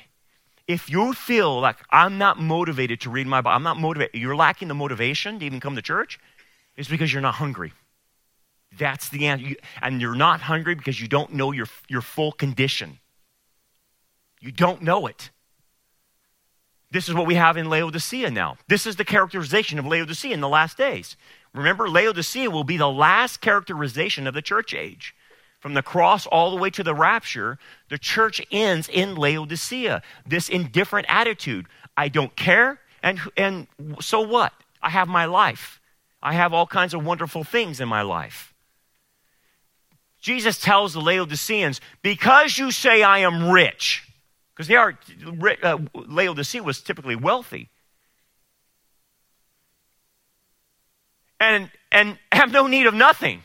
If 0.68 0.88
you 0.88 1.12
feel 1.12 1.60
like 1.60 1.76
I'm 1.90 2.18
not 2.18 2.38
motivated 2.38 3.00
to 3.00 3.10
read 3.10 3.26
my 3.26 3.40
Bible, 3.40 3.56
I'm 3.56 3.62
not 3.62 3.78
motivated, 3.78 4.20
you're 4.20 4.36
lacking 4.36 4.68
the 4.68 4.74
motivation 4.74 5.38
to 5.40 5.44
even 5.44 5.60
come 5.60 5.74
to 5.74 5.82
church, 5.82 6.20
it's 6.76 6.88
because 6.88 7.12
you're 7.12 7.22
not 7.22 7.34
hungry. 7.34 7.72
That's 8.78 9.08
the 9.08 9.26
answer. 9.26 9.56
And 9.82 10.00
you're 10.00 10.14
not 10.14 10.40
hungry 10.40 10.74
because 10.74 11.00
you 11.00 11.08
don't 11.08 11.34
know 11.34 11.52
your, 11.52 11.66
your 11.88 12.00
full 12.00 12.32
condition. 12.32 12.98
You 14.40 14.52
don't 14.52 14.82
know 14.82 15.06
it. 15.06 15.30
This 16.92 17.08
is 17.08 17.14
what 17.14 17.26
we 17.26 17.36
have 17.36 17.56
in 17.56 17.70
Laodicea 17.70 18.30
now. 18.30 18.58
This 18.68 18.86
is 18.86 18.96
the 18.96 19.04
characterization 19.04 19.78
of 19.78 19.86
Laodicea 19.86 20.34
in 20.34 20.42
the 20.42 20.48
last 20.48 20.76
days. 20.76 21.16
Remember, 21.54 21.88
Laodicea 21.88 22.50
will 22.50 22.64
be 22.64 22.76
the 22.76 22.88
last 22.88 23.40
characterization 23.40 24.26
of 24.26 24.34
the 24.34 24.42
church 24.42 24.74
age. 24.74 25.14
From 25.58 25.72
the 25.72 25.82
cross 25.82 26.26
all 26.26 26.50
the 26.50 26.56
way 26.56 26.68
to 26.70 26.82
the 26.82 26.94
rapture, 26.94 27.58
the 27.88 27.96
church 27.96 28.42
ends 28.50 28.90
in 28.92 29.14
Laodicea. 29.14 30.02
This 30.26 30.50
indifferent 30.50 31.06
attitude. 31.08 31.66
I 31.96 32.08
don't 32.08 32.36
care, 32.36 32.78
and, 33.02 33.20
and 33.36 33.66
so 34.00 34.20
what? 34.20 34.52
I 34.82 34.90
have 34.90 35.08
my 35.08 35.24
life. 35.24 35.80
I 36.22 36.34
have 36.34 36.52
all 36.52 36.66
kinds 36.66 36.92
of 36.94 37.04
wonderful 37.04 37.42
things 37.42 37.80
in 37.80 37.88
my 37.88 38.02
life. 38.02 38.52
Jesus 40.20 40.60
tells 40.60 40.92
the 40.92 41.00
Laodiceans, 41.00 41.80
because 42.02 42.58
you 42.58 42.70
say 42.70 43.02
I 43.02 43.20
am 43.20 43.50
rich, 43.50 44.06
because 44.54 44.68
they 44.68 44.76
are, 44.76 44.98
uh, 45.62 45.78
Laodicea 45.94 46.62
was 46.62 46.80
typically 46.80 47.16
wealthy. 47.16 47.70
And, 51.40 51.70
and 51.90 52.18
have 52.32 52.52
no 52.52 52.66
need 52.66 52.86
of 52.86 52.94
nothing. 52.94 53.42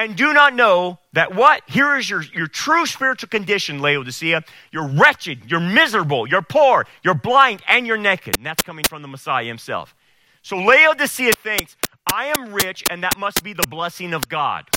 And 0.00 0.14
do 0.14 0.32
not 0.32 0.54
know 0.54 1.00
that 1.12 1.34
what? 1.34 1.62
Here 1.66 1.96
is 1.96 2.08
your, 2.08 2.22
your 2.22 2.46
true 2.46 2.86
spiritual 2.86 3.28
condition, 3.28 3.80
Laodicea. 3.80 4.44
You're 4.70 4.86
wretched, 4.86 5.50
you're 5.50 5.58
miserable, 5.58 6.28
you're 6.28 6.40
poor, 6.42 6.86
you're 7.02 7.14
blind, 7.14 7.62
and 7.68 7.84
you're 7.84 7.96
naked. 7.96 8.36
And 8.36 8.46
that's 8.46 8.62
coming 8.62 8.84
from 8.88 9.02
the 9.02 9.08
Messiah 9.08 9.44
himself. 9.44 9.96
So 10.42 10.56
Laodicea 10.56 11.32
thinks, 11.32 11.76
I 12.12 12.26
am 12.26 12.54
rich, 12.54 12.84
and 12.88 13.02
that 13.02 13.18
must 13.18 13.42
be 13.42 13.52
the 13.52 13.66
blessing 13.68 14.14
of 14.14 14.28
God 14.28 14.70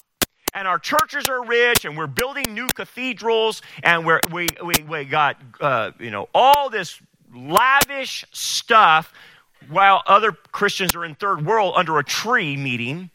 and 0.53 0.67
our 0.67 0.79
churches 0.79 1.29
are 1.29 1.43
rich 1.45 1.85
and 1.85 1.97
we're 1.97 2.07
building 2.07 2.45
new 2.49 2.67
cathedrals 2.75 3.61
and 3.83 4.05
we're, 4.05 4.19
we, 4.31 4.47
we, 4.63 4.73
we 4.87 5.05
got, 5.05 5.37
uh, 5.59 5.91
you 5.99 6.11
know, 6.11 6.27
all 6.33 6.69
this 6.69 7.01
lavish 7.33 8.25
stuff 8.31 9.13
while 9.69 10.03
other 10.07 10.31
Christians 10.51 10.95
are 10.95 11.05
in 11.05 11.15
third 11.15 11.45
world 11.45 11.73
under 11.77 11.97
a 11.99 12.03
tree 12.03 12.57
meeting. 12.57 13.09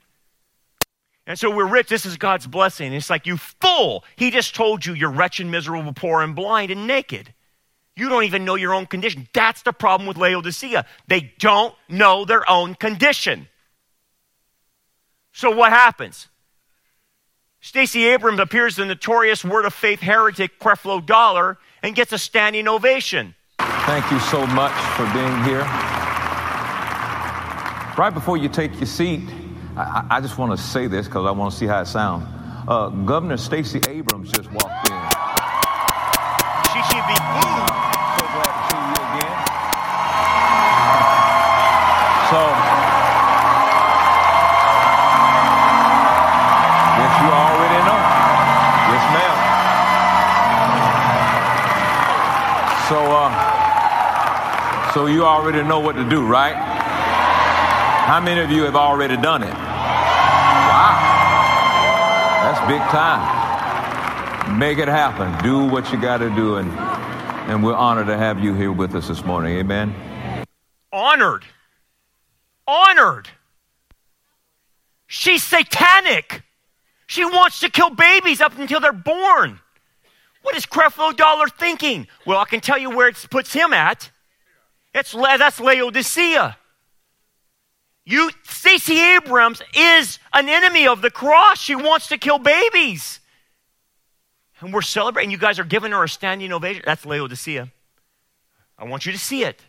And 1.26 1.38
so 1.38 1.50
we're 1.50 1.66
rich. 1.66 1.88
This 1.88 2.06
is 2.06 2.16
God's 2.16 2.46
blessing. 2.46 2.92
It's 2.92 3.10
like, 3.10 3.26
you 3.26 3.36
fool. 3.36 4.04
He 4.14 4.30
just 4.30 4.54
told 4.54 4.86
you 4.86 4.94
you're 4.94 5.10
wretched, 5.10 5.46
miserable, 5.46 5.92
poor, 5.92 6.22
and 6.22 6.36
blind 6.36 6.70
and 6.70 6.86
naked. 6.86 7.34
You 7.96 8.08
don't 8.08 8.24
even 8.24 8.44
know 8.44 8.54
your 8.54 8.74
own 8.74 8.86
condition. 8.86 9.26
That's 9.32 9.62
the 9.62 9.72
problem 9.72 10.06
with 10.06 10.16
Laodicea. 10.16 10.86
They 11.08 11.32
don't 11.38 11.74
know 11.88 12.24
their 12.24 12.48
own 12.48 12.74
condition. 12.74 13.48
So 15.32 15.50
what 15.50 15.72
happens? 15.72 16.28
Stacey 17.66 18.06
Abrams 18.06 18.38
appears 18.38 18.76
the 18.76 18.84
notorious 18.84 19.44
Word 19.44 19.64
of 19.64 19.74
Faith 19.74 19.98
heretic 19.98 20.60
Creflo 20.60 21.04
Dollar 21.04 21.58
and 21.82 21.96
gets 21.96 22.12
a 22.12 22.18
standing 22.18 22.68
ovation. 22.68 23.34
Thank 23.58 24.08
you 24.12 24.20
so 24.20 24.46
much 24.46 24.70
for 24.94 25.02
being 25.12 25.42
here. 25.42 25.62
Right 27.98 28.12
before 28.14 28.36
you 28.36 28.48
take 28.48 28.72
your 28.74 28.86
seat, 28.86 29.28
I, 29.76 30.06
I 30.08 30.20
just 30.20 30.38
want 30.38 30.56
to 30.56 30.64
say 30.64 30.86
this 30.86 31.06
because 31.06 31.26
I 31.26 31.32
want 31.32 31.52
to 31.54 31.58
see 31.58 31.66
how 31.66 31.80
it 31.80 31.86
sounds. 31.86 32.24
Uh, 32.68 32.90
Governor 33.04 33.36
Stacey 33.36 33.80
Abrams 33.88 34.30
just 34.30 34.48
walked 34.52 34.88
in. 34.88 35.02
She 36.72 36.94
should 36.94 37.04
be 37.08 37.16
booed. 37.18 37.85
You 55.08 55.24
already 55.24 55.62
know 55.62 55.80
what 55.80 55.96
to 55.96 56.08
do, 56.08 56.26
right? 56.26 56.54
How 56.54 58.20
many 58.20 58.40
of 58.40 58.50
you 58.50 58.62
have 58.62 58.76
already 58.76 59.16
done 59.16 59.42
it? 59.42 59.52
Wow. 59.52 60.96
That's 62.42 62.60
big 62.70 62.80
time. 62.90 64.58
Make 64.58 64.78
it 64.78 64.88
happen. 64.88 65.42
Do 65.42 65.64
what 65.66 65.90
you 65.92 66.00
got 66.00 66.18
to 66.18 66.30
do, 66.30 66.56
and, 66.56 66.70
and 67.50 67.64
we're 67.64 67.74
honored 67.74 68.06
to 68.06 68.16
have 68.16 68.38
you 68.38 68.54
here 68.54 68.70
with 68.70 68.94
us 68.94 69.08
this 69.08 69.24
morning. 69.24 69.58
Amen. 69.58 69.94
Honored. 70.92 71.44
Honored. 72.66 73.28
She's 75.08 75.42
satanic. 75.42 76.42
She 77.06 77.24
wants 77.24 77.60
to 77.60 77.70
kill 77.70 77.90
babies 77.90 78.40
up 78.40 78.58
until 78.58 78.80
they're 78.80 78.92
born. 78.92 79.60
What 80.42 80.56
is 80.56 80.64
Creflo 80.64 81.16
Dollar 81.16 81.48
thinking? 81.48 82.06
Well, 82.24 82.38
I 82.38 82.44
can 82.44 82.60
tell 82.60 82.78
you 82.78 82.90
where 82.90 83.08
it 83.08 83.26
puts 83.30 83.52
him 83.52 83.72
at. 83.72 84.10
It's, 84.96 85.12
that's 85.12 85.60
Laodicea. 85.60 86.56
You, 88.06 88.30
Stacey 88.44 88.98
Abrams 88.98 89.60
is 89.74 90.18
an 90.32 90.48
enemy 90.48 90.86
of 90.86 91.02
the 91.02 91.10
cross. 91.10 91.60
She 91.60 91.74
wants 91.74 92.08
to 92.08 92.16
kill 92.16 92.38
babies. 92.38 93.20
And 94.60 94.72
we're 94.72 94.80
celebrating. 94.80 95.30
You 95.30 95.36
guys 95.36 95.58
are 95.58 95.64
giving 95.64 95.92
her 95.92 96.02
a 96.02 96.08
standing 96.08 96.50
ovation. 96.50 96.82
That's 96.86 97.04
Laodicea. 97.04 97.70
I 98.78 98.84
want 98.84 99.04
you 99.04 99.12
to 99.12 99.18
see 99.18 99.44
it. 99.44 99.60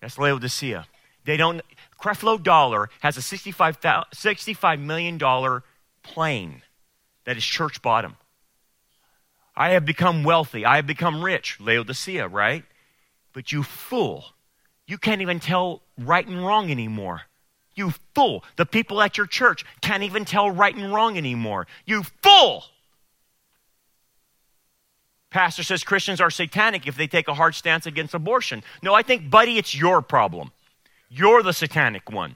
That's 0.00 0.18
Laodicea. 0.18 0.88
They 1.24 1.36
don't, 1.36 1.60
Creflo 2.02 2.42
Dollar 2.42 2.90
has 3.00 3.16
a 3.16 3.20
$65, 3.20 3.78
$65 3.80 4.80
million 4.80 5.62
plane 6.02 6.62
that 7.26 7.36
is 7.36 7.44
church 7.44 7.80
bottom. 7.80 8.16
I 9.54 9.70
have 9.70 9.84
become 9.84 10.24
wealthy. 10.24 10.64
I 10.64 10.76
have 10.76 10.86
become 10.86 11.22
rich. 11.22 11.58
Laodicea, 11.60 12.26
right? 12.26 12.64
But 13.32 13.52
you 13.52 13.62
fool. 13.62 14.24
You 14.86 14.98
can't 14.98 15.22
even 15.22 15.40
tell 15.40 15.82
right 15.98 16.26
and 16.26 16.44
wrong 16.44 16.70
anymore. 16.70 17.22
You 17.74 17.94
fool. 18.14 18.44
The 18.56 18.66
people 18.66 19.00
at 19.00 19.16
your 19.16 19.26
church 19.26 19.64
can't 19.80 20.02
even 20.02 20.24
tell 20.24 20.50
right 20.50 20.74
and 20.74 20.92
wrong 20.92 21.16
anymore. 21.16 21.66
You 21.86 22.02
fool. 22.22 22.64
Pastor 25.30 25.62
says 25.62 25.84
Christians 25.84 26.20
are 26.20 26.30
satanic 26.30 26.88
if 26.88 26.96
they 26.96 27.06
take 27.06 27.28
a 27.28 27.34
hard 27.34 27.54
stance 27.54 27.86
against 27.86 28.14
abortion. 28.14 28.64
No, 28.82 28.94
I 28.94 29.02
think, 29.02 29.30
buddy, 29.30 29.58
it's 29.58 29.74
your 29.74 30.02
problem. 30.02 30.50
You're 31.08 31.42
the 31.42 31.52
satanic 31.52 32.10
one. 32.10 32.34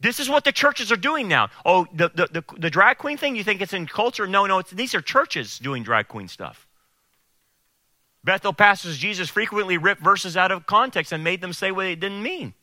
This 0.00 0.20
is 0.20 0.28
what 0.28 0.44
the 0.44 0.52
churches 0.52 0.92
are 0.92 0.96
doing 0.96 1.28
now. 1.28 1.48
Oh, 1.64 1.86
the, 1.94 2.10
the, 2.14 2.26
the, 2.26 2.44
the 2.58 2.68
drag 2.68 2.98
queen 2.98 3.16
thing, 3.16 3.36
you 3.36 3.44
think 3.44 3.62
it's 3.62 3.72
in 3.72 3.86
culture? 3.86 4.26
No, 4.26 4.44
no, 4.44 4.60
these 4.60 4.94
are 4.94 5.00
churches 5.00 5.58
doing 5.58 5.82
drag 5.82 6.08
queen 6.08 6.28
stuff. 6.28 6.66
Bethel 8.24 8.54
pastors 8.54 8.96
Jesus 8.96 9.28
frequently 9.28 9.76
ripped 9.76 10.02
verses 10.02 10.36
out 10.36 10.50
of 10.50 10.66
context 10.66 11.12
and 11.12 11.22
made 11.22 11.40
them 11.40 11.52
say 11.52 11.70
what 11.70 11.86
it 11.86 12.00
didn't 12.00 12.22
mean. 12.22 12.54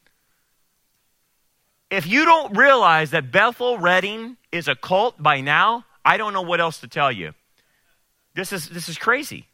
If 1.92 2.08
you 2.08 2.26
don't 2.26 2.58
realize 2.58 3.12
that 3.12 3.32
Bethel 3.32 3.78
Redding 3.78 4.38
is 4.52 4.68
a 4.68 4.76
cult 4.76 5.22
by 5.22 5.42
now, 5.42 5.86
I 6.04 6.18
don't 6.18 6.34
know 6.34 6.42
what 6.42 6.60
else 6.60 6.80
to 6.80 6.88
tell 6.88 7.12
you. 7.12 7.34
This 8.34 8.52
is, 8.52 8.70
this 8.70 8.90
is 8.90 8.98
crazy. 8.98 9.46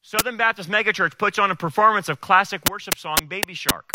Southern 0.00 0.36
Baptist 0.36 0.70
Megachurch 0.70 1.18
puts 1.18 1.38
on 1.38 1.50
a 1.50 1.56
performance 1.56 2.08
of 2.08 2.20
classic 2.20 2.62
worship 2.70 2.96
song 2.96 3.16
Baby 3.28 3.54
Shark 3.54 3.90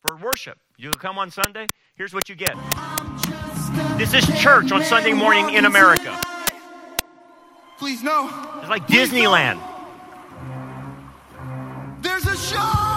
for 0.00 0.16
worship. 0.16 0.58
You 0.76 0.90
come 0.92 1.18
on 1.18 1.30
Sunday, 1.30 1.68
here's 1.96 2.14
what 2.14 2.28
you 2.28 2.34
get. 2.34 2.56
This 3.98 4.14
is 4.14 4.26
church 4.40 4.72
on 4.72 4.84
Sunday 4.84 5.12
morning 5.12 5.54
in 5.54 5.64
America. 5.64 6.18
Please 7.78 8.02
no. 8.02 8.28
It's 8.60 8.68
like 8.68 8.86
Disneyland. 8.86 9.69
There's 12.22 12.52
a! 12.52 12.90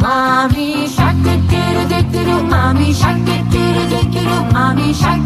Mommy 0.00 0.86
mommy 2.48 2.92
mommy 4.52 4.92
mommy 4.92 4.92
shark 4.92 5.20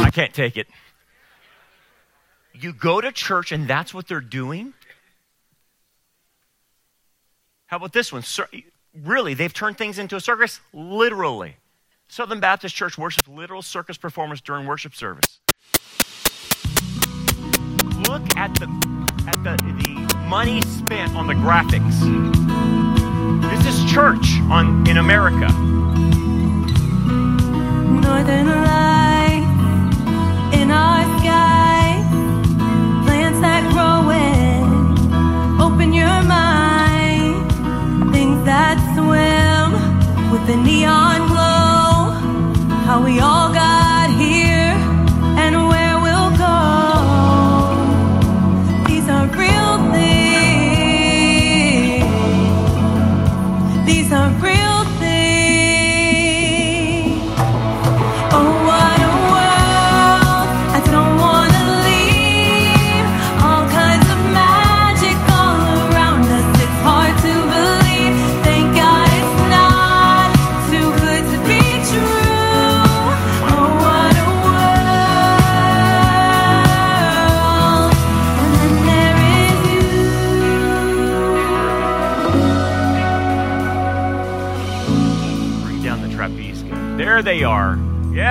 I 0.00 0.10
can't 0.12 0.34
take 0.34 0.56
it. 0.56 0.66
You 2.54 2.72
go 2.72 3.00
to 3.00 3.12
church 3.12 3.52
and 3.52 3.68
that's 3.68 3.94
what 3.94 4.08
they're 4.08 4.20
doing? 4.20 4.74
How 7.66 7.76
about 7.76 7.92
this 7.92 8.12
one? 8.12 8.22
Really, 9.04 9.34
they've 9.34 9.52
turned 9.52 9.78
things 9.78 9.98
into 9.98 10.16
a 10.16 10.20
circus? 10.20 10.60
Literally. 10.72 11.56
Southern 12.08 12.40
Baptist 12.40 12.74
Church 12.74 12.96
worships 12.96 13.28
literal 13.28 13.62
circus 13.62 13.96
performers 13.96 14.40
during 14.40 14.66
worship 14.66 14.94
service. 14.94 15.40
Look 18.08 18.36
at 18.36 18.54
the 18.54 18.68
at 19.26 19.44
the, 19.44 19.56
the 19.62 20.16
money 20.26 20.62
spent 20.62 21.14
on 21.14 21.26
the 21.26 21.34
graphics. 21.34 22.00
This 23.50 23.66
is 23.66 23.92
church 23.92 24.40
on 24.50 24.88
in 24.88 24.96
America 24.96 25.48
northern 28.08 28.46
lights 28.46 29.46
in 30.54 30.70
our 30.70 31.17
the 40.48 40.56
neon 40.56 41.17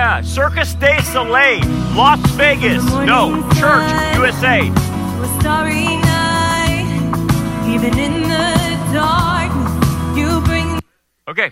Yeah, 0.08 0.22
Cirque 0.22 0.54
du 0.54 1.02
Soleil, 1.02 1.60
Las 1.94 2.18
Vegas. 2.30 2.82
No, 3.04 3.46
Church, 3.60 4.16
USA. 4.16 4.62
even 7.68 7.98
in 7.98 8.22
the 8.22 8.90
darkness, 8.94 10.16
you 10.16 10.40
bring. 10.46 10.80
Okay. 11.28 11.50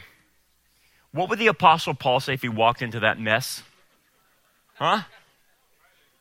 What 1.12 1.28
would 1.28 1.38
the 1.38 1.48
Apostle 1.48 1.92
Paul 1.92 2.18
say 2.20 2.32
if 2.32 2.40
he 2.40 2.48
walked 2.48 2.80
into 2.80 3.00
that 3.00 3.20
mess? 3.20 3.62
Huh? 4.76 5.02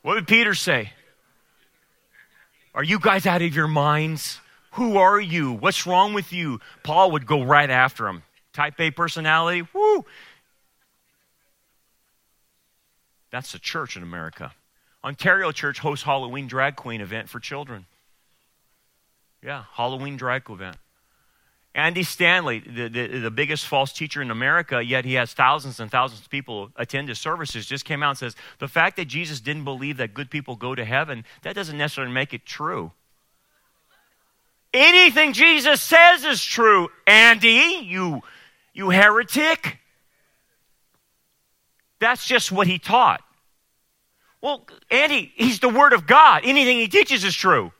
What 0.02 0.16
would 0.16 0.28
Peter 0.28 0.52
say? 0.52 0.92
Are 2.74 2.84
you 2.84 2.98
guys 2.98 3.24
out 3.24 3.40
of 3.40 3.56
your 3.56 3.66
minds? 3.66 4.40
Who 4.72 4.98
are 4.98 5.18
you? 5.18 5.54
What's 5.54 5.86
wrong 5.86 6.12
with 6.12 6.34
you? 6.34 6.60
Paul 6.82 7.12
would 7.12 7.26
go 7.26 7.42
right 7.42 7.70
after 7.70 8.06
him. 8.06 8.24
Type 8.52 8.78
A 8.78 8.90
personality, 8.90 9.66
woo. 9.72 10.04
That's 13.36 13.52
the 13.52 13.58
church 13.58 13.98
in 13.98 14.02
America. 14.02 14.54
Ontario 15.04 15.52
Church 15.52 15.78
hosts 15.80 16.06
Halloween 16.06 16.46
drag 16.46 16.74
queen 16.74 17.02
event 17.02 17.28
for 17.28 17.38
children. 17.38 17.84
Yeah, 19.42 19.64
Halloween 19.72 20.16
drag 20.16 20.44
queen 20.44 20.56
event. 20.56 20.78
Andy 21.74 22.02
Stanley, 22.02 22.60
the, 22.60 22.88
the, 22.88 23.18
the, 23.18 23.30
biggest 23.30 23.66
false 23.66 23.92
teacher 23.92 24.22
in 24.22 24.30
America, 24.30 24.82
yet 24.82 25.04
he 25.04 25.12
has 25.14 25.34
thousands 25.34 25.80
and 25.80 25.90
thousands 25.90 26.22
of 26.22 26.30
people 26.30 26.70
attend 26.76 27.10
his 27.10 27.18
services, 27.18 27.66
just 27.66 27.84
came 27.84 28.02
out 28.02 28.08
and 28.08 28.18
says 28.18 28.36
the 28.58 28.68
fact 28.68 28.96
that 28.96 29.04
Jesus 29.04 29.38
didn't 29.38 29.64
believe 29.64 29.98
that 29.98 30.14
good 30.14 30.30
people 30.30 30.56
go 30.56 30.74
to 30.74 30.86
heaven, 30.86 31.22
that 31.42 31.54
doesn't 31.54 31.76
necessarily 31.76 32.14
make 32.14 32.32
it 32.32 32.46
true. 32.46 32.90
Anything 34.72 35.34
Jesus 35.34 35.82
says 35.82 36.24
is 36.24 36.42
true, 36.42 36.88
Andy, 37.06 37.82
you, 37.82 38.22
you 38.72 38.88
heretic. 38.88 39.78
That's 41.98 42.26
just 42.26 42.50
what 42.50 42.66
he 42.66 42.78
taught. 42.78 43.20
Well, 44.40 44.66
Andy, 44.90 45.32
he's 45.34 45.60
the 45.60 45.68
Word 45.68 45.92
of 45.92 46.06
God. 46.06 46.42
Anything 46.44 46.78
he 46.78 46.88
teaches 46.88 47.24
is 47.24 47.34
true. 47.34 47.72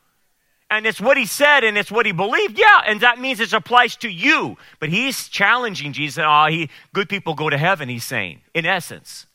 And 0.69 0.85
it's 0.85 1.01
what 1.01 1.17
he 1.17 1.27
said 1.27 1.63
and 1.63 1.79
it's 1.79 1.93
what 1.93 2.07
he 2.07 2.13
believed. 2.13 2.59
Yeah, 2.59 2.83
and 2.87 3.01
that 3.01 3.21
means 3.21 3.39
it 3.39 3.53
applies 3.53 3.95
to 3.97 4.09
you. 4.09 4.57
But 4.81 4.89
he's 4.89 5.29
challenging 5.29 5.93
Jesus. 5.93 6.25
Oh, 6.27 6.47
he, 6.47 6.71
good 6.93 7.09
people 7.09 7.35
go 7.35 7.49
to 7.49 7.57
heaven, 7.57 7.89
he's 7.89 8.05
saying, 8.05 8.41
in 8.53 8.67
essence. 8.67 9.27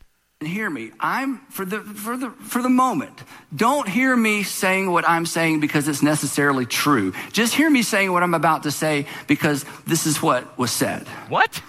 And 0.41 0.49
hear 0.49 0.69
me. 0.69 0.91
I'm 0.99 1.37
for 1.49 1.65
the 1.65 1.81
for 1.81 2.17
the 2.17 2.31
for 2.31 2.63
the 2.63 2.69
moment. 2.69 3.23
Don't 3.55 3.87
hear 3.87 4.15
me 4.17 4.41
saying 4.41 4.91
what 4.91 5.07
I'm 5.07 5.27
saying 5.27 5.59
because 5.59 5.87
it's 5.87 6.01
necessarily 6.01 6.65
true. 6.65 7.13
Just 7.31 7.53
hear 7.53 7.69
me 7.69 7.83
saying 7.83 8.11
what 8.11 8.23
I'm 8.23 8.33
about 8.33 8.63
to 8.63 8.71
say 8.71 9.05
because 9.27 9.65
this 9.85 10.07
is 10.07 10.19
what 10.19 10.57
was 10.57 10.71
said. 10.71 11.07
What? 11.29 11.61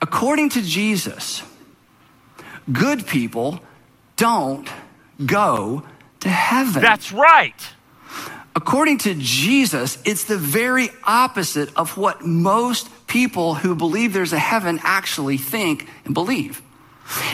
According 0.00 0.50
to 0.50 0.62
Jesus, 0.62 1.42
good 2.70 3.08
people 3.08 3.60
don't 4.16 4.68
go 5.24 5.84
to 6.20 6.28
heaven. 6.28 6.82
That's 6.82 7.12
right. 7.12 7.54
According 8.54 8.98
to 8.98 9.14
Jesus, 9.14 9.98
it's 10.04 10.24
the 10.24 10.38
very 10.38 10.88
opposite 11.04 11.76
of 11.76 11.98
what 11.98 12.24
most 12.24 12.88
people 13.06 13.54
who 13.54 13.74
believe 13.74 14.12
there's 14.12 14.32
a 14.32 14.38
heaven 14.38 14.80
actually 14.82 15.36
think 15.36 15.88
and 16.04 16.14
believe. 16.14 16.62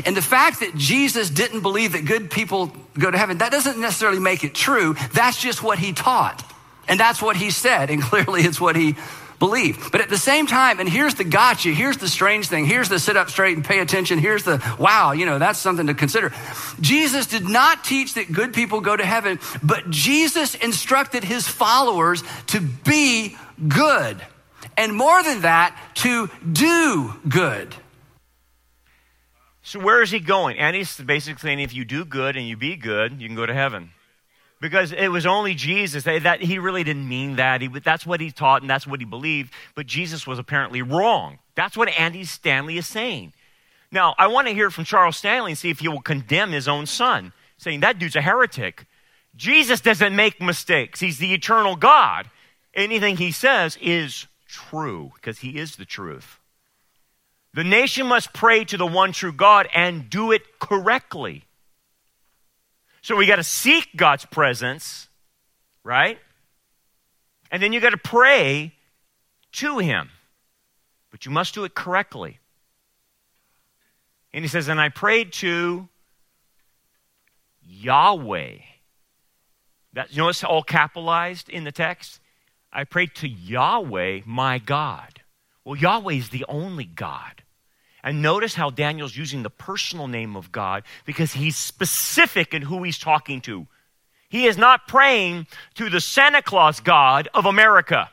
And 0.04 0.16
the 0.16 0.22
fact 0.22 0.60
that 0.60 0.74
Jesus 0.74 1.30
didn't 1.30 1.60
believe 1.60 1.92
that 1.92 2.04
good 2.04 2.30
people 2.30 2.72
go 2.98 3.10
to 3.10 3.16
heaven, 3.16 3.38
that 3.38 3.52
doesn't 3.52 3.80
necessarily 3.80 4.18
make 4.18 4.44
it 4.44 4.54
true. 4.54 4.94
That's 5.12 5.40
just 5.40 5.62
what 5.62 5.78
he 5.78 5.92
taught. 5.92 6.44
And 6.88 6.98
that's 6.98 7.22
what 7.22 7.36
he 7.36 7.50
said. 7.50 7.88
And 7.88 8.02
clearly 8.10 8.42
it's 8.42 8.60
what 8.60 8.76
he 8.76 8.96
believe. 9.42 9.90
But 9.90 10.00
at 10.00 10.08
the 10.08 10.16
same 10.16 10.46
time, 10.46 10.78
and 10.78 10.88
here's 10.88 11.16
the 11.16 11.24
gotcha, 11.24 11.70
here's 11.70 11.96
the 11.96 12.06
strange 12.06 12.46
thing, 12.46 12.64
here's 12.64 12.88
the 12.88 13.00
sit 13.00 13.16
up 13.16 13.28
straight 13.28 13.56
and 13.56 13.64
pay 13.64 13.80
attention, 13.80 14.20
here's 14.20 14.44
the 14.44 14.62
wow, 14.78 15.10
you 15.10 15.26
know, 15.26 15.40
that's 15.40 15.58
something 15.58 15.88
to 15.88 15.94
consider. 15.94 16.32
Jesus 16.80 17.26
did 17.26 17.48
not 17.48 17.82
teach 17.82 18.14
that 18.14 18.32
good 18.32 18.54
people 18.54 18.80
go 18.80 18.96
to 18.96 19.04
heaven, 19.04 19.40
but 19.60 19.90
Jesus 19.90 20.54
instructed 20.54 21.24
his 21.24 21.48
followers 21.48 22.22
to 22.46 22.60
be 22.60 23.36
good. 23.66 24.24
And 24.76 24.94
more 24.94 25.20
than 25.24 25.40
that, 25.40 25.76
to 25.96 26.30
do 26.50 27.12
good. 27.28 27.74
So 29.64 29.80
where 29.80 30.02
is 30.02 30.12
he 30.12 30.20
going? 30.20 30.56
And 30.60 30.76
he's 30.76 30.96
basically 30.96 31.40
saying 31.40 31.58
if 31.58 31.74
you 31.74 31.84
do 31.84 32.04
good 32.04 32.36
and 32.36 32.46
you 32.46 32.56
be 32.56 32.76
good, 32.76 33.20
you 33.20 33.26
can 33.26 33.34
go 33.34 33.44
to 33.44 33.54
heaven. 33.54 33.90
Because 34.62 34.92
it 34.92 35.08
was 35.08 35.26
only 35.26 35.54
Jesus 35.54 36.04
that, 36.04 36.40
he 36.40 36.60
really 36.60 36.84
didn't 36.84 37.08
mean 37.08 37.34
that. 37.34 37.62
He, 37.62 37.66
that's 37.66 38.06
what 38.06 38.20
he 38.20 38.30
taught 38.30 38.62
and 38.62 38.70
that's 38.70 38.86
what 38.86 39.00
he 39.00 39.04
believed. 39.04 39.52
But 39.74 39.86
Jesus 39.86 40.24
was 40.24 40.38
apparently 40.38 40.82
wrong. 40.82 41.40
That's 41.56 41.76
what 41.76 41.88
Andy 41.88 42.22
Stanley 42.22 42.78
is 42.78 42.86
saying. 42.86 43.32
Now, 43.90 44.14
I 44.18 44.28
want 44.28 44.46
to 44.46 44.54
hear 44.54 44.70
from 44.70 44.84
Charles 44.84 45.16
Stanley 45.16 45.50
and 45.50 45.58
see 45.58 45.70
if 45.70 45.80
he 45.80 45.88
will 45.88 46.00
condemn 46.00 46.52
his 46.52 46.68
own 46.68 46.86
son, 46.86 47.32
saying 47.58 47.80
that 47.80 47.98
dude's 47.98 48.14
a 48.14 48.22
heretic. 48.22 48.86
Jesus 49.34 49.80
doesn't 49.80 50.14
make 50.14 50.40
mistakes. 50.40 51.00
He's 51.00 51.18
the 51.18 51.34
eternal 51.34 51.74
God. 51.74 52.30
Anything 52.72 53.16
he 53.16 53.32
says 53.32 53.76
is 53.82 54.28
true 54.46 55.10
because 55.16 55.40
he 55.40 55.58
is 55.58 55.74
the 55.74 55.84
truth. 55.84 56.38
The 57.52 57.64
nation 57.64 58.06
must 58.06 58.32
pray 58.32 58.64
to 58.66 58.76
the 58.76 58.86
one 58.86 59.10
true 59.10 59.32
God 59.32 59.68
and 59.74 60.08
do 60.08 60.30
it 60.30 60.60
correctly. 60.60 61.46
So 63.02 63.16
we 63.16 63.26
got 63.26 63.36
to 63.36 63.44
seek 63.44 63.96
God's 63.96 64.24
presence, 64.24 65.08
right? 65.82 66.18
And 67.50 67.62
then 67.62 67.72
you 67.72 67.80
got 67.80 67.90
to 67.90 67.98
pray 67.98 68.72
to 69.52 69.78
Him. 69.78 70.10
But 71.10 71.26
you 71.26 71.32
must 71.32 71.54
do 71.54 71.64
it 71.64 71.74
correctly. 71.74 72.38
And 74.32 74.44
he 74.44 74.48
says, 74.48 74.68
And 74.68 74.80
I 74.80 74.88
prayed 74.88 75.32
to 75.34 75.88
Yahweh. 77.62 78.56
That, 79.92 80.10
you 80.10 80.22
know 80.22 80.28
it's 80.28 80.42
all 80.42 80.62
capitalized 80.62 81.50
in 81.50 81.64
the 81.64 81.72
text? 81.72 82.18
I 82.72 82.84
prayed 82.84 83.14
to 83.16 83.28
Yahweh, 83.28 84.20
my 84.24 84.58
God. 84.58 85.20
Well, 85.64 85.76
Yahweh 85.76 86.14
is 86.14 86.30
the 86.30 86.46
only 86.48 86.84
God. 86.84 87.42
And 88.02 88.20
notice 88.20 88.54
how 88.54 88.70
Daniel's 88.70 89.16
using 89.16 89.42
the 89.42 89.50
personal 89.50 90.08
name 90.08 90.36
of 90.36 90.50
God 90.50 90.82
because 91.04 91.34
he's 91.34 91.56
specific 91.56 92.52
in 92.52 92.62
who 92.62 92.82
he's 92.82 92.98
talking 92.98 93.40
to. 93.42 93.66
He 94.28 94.46
is 94.46 94.56
not 94.56 94.88
praying 94.88 95.46
to 95.74 95.88
the 95.88 96.00
Santa 96.00 96.42
Claus 96.42 96.80
God 96.80 97.28
of 97.34 97.46
America. 97.46 98.10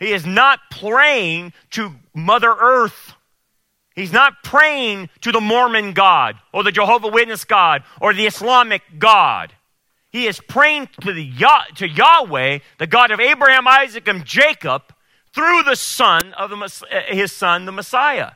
He 0.00 0.12
is 0.12 0.24
not 0.26 0.60
praying 0.70 1.52
to 1.70 1.92
Mother 2.14 2.50
Earth. 2.50 3.14
He's 3.94 4.12
not 4.12 4.42
praying 4.42 5.10
to 5.22 5.32
the 5.32 5.40
Mormon 5.40 5.92
God 5.92 6.36
or 6.52 6.62
the 6.62 6.72
Jehovah 6.72 7.08
Witness 7.08 7.44
God 7.44 7.82
or 8.00 8.14
the 8.14 8.26
Islamic 8.26 8.82
God. 8.98 9.52
He 10.10 10.26
is 10.26 10.40
praying 10.40 10.88
to, 11.02 11.12
the, 11.12 11.30
to 11.76 11.88
Yahweh, 11.88 12.60
the 12.78 12.86
God 12.86 13.10
of 13.10 13.20
Abraham, 13.20 13.68
Isaac, 13.68 14.08
and 14.08 14.24
Jacob, 14.24 14.82
through 15.34 15.64
the 15.64 15.76
son 15.76 16.32
of 16.34 16.50
the, 16.50 16.56
uh, 16.90 17.12
his 17.12 17.32
son, 17.32 17.66
the 17.66 17.72
Messiah. 17.72 18.32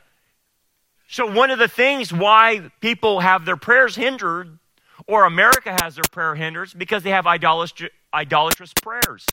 So, 1.13 1.31
one 1.31 1.51
of 1.51 1.59
the 1.59 1.67
things 1.67 2.11
why 2.11 2.71
people 2.81 3.19
have 3.19 3.45
their 3.45 3.55
prayers 3.55 3.95
hindered, 3.95 4.57
or 5.05 5.25
America 5.25 5.77
has 5.83 5.93
their 5.93 6.03
prayer 6.11 6.33
hindered, 6.33 6.73
because 6.75 7.03
they 7.03 7.11
have 7.11 7.27
idolatrous 7.27 8.73
prayers. 8.81 9.27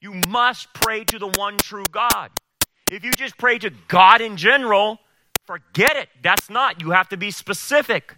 You 0.00 0.12
must 0.28 0.72
pray 0.72 1.02
to 1.06 1.18
the 1.18 1.26
one 1.26 1.56
true 1.56 1.82
God. 1.90 2.30
If 2.88 3.04
you 3.04 3.10
just 3.10 3.36
pray 3.36 3.58
to 3.58 3.70
God 3.88 4.20
in 4.20 4.36
general, 4.36 5.00
forget 5.44 5.96
it. 5.96 6.08
That's 6.22 6.48
not. 6.48 6.80
You 6.80 6.92
have 6.92 7.08
to 7.08 7.16
be 7.16 7.32
specific. 7.32 8.14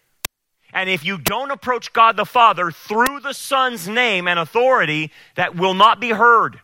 And 0.75 0.91
if 0.91 1.07
you 1.07 1.17
don't 1.17 1.51
approach 1.51 1.95
God 1.95 2.19
the 2.19 2.27
Father 2.27 2.71
through 2.71 3.21
the 3.21 3.33
Son's 3.33 3.89
name 3.89 4.29
and 4.29 4.39
authority, 4.39 5.11
that 5.37 5.57
will 5.57 5.73
not 5.73 6.01
be 6.01 6.11
heard. 6.11 6.61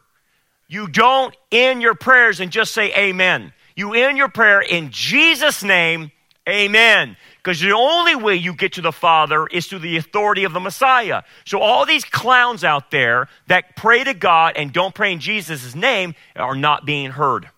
You 0.69 0.87
don't 0.87 1.35
end 1.51 1.81
your 1.81 1.95
prayers 1.95 2.41
and 2.41 2.51
just 2.53 2.75
say 2.75 2.93
amen. 2.95 3.55
You 3.75 3.95
end 3.95 4.19
your 4.19 4.29
prayer 4.29 4.61
in 4.61 4.91
Jesus' 4.91 5.63
name, 5.63 6.11
amen. 6.49 7.17
Because 7.37 7.61
the 7.61 7.73
only 7.73 8.15
way 8.15 8.37
you 8.37 8.55
get 8.55 8.75
to 8.75 8.81
the 8.81 8.93
Father 8.93 9.47
is 9.47 9.67
through 9.67 9.81
the 9.81 9.97
authority 9.97 10.45
of 10.45 10.53
the 10.53 10.61
Messiah. 10.61 11.23
So, 11.45 11.61
all 11.61 11.85
these 11.85 12.05
clowns 12.05 12.63
out 12.63 12.91
there 12.91 13.29
that 13.49 13.75
pray 13.75 14.05
to 14.05 14.15
God 14.15 14.55
and 14.57 14.73
don't 14.73 14.95
pray 14.95 15.13
in 15.13 15.21
Jesus' 15.21 15.75
name 15.75 16.15
are 16.37 16.55
not 16.55 16.87
being 16.87 17.11
heard. 17.11 17.49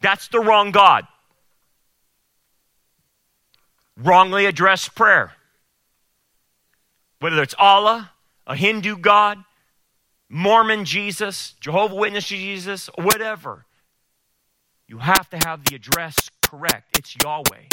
That's 0.00 0.28
the 0.28 0.40
wrong 0.40 0.70
God. 0.70 1.06
Wrongly 3.96 4.46
addressed 4.46 4.94
prayer. 4.94 5.32
Whether 7.20 7.42
it's 7.42 7.54
Allah, 7.58 8.10
a 8.46 8.56
Hindu 8.56 8.98
God, 8.98 9.38
Mormon 10.28 10.84
Jesus, 10.84 11.54
Jehovah 11.60 11.94
Witness 11.94 12.26
Jesus, 12.26 12.88
whatever. 12.96 13.64
You 14.86 14.98
have 14.98 15.28
to 15.30 15.38
have 15.44 15.64
the 15.64 15.76
address 15.76 16.16
correct. 16.42 16.98
It's 16.98 17.16
Yahweh. 17.22 17.68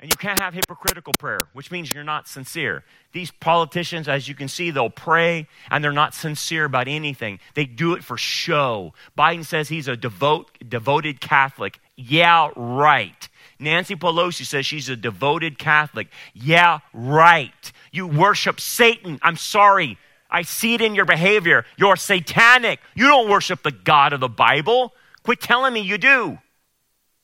And 0.00 0.10
you 0.10 0.16
can't 0.16 0.40
have 0.40 0.54
hypocritical 0.54 1.12
prayer, 1.18 1.48
which 1.52 1.70
means 1.70 1.92
you're 1.92 2.02
not 2.02 2.26
sincere. 2.26 2.84
These 3.12 3.30
politicians, 3.32 4.08
as 4.08 4.28
you 4.28 4.34
can 4.34 4.48
see, 4.48 4.70
they'll 4.70 4.88
pray 4.88 5.46
and 5.70 5.84
they're 5.84 5.92
not 5.92 6.14
sincere 6.14 6.64
about 6.64 6.88
anything. 6.88 7.38
They 7.54 7.66
do 7.66 7.92
it 7.92 8.02
for 8.02 8.16
show. 8.16 8.94
Biden 9.16 9.44
says 9.44 9.68
he's 9.68 9.88
a 9.88 9.98
devote, 9.98 10.50
devoted 10.66 11.20
Catholic. 11.20 11.80
Yeah, 11.96 12.48
right. 12.56 13.28
Nancy 13.58 13.94
Pelosi 13.94 14.46
says 14.46 14.64
she's 14.64 14.88
a 14.88 14.96
devoted 14.96 15.58
Catholic. 15.58 16.08
Yeah, 16.32 16.78
right. 16.94 17.72
You 17.92 18.06
worship 18.06 18.58
Satan. 18.58 19.18
I'm 19.20 19.36
sorry. 19.36 19.98
I 20.30 20.42
see 20.42 20.74
it 20.74 20.80
in 20.80 20.94
your 20.94 21.04
behavior. 21.04 21.66
You're 21.76 21.96
satanic. 21.96 22.80
You 22.94 23.06
don't 23.06 23.28
worship 23.28 23.62
the 23.62 23.72
God 23.72 24.14
of 24.14 24.20
the 24.20 24.28
Bible. 24.28 24.94
Quit 25.22 25.40
telling 25.40 25.72
me 25.72 25.80
you 25.80 25.98
do. 25.98 26.38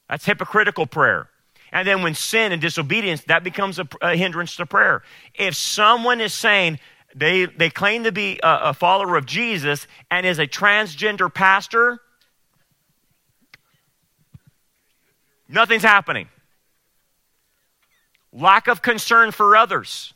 That's 0.08 0.24
hypocritical 0.24 0.86
prayer. 0.86 1.28
And 1.72 1.86
then 1.86 2.02
when 2.02 2.14
sin 2.14 2.52
and 2.52 2.62
disobedience, 2.62 3.22
that 3.24 3.42
becomes 3.42 3.78
a, 3.78 3.88
a 4.00 4.16
hindrance 4.16 4.56
to 4.56 4.66
prayer. 4.66 5.02
If 5.34 5.54
someone 5.56 6.20
is 6.20 6.32
saying 6.32 6.78
they, 7.14 7.46
they 7.46 7.70
claim 7.70 8.04
to 8.04 8.12
be 8.12 8.38
a, 8.42 8.58
a 8.64 8.74
follower 8.74 9.16
of 9.16 9.26
Jesus 9.26 9.86
and 10.10 10.24
is 10.24 10.38
a 10.38 10.46
transgender 10.46 11.32
pastor, 11.32 11.98
nothing's 15.48 15.82
happening. 15.82 16.28
Lack 18.32 18.68
of 18.68 18.82
concern 18.82 19.32
for 19.32 19.56
others. 19.56 20.12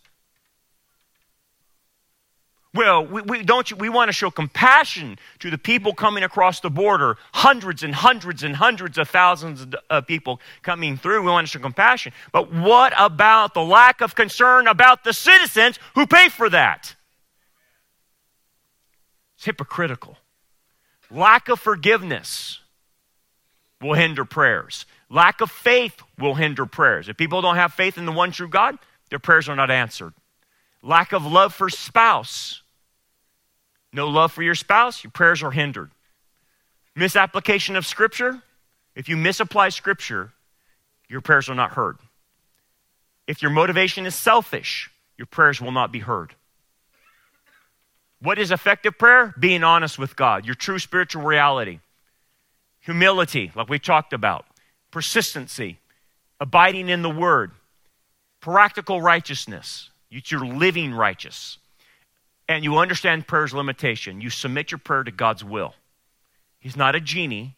Well, 2.73 3.05
we, 3.05 3.23
we, 3.23 3.43
don't 3.43 3.69
you, 3.69 3.77
we 3.77 3.89
want 3.89 4.09
to 4.09 4.13
show 4.13 4.31
compassion 4.31 5.19
to 5.41 5.51
the 5.51 5.59
people 5.59 5.93
coming 5.93 6.23
across 6.23 6.61
the 6.61 6.71
border, 6.71 7.17
hundreds 7.33 7.83
and 7.83 7.93
hundreds 7.93 8.45
and 8.45 8.55
hundreds 8.55 8.97
of 8.97 9.09
thousands 9.09 9.67
of 9.89 10.07
people 10.07 10.41
coming 10.63 10.97
through. 10.97 11.23
We 11.23 11.31
want 11.31 11.49
to 11.49 11.51
show 11.51 11.59
compassion. 11.59 12.13
But 12.33 12.53
what 12.53 12.93
about 12.97 13.55
the 13.55 13.63
lack 13.63 14.01
of 14.01 14.15
concern 14.15 14.69
about 14.69 15.03
the 15.03 15.13
citizens 15.13 15.81
who 15.97 16.07
pay 16.07 16.29
for 16.29 16.49
that? 16.49 16.95
It's 19.37 19.47
hypocritical. 19.47 20.17
Lack 21.11 21.49
of 21.49 21.59
forgiveness 21.59 22.61
will 23.81 23.95
hinder 23.95 24.25
prayers. 24.25 24.87
Lack 25.09 25.41
of 25.41 25.51
faith 25.51 26.01
will 26.21 26.35
hinder 26.35 26.67
prayers. 26.67 27.09
If 27.09 27.17
people 27.17 27.43
don't 27.43 27.57
have 27.57 27.73
faith 27.73 27.99
in 27.99 28.07
the 28.07 28.13
one 28.13 28.31
true 28.31 28.49
God, 28.49 28.79
their 29.09 29.19
prayers 29.19 29.49
are 29.49 29.57
not 29.57 29.73
answered. 29.73 30.13
Lack 30.83 31.13
of 31.13 31.27
love 31.27 31.53
for 31.53 31.69
spouse. 31.69 32.60
No 33.93 34.09
love 34.09 34.33
for 34.33 34.43
your 34.43 34.55
spouse, 34.55 35.03
your 35.03 35.11
prayers 35.11 35.43
are 35.43 35.51
hindered. 35.51 35.91
Misapplication 36.95 37.77
of 37.77 37.87
Scripture. 37.87 38.43
If 38.95 39.09
you 39.09 39.17
misapply 39.17 39.69
Scripture, 39.71 40.33
your 41.09 41.21
prayers 41.21 41.49
are 41.49 41.55
not 41.55 41.73
heard. 41.73 41.97
If 43.27 43.43
your 43.43 43.51
motivation 43.51 44.07
is 44.07 44.15
selfish, 44.15 44.91
your 45.17 45.27
prayers 45.27 45.61
will 45.61 45.73
not 45.73 45.93
be 45.93 46.01
heard. 46.01 46.35
What 48.21 48.39
is 48.39 48.51
effective 48.51 48.99
prayer? 48.99 49.35
Being 49.39 49.65
honest 49.65 49.99
with 49.99 50.15
God, 50.15 50.45
your 50.45 50.55
true 50.55 50.79
spiritual 50.79 51.23
reality. 51.23 51.81
Humility, 52.81 53.53
like 53.55 53.69
we 53.69 53.79
talked 53.79 54.13
about. 54.13 54.47
Persistency, 54.91 55.79
abiding 56.41 56.89
in 56.89 57.03
the 57.03 57.11
Word. 57.11 57.53
Practical 58.41 59.01
righteousness, 59.01 59.91
you're 60.11 60.45
living 60.45 60.93
righteous. 60.93 61.59
And 62.51 62.65
you 62.65 62.79
understand 62.79 63.29
prayer's 63.29 63.55
limitation. 63.55 64.21
You 64.21 64.29
submit 64.29 64.73
your 64.73 64.79
prayer 64.79 65.05
to 65.05 65.13
God's 65.13 65.45
will. 65.45 65.77
He's 66.59 66.77
not 66.77 66.97
a 66.97 67.01
genie. 67.01 67.55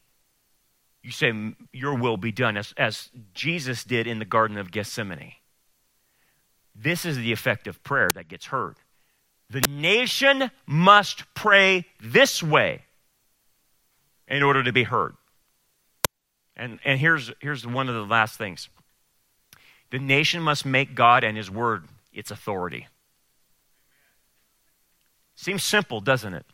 You 1.03 1.11
say, 1.11 1.33
Your 1.73 1.95
will 1.95 2.19
be 2.19 2.31
done, 2.31 2.59
as, 2.59 2.75
as 2.77 3.09
Jesus 3.33 3.85
did 3.85 4.07
in 4.07 4.19
the 4.19 4.27
Garden 4.27 4.59
of 4.59 4.71
Gethsemane. 4.71 5.33
This 6.77 7.07
is 7.07 7.17
the 7.17 7.33
effective 7.33 7.83
prayer 7.83 8.11
that 8.15 8.29
gets 8.29 8.45
heard. 8.45 8.77
The 9.49 9.63
nation 9.67 10.51
must 10.67 11.25
pray 11.33 11.87
this 11.99 12.43
way 12.43 12.83
in 14.29 14.43
order 14.43 14.63
to 14.63 14.73
be 14.75 14.83
heard. 14.83 15.15
And, 16.55 16.81
and 16.85 17.01
here's, 17.01 17.33
here's 17.41 17.67
one 17.67 17.89
of 17.89 17.95
the 17.95 18.05
last 18.05 18.37
things 18.37 18.69
the 19.91 19.99
nation 19.99 20.43
must 20.43 20.67
make 20.67 20.95
God 20.95 21.25
and 21.25 21.35
his 21.35 21.51
word 21.51 21.85
its 22.13 22.31
authority. 22.31 22.89
Seems 25.43 25.65
simple, 25.65 26.01
doesn't 26.01 26.35
it? 26.35 26.47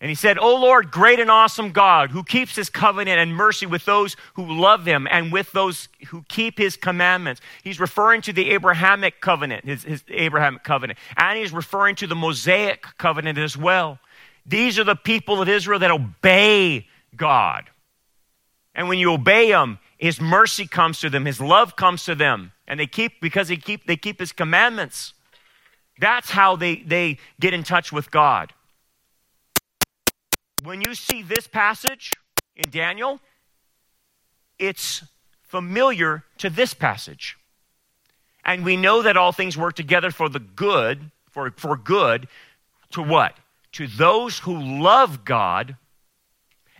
And 0.00 0.08
he 0.08 0.14
said, 0.14 0.38
O 0.38 0.56
Lord, 0.56 0.90
great 0.90 1.20
and 1.20 1.30
awesome 1.30 1.72
God, 1.72 2.10
who 2.10 2.24
keeps 2.24 2.56
his 2.56 2.70
covenant 2.70 3.18
and 3.18 3.34
mercy 3.34 3.66
with 3.66 3.84
those 3.84 4.16
who 4.32 4.46
love 4.46 4.86
him 4.86 5.06
and 5.10 5.30
with 5.30 5.52
those 5.52 5.90
who 6.08 6.24
keep 6.30 6.56
his 6.56 6.74
commandments. 6.74 7.42
He's 7.62 7.78
referring 7.78 8.22
to 8.22 8.32
the 8.32 8.50
Abrahamic 8.52 9.20
covenant, 9.20 9.66
his, 9.66 9.84
his 9.84 10.04
Abrahamic 10.08 10.64
covenant. 10.64 10.98
And 11.18 11.38
he's 11.38 11.52
referring 11.52 11.96
to 11.96 12.06
the 12.06 12.14
Mosaic 12.14 12.86
covenant 12.96 13.36
as 13.36 13.58
well. 13.58 13.98
These 14.46 14.78
are 14.78 14.84
the 14.84 14.96
people 14.96 15.42
of 15.42 15.50
Israel 15.50 15.80
that 15.80 15.90
obey 15.90 16.86
God. 17.14 17.68
And 18.74 18.88
when 18.88 18.98
you 18.98 19.12
obey 19.12 19.50
him, 19.50 19.80
his 19.98 20.18
mercy 20.18 20.66
comes 20.66 21.00
to 21.00 21.10
them, 21.10 21.26
his 21.26 21.42
love 21.42 21.76
comes 21.76 22.06
to 22.06 22.14
them, 22.14 22.52
and 22.66 22.80
they 22.80 22.86
keep 22.86 23.20
because 23.20 23.48
they 23.48 23.56
keep 23.58 23.86
they 23.86 23.96
keep 23.96 24.18
his 24.18 24.32
commandments. 24.32 25.12
That's 25.98 26.30
how 26.30 26.56
they, 26.56 26.76
they 26.76 27.18
get 27.40 27.54
in 27.54 27.62
touch 27.62 27.92
with 27.92 28.10
God. 28.10 28.52
When 30.64 30.80
you 30.80 30.94
see 30.94 31.22
this 31.22 31.46
passage 31.46 32.12
in 32.54 32.70
Daniel, 32.70 33.20
it's 34.58 35.04
familiar 35.42 36.24
to 36.38 36.50
this 36.50 36.74
passage. 36.74 37.36
And 38.44 38.64
we 38.64 38.76
know 38.76 39.02
that 39.02 39.16
all 39.16 39.32
things 39.32 39.56
work 39.56 39.74
together 39.74 40.10
for 40.10 40.28
the 40.28 40.38
good, 40.38 41.10
for, 41.30 41.50
for 41.56 41.76
good, 41.76 42.28
to 42.90 43.02
what? 43.02 43.36
To 43.72 43.86
those 43.86 44.38
who 44.40 44.58
love 44.58 45.24
God 45.24 45.76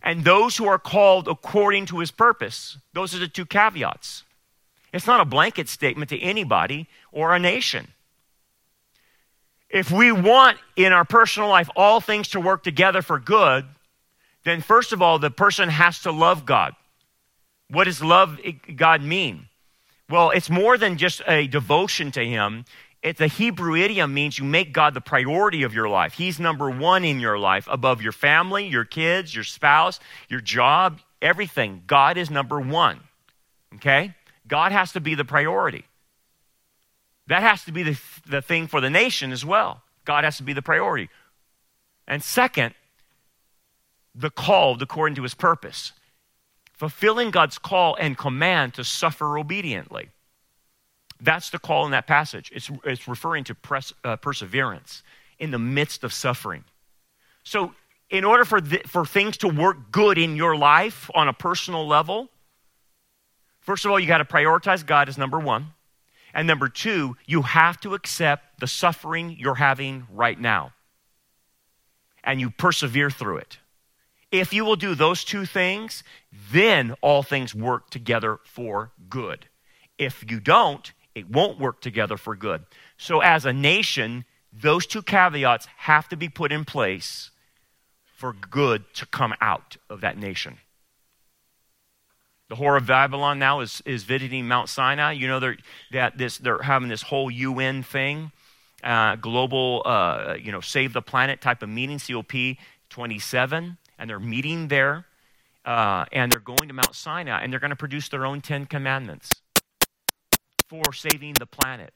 and 0.02 0.24
those 0.24 0.56
who 0.56 0.66
are 0.66 0.78
called 0.78 1.26
according 1.26 1.86
to 1.86 1.98
his 1.98 2.10
purpose. 2.10 2.78
Those 2.92 3.14
are 3.14 3.18
the 3.18 3.28
two 3.28 3.44
caveats. 3.44 4.22
It's 4.92 5.06
not 5.06 5.20
a 5.20 5.24
blanket 5.24 5.68
statement 5.68 6.10
to 6.10 6.20
anybody 6.20 6.86
or 7.12 7.34
a 7.34 7.38
nation. 7.38 7.88
If 9.76 9.90
we 9.90 10.10
want 10.10 10.56
in 10.74 10.94
our 10.94 11.04
personal 11.04 11.50
life 11.50 11.68
all 11.76 12.00
things 12.00 12.28
to 12.28 12.40
work 12.40 12.62
together 12.62 13.02
for 13.02 13.18
good, 13.18 13.66
then 14.42 14.62
first 14.62 14.94
of 14.94 15.02
all, 15.02 15.18
the 15.18 15.30
person 15.30 15.68
has 15.68 16.00
to 16.00 16.12
love 16.12 16.46
God. 16.46 16.74
What 17.68 17.84
does 17.84 18.02
love 18.02 18.40
eh, 18.42 18.52
God 18.74 19.02
mean? 19.02 19.48
Well, 20.08 20.30
it's 20.30 20.48
more 20.48 20.78
than 20.78 20.96
just 20.96 21.20
a 21.28 21.46
devotion 21.46 22.10
to 22.12 22.24
Him. 22.24 22.64
It's 23.02 23.20
a 23.20 23.26
Hebrew 23.26 23.76
idiom 23.76 24.14
means 24.14 24.38
you 24.38 24.46
make 24.46 24.72
God 24.72 24.94
the 24.94 25.02
priority 25.02 25.62
of 25.62 25.74
your 25.74 25.90
life. 25.90 26.14
He's 26.14 26.40
number 26.40 26.70
one 26.70 27.04
in 27.04 27.20
your 27.20 27.38
life 27.38 27.68
above 27.70 28.00
your 28.00 28.12
family, 28.12 28.66
your 28.66 28.86
kids, 28.86 29.34
your 29.34 29.44
spouse, 29.44 30.00
your 30.30 30.40
job, 30.40 31.00
everything. 31.20 31.82
God 31.86 32.16
is 32.16 32.30
number 32.30 32.58
one. 32.58 33.00
Okay? 33.74 34.14
God 34.48 34.72
has 34.72 34.92
to 34.92 35.00
be 35.00 35.14
the 35.14 35.24
priority. 35.26 35.84
That 37.26 37.42
has 37.42 37.64
to 37.64 37.72
be 37.72 37.82
the, 37.82 38.00
the 38.28 38.42
thing 38.42 38.66
for 38.66 38.80
the 38.80 38.90
nation 38.90 39.32
as 39.32 39.44
well. 39.44 39.82
God 40.04 40.24
has 40.24 40.36
to 40.36 40.42
be 40.42 40.52
the 40.52 40.62
priority. 40.62 41.10
And 42.06 42.22
second, 42.22 42.74
the 44.14 44.30
called 44.30 44.80
according 44.82 45.16
to 45.16 45.22
his 45.22 45.34
purpose. 45.34 45.92
Fulfilling 46.72 47.30
God's 47.30 47.58
call 47.58 47.96
and 47.96 48.16
command 48.16 48.74
to 48.74 48.84
suffer 48.84 49.38
obediently. 49.38 50.10
That's 51.20 51.50
the 51.50 51.58
call 51.58 51.86
in 51.86 51.92
that 51.92 52.06
passage. 52.06 52.50
It's, 52.54 52.70
it's 52.84 53.08
referring 53.08 53.44
to 53.44 53.54
pres, 53.54 53.92
uh, 54.04 54.16
perseverance 54.16 55.02
in 55.38 55.50
the 55.50 55.58
midst 55.58 56.04
of 56.04 56.12
suffering. 56.12 56.64
So, 57.42 57.74
in 58.08 58.24
order 58.24 58.44
for, 58.44 58.60
for 58.86 59.04
things 59.04 59.36
to 59.38 59.48
work 59.48 59.90
good 59.90 60.16
in 60.16 60.36
your 60.36 60.56
life 60.56 61.10
on 61.14 61.26
a 61.26 61.32
personal 61.32 61.88
level, 61.88 62.28
first 63.60 63.84
of 63.84 63.90
all, 63.90 63.98
you 63.98 64.06
got 64.06 64.18
to 64.18 64.24
prioritize 64.24 64.86
God 64.86 65.08
as 65.08 65.18
number 65.18 65.40
one. 65.40 65.72
And 66.36 66.46
number 66.46 66.68
two, 66.68 67.16
you 67.24 67.40
have 67.40 67.80
to 67.80 67.94
accept 67.94 68.60
the 68.60 68.66
suffering 68.66 69.36
you're 69.38 69.54
having 69.54 70.06
right 70.12 70.38
now. 70.38 70.72
And 72.22 72.38
you 72.38 72.50
persevere 72.50 73.08
through 73.08 73.38
it. 73.38 73.58
If 74.30 74.52
you 74.52 74.66
will 74.66 74.76
do 74.76 74.94
those 74.94 75.24
two 75.24 75.46
things, 75.46 76.04
then 76.52 76.94
all 77.00 77.22
things 77.22 77.54
work 77.54 77.88
together 77.88 78.38
for 78.44 78.92
good. 79.08 79.46
If 79.96 80.30
you 80.30 80.38
don't, 80.38 80.92
it 81.14 81.30
won't 81.30 81.58
work 81.58 81.80
together 81.80 82.18
for 82.18 82.36
good. 82.36 82.66
So, 82.98 83.20
as 83.20 83.46
a 83.46 83.54
nation, 83.54 84.26
those 84.52 84.86
two 84.86 85.00
caveats 85.00 85.66
have 85.78 86.06
to 86.10 86.16
be 86.16 86.28
put 86.28 86.52
in 86.52 86.66
place 86.66 87.30
for 88.04 88.34
good 88.34 88.84
to 88.94 89.06
come 89.06 89.32
out 89.40 89.78
of 89.88 90.02
that 90.02 90.18
nation. 90.18 90.58
The 92.48 92.54
Whore 92.54 92.76
of 92.76 92.86
Babylon 92.86 93.38
now 93.38 93.60
is, 93.60 93.82
is 93.84 94.04
visiting 94.04 94.46
Mount 94.46 94.68
Sinai. 94.68 95.12
You 95.12 95.26
know 95.26 95.40
they're, 95.40 95.56
that 95.90 96.16
this, 96.16 96.38
they're 96.38 96.62
having 96.62 96.88
this 96.88 97.02
whole 97.02 97.30
UN 97.30 97.82
thing, 97.82 98.30
uh, 98.84 99.16
global, 99.16 99.82
uh, 99.84 100.36
you 100.40 100.52
know, 100.52 100.60
save 100.60 100.92
the 100.92 101.02
planet 101.02 101.40
type 101.40 101.62
of 101.62 101.68
meeting, 101.68 101.98
COP 101.98 102.56
27, 102.90 103.78
and 103.98 104.10
they're 104.10 104.20
meeting 104.20 104.68
there, 104.68 105.06
uh, 105.64 106.04
and 106.12 106.30
they're 106.30 106.40
going 106.40 106.68
to 106.68 106.74
Mount 106.74 106.94
Sinai, 106.94 107.42
and 107.42 107.52
they're 107.52 107.60
going 107.60 107.70
to 107.70 107.76
produce 107.76 108.08
their 108.08 108.24
own 108.24 108.40
Ten 108.40 108.64
Commandments 108.64 109.30
for 110.68 110.92
saving 110.92 111.34
the 111.38 111.46
planet. 111.46 111.92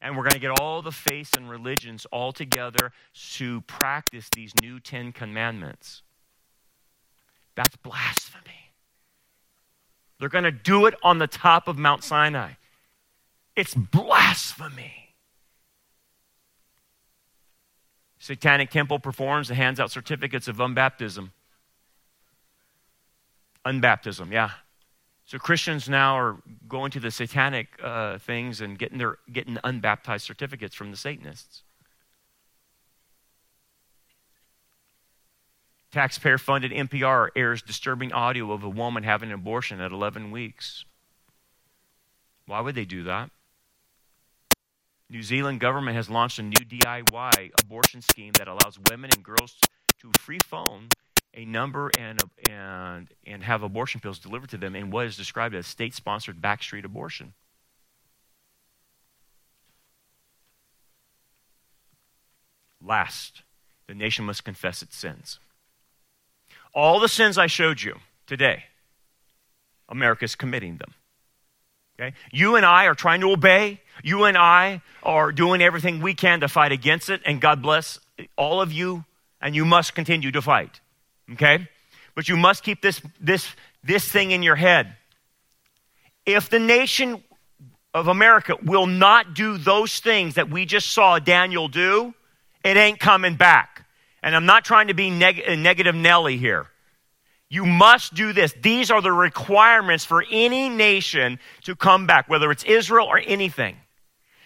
And 0.00 0.16
we're 0.16 0.22
going 0.22 0.32
to 0.32 0.40
get 0.40 0.58
all 0.60 0.80
the 0.80 0.92
faiths 0.92 1.32
and 1.36 1.50
religions 1.50 2.06
all 2.12 2.32
together 2.32 2.92
to 3.32 3.60
practice 3.62 4.28
these 4.34 4.52
new 4.62 4.80
Ten 4.80 5.12
Commandments. 5.12 6.02
That's 7.56 7.76
blasphemy. 7.76 8.67
They're 10.18 10.28
going 10.28 10.44
to 10.44 10.50
do 10.50 10.86
it 10.86 10.94
on 11.02 11.18
the 11.18 11.26
top 11.26 11.68
of 11.68 11.78
Mount 11.78 12.02
Sinai. 12.02 12.52
It's 13.54 13.74
blasphemy. 13.74 15.14
Satanic 18.18 18.70
Temple 18.70 18.98
performs 18.98 19.48
and 19.48 19.56
hands 19.56 19.78
out 19.78 19.90
certificates 19.90 20.48
of 20.48 20.56
unbaptism. 20.56 21.30
Unbaptism, 23.64 24.32
yeah. 24.32 24.50
So 25.24 25.38
Christians 25.38 25.88
now 25.88 26.18
are 26.18 26.36
going 26.66 26.90
to 26.92 27.00
the 27.00 27.10
satanic 27.10 27.68
uh, 27.82 28.18
things 28.18 28.60
and 28.60 28.78
getting 28.78 28.98
their 28.98 29.18
getting 29.30 29.58
unbaptized 29.62 30.24
certificates 30.24 30.74
from 30.74 30.90
the 30.90 30.96
Satanists. 30.96 31.64
Taxpayer 35.98 36.38
funded 36.38 36.70
NPR 36.70 37.30
airs 37.34 37.60
disturbing 37.60 38.12
audio 38.12 38.52
of 38.52 38.62
a 38.62 38.68
woman 38.68 39.02
having 39.02 39.30
an 39.30 39.34
abortion 39.34 39.80
at 39.80 39.90
11 39.90 40.30
weeks. 40.30 40.84
Why 42.46 42.60
would 42.60 42.76
they 42.76 42.84
do 42.84 43.02
that? 43.02 43.32
New 45.10 45.24
Zealand 45.24 45.58
government 45.58 45.96
has 45.96 46.08
launched 46.08 46.38
a 46.38 46.44
new 46.44 46.52
DIY 46.54 47.50
abortion 47.60 48.00
scheme 48.00 48.30
that 48.34 48.46
allows 48.46 48.78
women 48.88 49.10
and 49.12 49.24
girls 49.24 49.56
to 50.00 50.12
free 50.20 50.38
phone 50.44 50.86
a 51.34 51.44
number 51.44 51.90
and, 51.98 52.22
and, 52.48 53.08
and 53.26 53.42
have 53.42 53.64
abortion 53.64 54.00
pills 54.00 54.20
delivered 54.20 54.50
to 54.50 54.56
them 54.56 54.76
in 54.76 54.92
what 54.92 55.04
is 55.04 55.16
described 55.16 55.56
as 55.56 55.66
state 55.66 55.94
sponsored 55.94 56.40
backstreet 56.40 56.84
abortion. 56.84 57.34
Last, 62.80 63.42
the 63.88 63.96
nation 63.96 64.26
must 64.26 64.44
confess 64.44 64.80
its 64.80 64.96
sins. 64.96 65.40
All 66.74 67.00
the 67.00 67.08
sins 67.08 67.38
I 67.38 67.46
showed 67.46 67.82
you 67.82 67.96
today, 68.26 68.64
America 69.88 70.24
is 70.24 70.34
committing 70.34 70.76
them. 70.76 70.94
Okay? 71.98 72.14
You 72.30 72.56
and 72.56 72.64
I 72.64 72.84
are 72.86 72.94
trying 72.94 73.20
to 73.22 73.32
obey. 73.32 73.80
You 74.04 74.24
and 74.24 74.36
I 74.36 74.82
are 75.02 75.32
doing 75.32 75.60
everything 75.60 76.00
we 76.00 76.14
can 76.14 76.40
to 76.40 76.48
fight 76.48 76.70
against 76.70 77.10
it, 77.10 77.20
and 77.26 77.40
God 77.40 77.62
bless 77.62 77.98
all 78.36 78.60
of 78.60 78.72
you, 78.72 79.04
and 79.40 79.54
you 79.54 79.64
must 79.64 79.94
continue 79.94 80.30
to 80.30 80.42
fight. 80.42 80.80
Okay? 81.32 81.68
But 82.14 82.28
you 82.28 82.36
must 82.36 82.62
keep 82.62 82.82
this, 82.82 83.00
this, 83.20 83.48
this 83.82 84.10
thing 84.10 84.30
in 84.30 84.42
your 84.42 84.56
head. 84.56 84.94
If 86.24 86.50
the 86.50 86.58
nation 86.58 87.22
of 87.94 88.06
America 88.06 88.56
will 88.62 88.86
not 88.86 89.34
do 89.34 89.58
those 89.58 89.98
things 89.98 90.34
that 90.34 90.50
we 90.50 90.66
just 90.66 90.90
saw 90.90 91.18
Daniel 91.18 91.68
do, 91.68 92.14
it 92.62 92.76
ain't 92.76 93.00
coming 93.00 93.34
back. 93.34 93.86
And 94.28 94.36
I'm 94.36 94.44
not 94.44 94.62
trying 94.62 94.88
to 94.88 94.94
be 94.94 95.08
neg- 95.08 95.42
negative 95.58 95.94
Nelly 95.94 96.36
here. 96.36 96.66
You 97.48 97.64
must 97.64 98.12
do 98.12 98.34
this. 98.34 98.52
These 98.60 98.90
are 98.90 99.00
the 99.00 99.10
requirements 99.10 100.04
for 100.04 100.22
any 100.30 100.68
nation 100.68 101.38
to 101.62 101.74
come 101.74 102.06
back, 102.06 102.28
whether 102.28 102.50
it's 102.50 102.62
Israel 102.64 103.06
or 103.06 103.18
anything. 103.18 103.78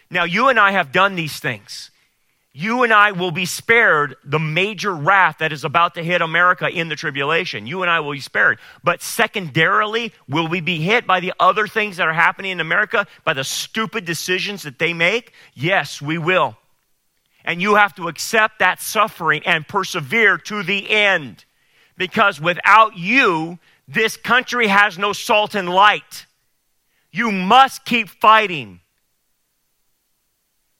Now, 0.08 0.22
you 0.22 0.50
and 0.50 0.60
I 0.60 0.70
have 0.70 0.92
done 0.92 1.16
these 1.16 1.40
things. 1.40 1.90
You 2.52 2.84
and 2.84 2.92
I 2.92 3.10
will 3.10 3.32
be 3.32 3.44
spared 3.44 4.14
the 4.22 4.38
major 4.38 4.94
wrath 4.94 5.38
that 5.38 5.52
is 5.52 5.64
about 5.64 5.96
to 5.96 6.04
hit 6.04 6.22
America 6.22 6.68
in 6.68 6.88
the 6.88 6.94
tribulation. 6.94 7.66
You 7.66 7.82
and 7.82 7.90
I 7.90 7.98
will 7.98 8.12
be 8.12 8.20
spared. 8.20 8.60
But 8.84 9.02
secondarily, 9.02 10.12
will 10.28 10.46
we 10.46 10.60
be 10.60 10.80
hit 10.80 11.08
by 11.08 11.18
the 11.18 11.32
other 11.40 11.66
things 11.66 11.96
that 11.96 12.06
are 12.06 12.12
happening 12.12 12.52
in 12.52 12.60
America, 12.60 13.08
by 13.24 13.32
the 13.32 13.42
stupid 13.42 14.04
decisions 14.04 14.62
that 14.62 14.78
they 14.78 14.94
make? 14.94 15.32
Yes, 15.54 16.00
we 16.00 16.18
will. 16.18 16.56
And 17.44 17.60
you 17.60 17.74
have 17.74 17.94
to 17.96 18.08
accept 18.08 18.58
that 18.60 18.80
suffering 18.80 19.42
and 19.44 19.66
persevere 19.66 20.38
to 20.38 20.62
the 20.62 20.90
end. 20.90 21.44
Because 21.96 22.40
without 22.40 22.96
you, 22.96 23.58
this 23.88 24.16
country 24.16 24.68
has 24.68 24.98
no 24.98 25.12
salt 25.12 25.54
and 25.54 25.68
light. 25.68 26.26
You 27.10 27.30
must 27.30 27.84
keep 27.84 28.08
fighting. 28.08 28.80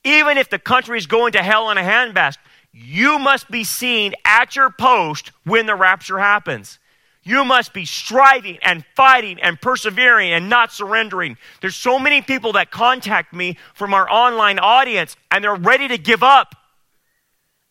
Even 0.04 0.38
if 0.38 0.50
the 0.50 0.58
country 0.58 0.98
is 0.98 1.06
going 1.06 1.32
to 1.32 1.42
hell 1.42 1.70
in 1.70 1.78
a 1.78 1.82
handbasket, 1.82 2.38
you 2.72 3.18
must 3.18 3.50
be 3.50 3.64
seen 3.64 4.14
at 4.24 4.56
your 4.56 4.70
post 4.70 5.30
when 5.44 5.66
the 5.66 5.74
rapture 5.74 6.18
happens. 6.18 6.78
You 7.24 7.44
must 7.44 7.72
be 7.72 7.84
striving 7.84 8.58
and 8.62 8.84
fighting 8.96 9.40
and 9.40 9.60
persevering 9.60 10.32
and 10.32 10.48
not 10.48 10.72
surrendering. 10.72 11.36
There's 11.60 11.76
so 11.76 11.98
many 11.98 12.20
people 12.20 12.52
that 12.54 12.72
contact 12.72 13.32
me 13.32 13.58
from 13.74 13.94
our 13.94 14.10
online 14.10 14.58
audience 14.58 15.16
and 15.30 15.44
they're 15.44 15.54
ready 15.54 15.86
to 15.88 15.98
give 15.98 16.22
up. 16.22 16.56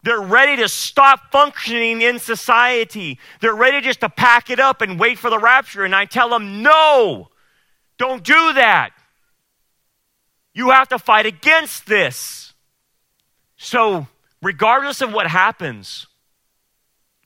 They're 0.03 0.21
ready 0.21 0.55
to 0.61 0.69
stop 0.69 1.31
functioning 1.31 2.01
in 2.01 2.17
society. 2.17 3.19
They're 3.41 3.53
ready 3.53 3.81
just 3.81 3.99
to 3.99 4.09
pack 4.09 4.49
it 4.49 4.59
up 4.59 4.81
and 4.81 4.99
wait 4.99 5.19
for 5.19 5.29
the 5.29 5.37
rapture. 5.37 5.83
And 5.83 5.93
I 5.93 6.05
tell 6.05 6.29
them, 6.29 6.63
no, 6.63 7.29
don't 7.97 8.23
do 8.23 8.53
that. 8.53 8.91
You 10.53 10.69
have 10.71 10.87
to 10.89 10.97
fight 10.97 11.25
against 11.25 11.85
this. 11.85 12.53
So, 13.57 14.07
regardless 14.41 15.01
of 15.01 15.13
what 15.13 15.27
happens, 15.27 16.07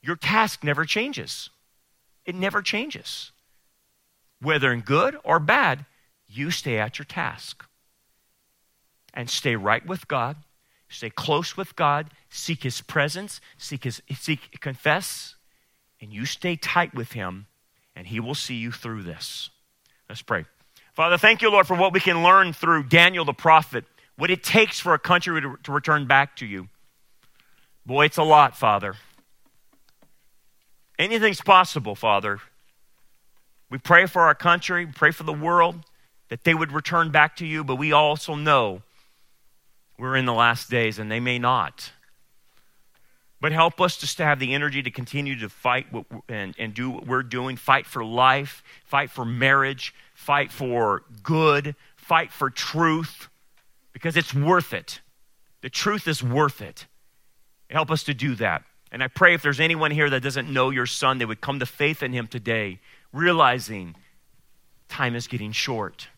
your 0.02 0.16
task 0.16 0.62
never 0.62 0.84
changes. 0.84 1.50
It 2.26 2.34
never 2.34 2.60
changes. 2.60 3.30
Whether 4.40 4.72
in 4.72 4.80
good 4.80 5.16
or 5.24 5.38
bad, 5.38 5.86
you 6.28 6.50
stay 6.50 6.78
at 6.78 6.98
your 6.98 7.06
task. 7.06 7.64
And 9.14 9.30
stay 9.30 9.56
right 9.56 9.86
with 9.86 10.08
God, 10.08 10.36
stay 10.90 11.08
close 11.08 11.56
with 11.56 11.74
God, 11.74 12.10
seek 12.28 12.64
his 12.64 12.82
presence, 12.82 13.40
seek 13.56 13.84
his 13.84 14.02
seek 14.12 14.60
confess, 14.60 15.36
and 16.02 16.12
you 16.12 16.26
stay 16.26 16.56
tight 16.56 16.94
with 16.94 17.12
him, 17.12 17.46
and 17.94 18.08
he 18.08 18.20
will 18.20 18.34
see 18.34 18.56
you 18.56 18.70
through 18.72 19.04
this. 19.04 19.48
Let's 20.08 20.20
pray. 20.20 20.44
Father, 20.92 21.16
thank 21.16 21.40
you, 21.40 21.50
Lord, 21.50 21.66
for 21.66 21.76
what 21.76 21.94
we 21.94 22.00
can 22.00 22.22
learn 22.22 22.52
through 22.52 22.84
Daniel 22.84 23.24
the 23.24 23.32
prophet, 23.32 23.84
what 24.16 24.30
it 24.30 24.42
takes 24.42 24.80
for 24.80 24.92
a 24.92 24.98
country 24.98 25.40
to, 25.40 25.56
to 25.62 25.72
return 25.72 26.06
back 26.06 26.36
to 26.36 26.46
you. 26.46 26.68
Boy, 27.86 28.06
it's 28.06 28.18
a 28.18 28.22
lot, 28.22 28.56
Father. 28.56 28.96
Anything's 30.98 31.40
possible, 31.40 31.94
Father. 31.94 32.40
We 33.70 33.78
pray 33.78 34.06
for 34.06 34.22
our 34.22 34.34
country, 34.34 34.84
we 34.84 34.92
pray 34.92 35.10
for 35.10 35.24
the 35.24 35.32
world 35.32 35.84
that 36.28 36.44
they 36.44 36.54
would 36.54 36.72
return 36.72 37.10
back 37.10 37.36
to 37.36 37.46
you, 37.46 37.64
but 37.64 37.76
we 37.76 37.92
also 37.92 38.34
know 38.34 38.82
we're 39.98 40.16
in 40.16 40.24
the 40.24 40.32
last 40.32 40.70
days 40.70 40.98
and 40.98 41.10
they 41.10 41.20
may 41.20 41.38
not. 41.38 41.92
But 43.40 43.52
help 43.52 43.80
us 43.80 43.96
just 43.96 44.16
to 44.16 44.24
have 44.24 44.38
the 44.38 44.54
energy 44.54 44.82
to 44.82 44.90
continue 44.90 45.38
to 45.38 45.48
fight 45.48 45.86
and, 46.28 46.54
and 46.58 46.72
do 46.72 46.90
what 46.90 47.06
we're 47.06 47.22
doing 47.22 47.56
fight 47.56 47.86
for 47.86 48.04
life, 48.04 48.62
fight 48.84 49.10
for 49.10 49.24
marriage, 49.24 49.94
fight 50.14 50.50
for 50.50 51.02
good, 51.22 51.76
fight 51.96 52.32
for 52.32 52.50
truth, 52.50 53.28
because 53.92 54.16
it's 54.16 54.32
worth 54.32 54.72
it. 54.72 55.00
The 55.60 55.70
truth 55.70 56.08
is 56.08 56.22
worth 56.22 56.62
it. 56.62 56.86
Help 57.68 57.90
us 57.90 58.04
to 58.04 58.14
do 58.14 58.34
that. 58.36 58.62
And 58.92 59.02
I 59.02 59.08
pray 59.08 59.34
if 59.34 59.42
there's 59.42 59.60
anyone 59.60 59.90
here 59.90 60.08
that 60.10 60.22
doesn't 60.22 60.52
know 60.52 60.70
your 60.70 60.86
son, 60.86 61.18
they 61.18 61.24
would 61.24 61.40
come 61.40 61.58
to 61.58 61.66
faith 61.66 62.02
in 62.02 62.12
him 62.12 62.26
today, 62.26 62.80
realizing 63.12 63.96
time 64.88 65.14
is 65.14 65.26
getting 65.26 65.52
short. 65.52 66.08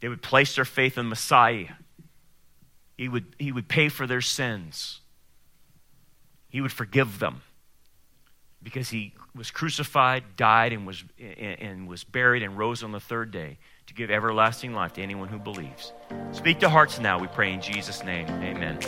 They 0.00 0.08
would 0.08 0.22
place 0.22 0.56
their 0.56 0.64
faith 0.64 0.98
in 0.98 1.08
Messiah. 1.08 1.68
He 2.96 3.08
would, 3.08 3.34
he 3.38 3.52
would 3.52 3.68
pay 3.68 3.88
for 3.88 4.06
their 4.06 4.20
sins. 4.20 5.00
He 6.48 6.60
would 6.60 6.72
forgive 6.72 7.18
them 7.18 7.42
because 8.62 8.88
he 8.88 9.12
was 9.36 9.50
crucified, 9.50 10.24
died, 10.36 10.72
and 10.72 10.86
was, 10.86 11.04
and 11.18 11.86
was 11.86 12.04
buried 12.04 12.42
and 12.42 12.56
rose 12.56 12.82
on 12.82 12.92
the 12.92 13.00
third 13.00 13.30
day 13.30 13.58
to 13.86 13.94
give 13.94 14.10
everlasting 14.10 14.72
life 14.72 14.94
to 14.94 15.02
anyone 15.02 15.28
who 15.28 15.38
believes. 15.38 15.92
Speak 16.32 16.60
to 16.60 16.68
hearts 16.68 16.98
now, 16.98 17.18
we 17.18 17.26
pray 17.28 17.52
in 17.52 17.60
Jesus' 17.60 18.02
name. 18.02 18.26
Amen. 18.28 18.78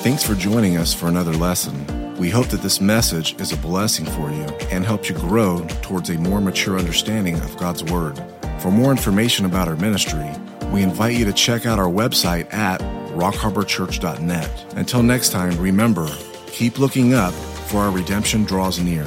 Thanks 0.00 0.22
for 0.22 0.36
joining 0.36 0.76
us 0.76 0.94
for 0.94 1.08
another 1.08 1.32
lesson. 1.32 2.16
We 2.18 2.30
hope 2.30 2.46
that 2.48 2.62
this 2.62 2.80
message 2.80 3.38
is 3.40 3.52
a 3.52 3.56
blessing 3.56 4.06
for 4.06 4.30
you 4.30 4.44
and 4.70 4.86
helps 4.86 5.08
you 5.08 5.16
grow 5.16 5.66
towards 5.82 6.08
a 6.08 6.14
more 6.14 6.40
mature 6.40 6.78
understanding 6.78 7.34
of 7.40 7.56
God's 7.56 7.82
Word. 7.82 8.16
For 8.60 8.70
more 8.70 8.92
information 8.92 9.44
about 9.44 9.66
our 9.66 9.74
ministry, 9.74 10.30
we 10.70 10.84
invite 10.84 11.16
you 11.16 11.24
to 11.24 11.32
check 11.32 11.66
out 11.66 11.80
our 11.80 11.90
website 11.90 12.52
at 12.54 12.80
rockharborchurch.net. 13.10 14.74
Until 14.76 15.02
next 15.02 15.30
time, 15.30 15.60
remember, 15.60 16.08
keep 16.46 16.78
looking 16.78 17.14
up, 17.14 17.34
for 17.34 17.78
our 17.78 17.90
redemption 17.90 18.44
draws 18.44 18.78
near. 18.78 19.04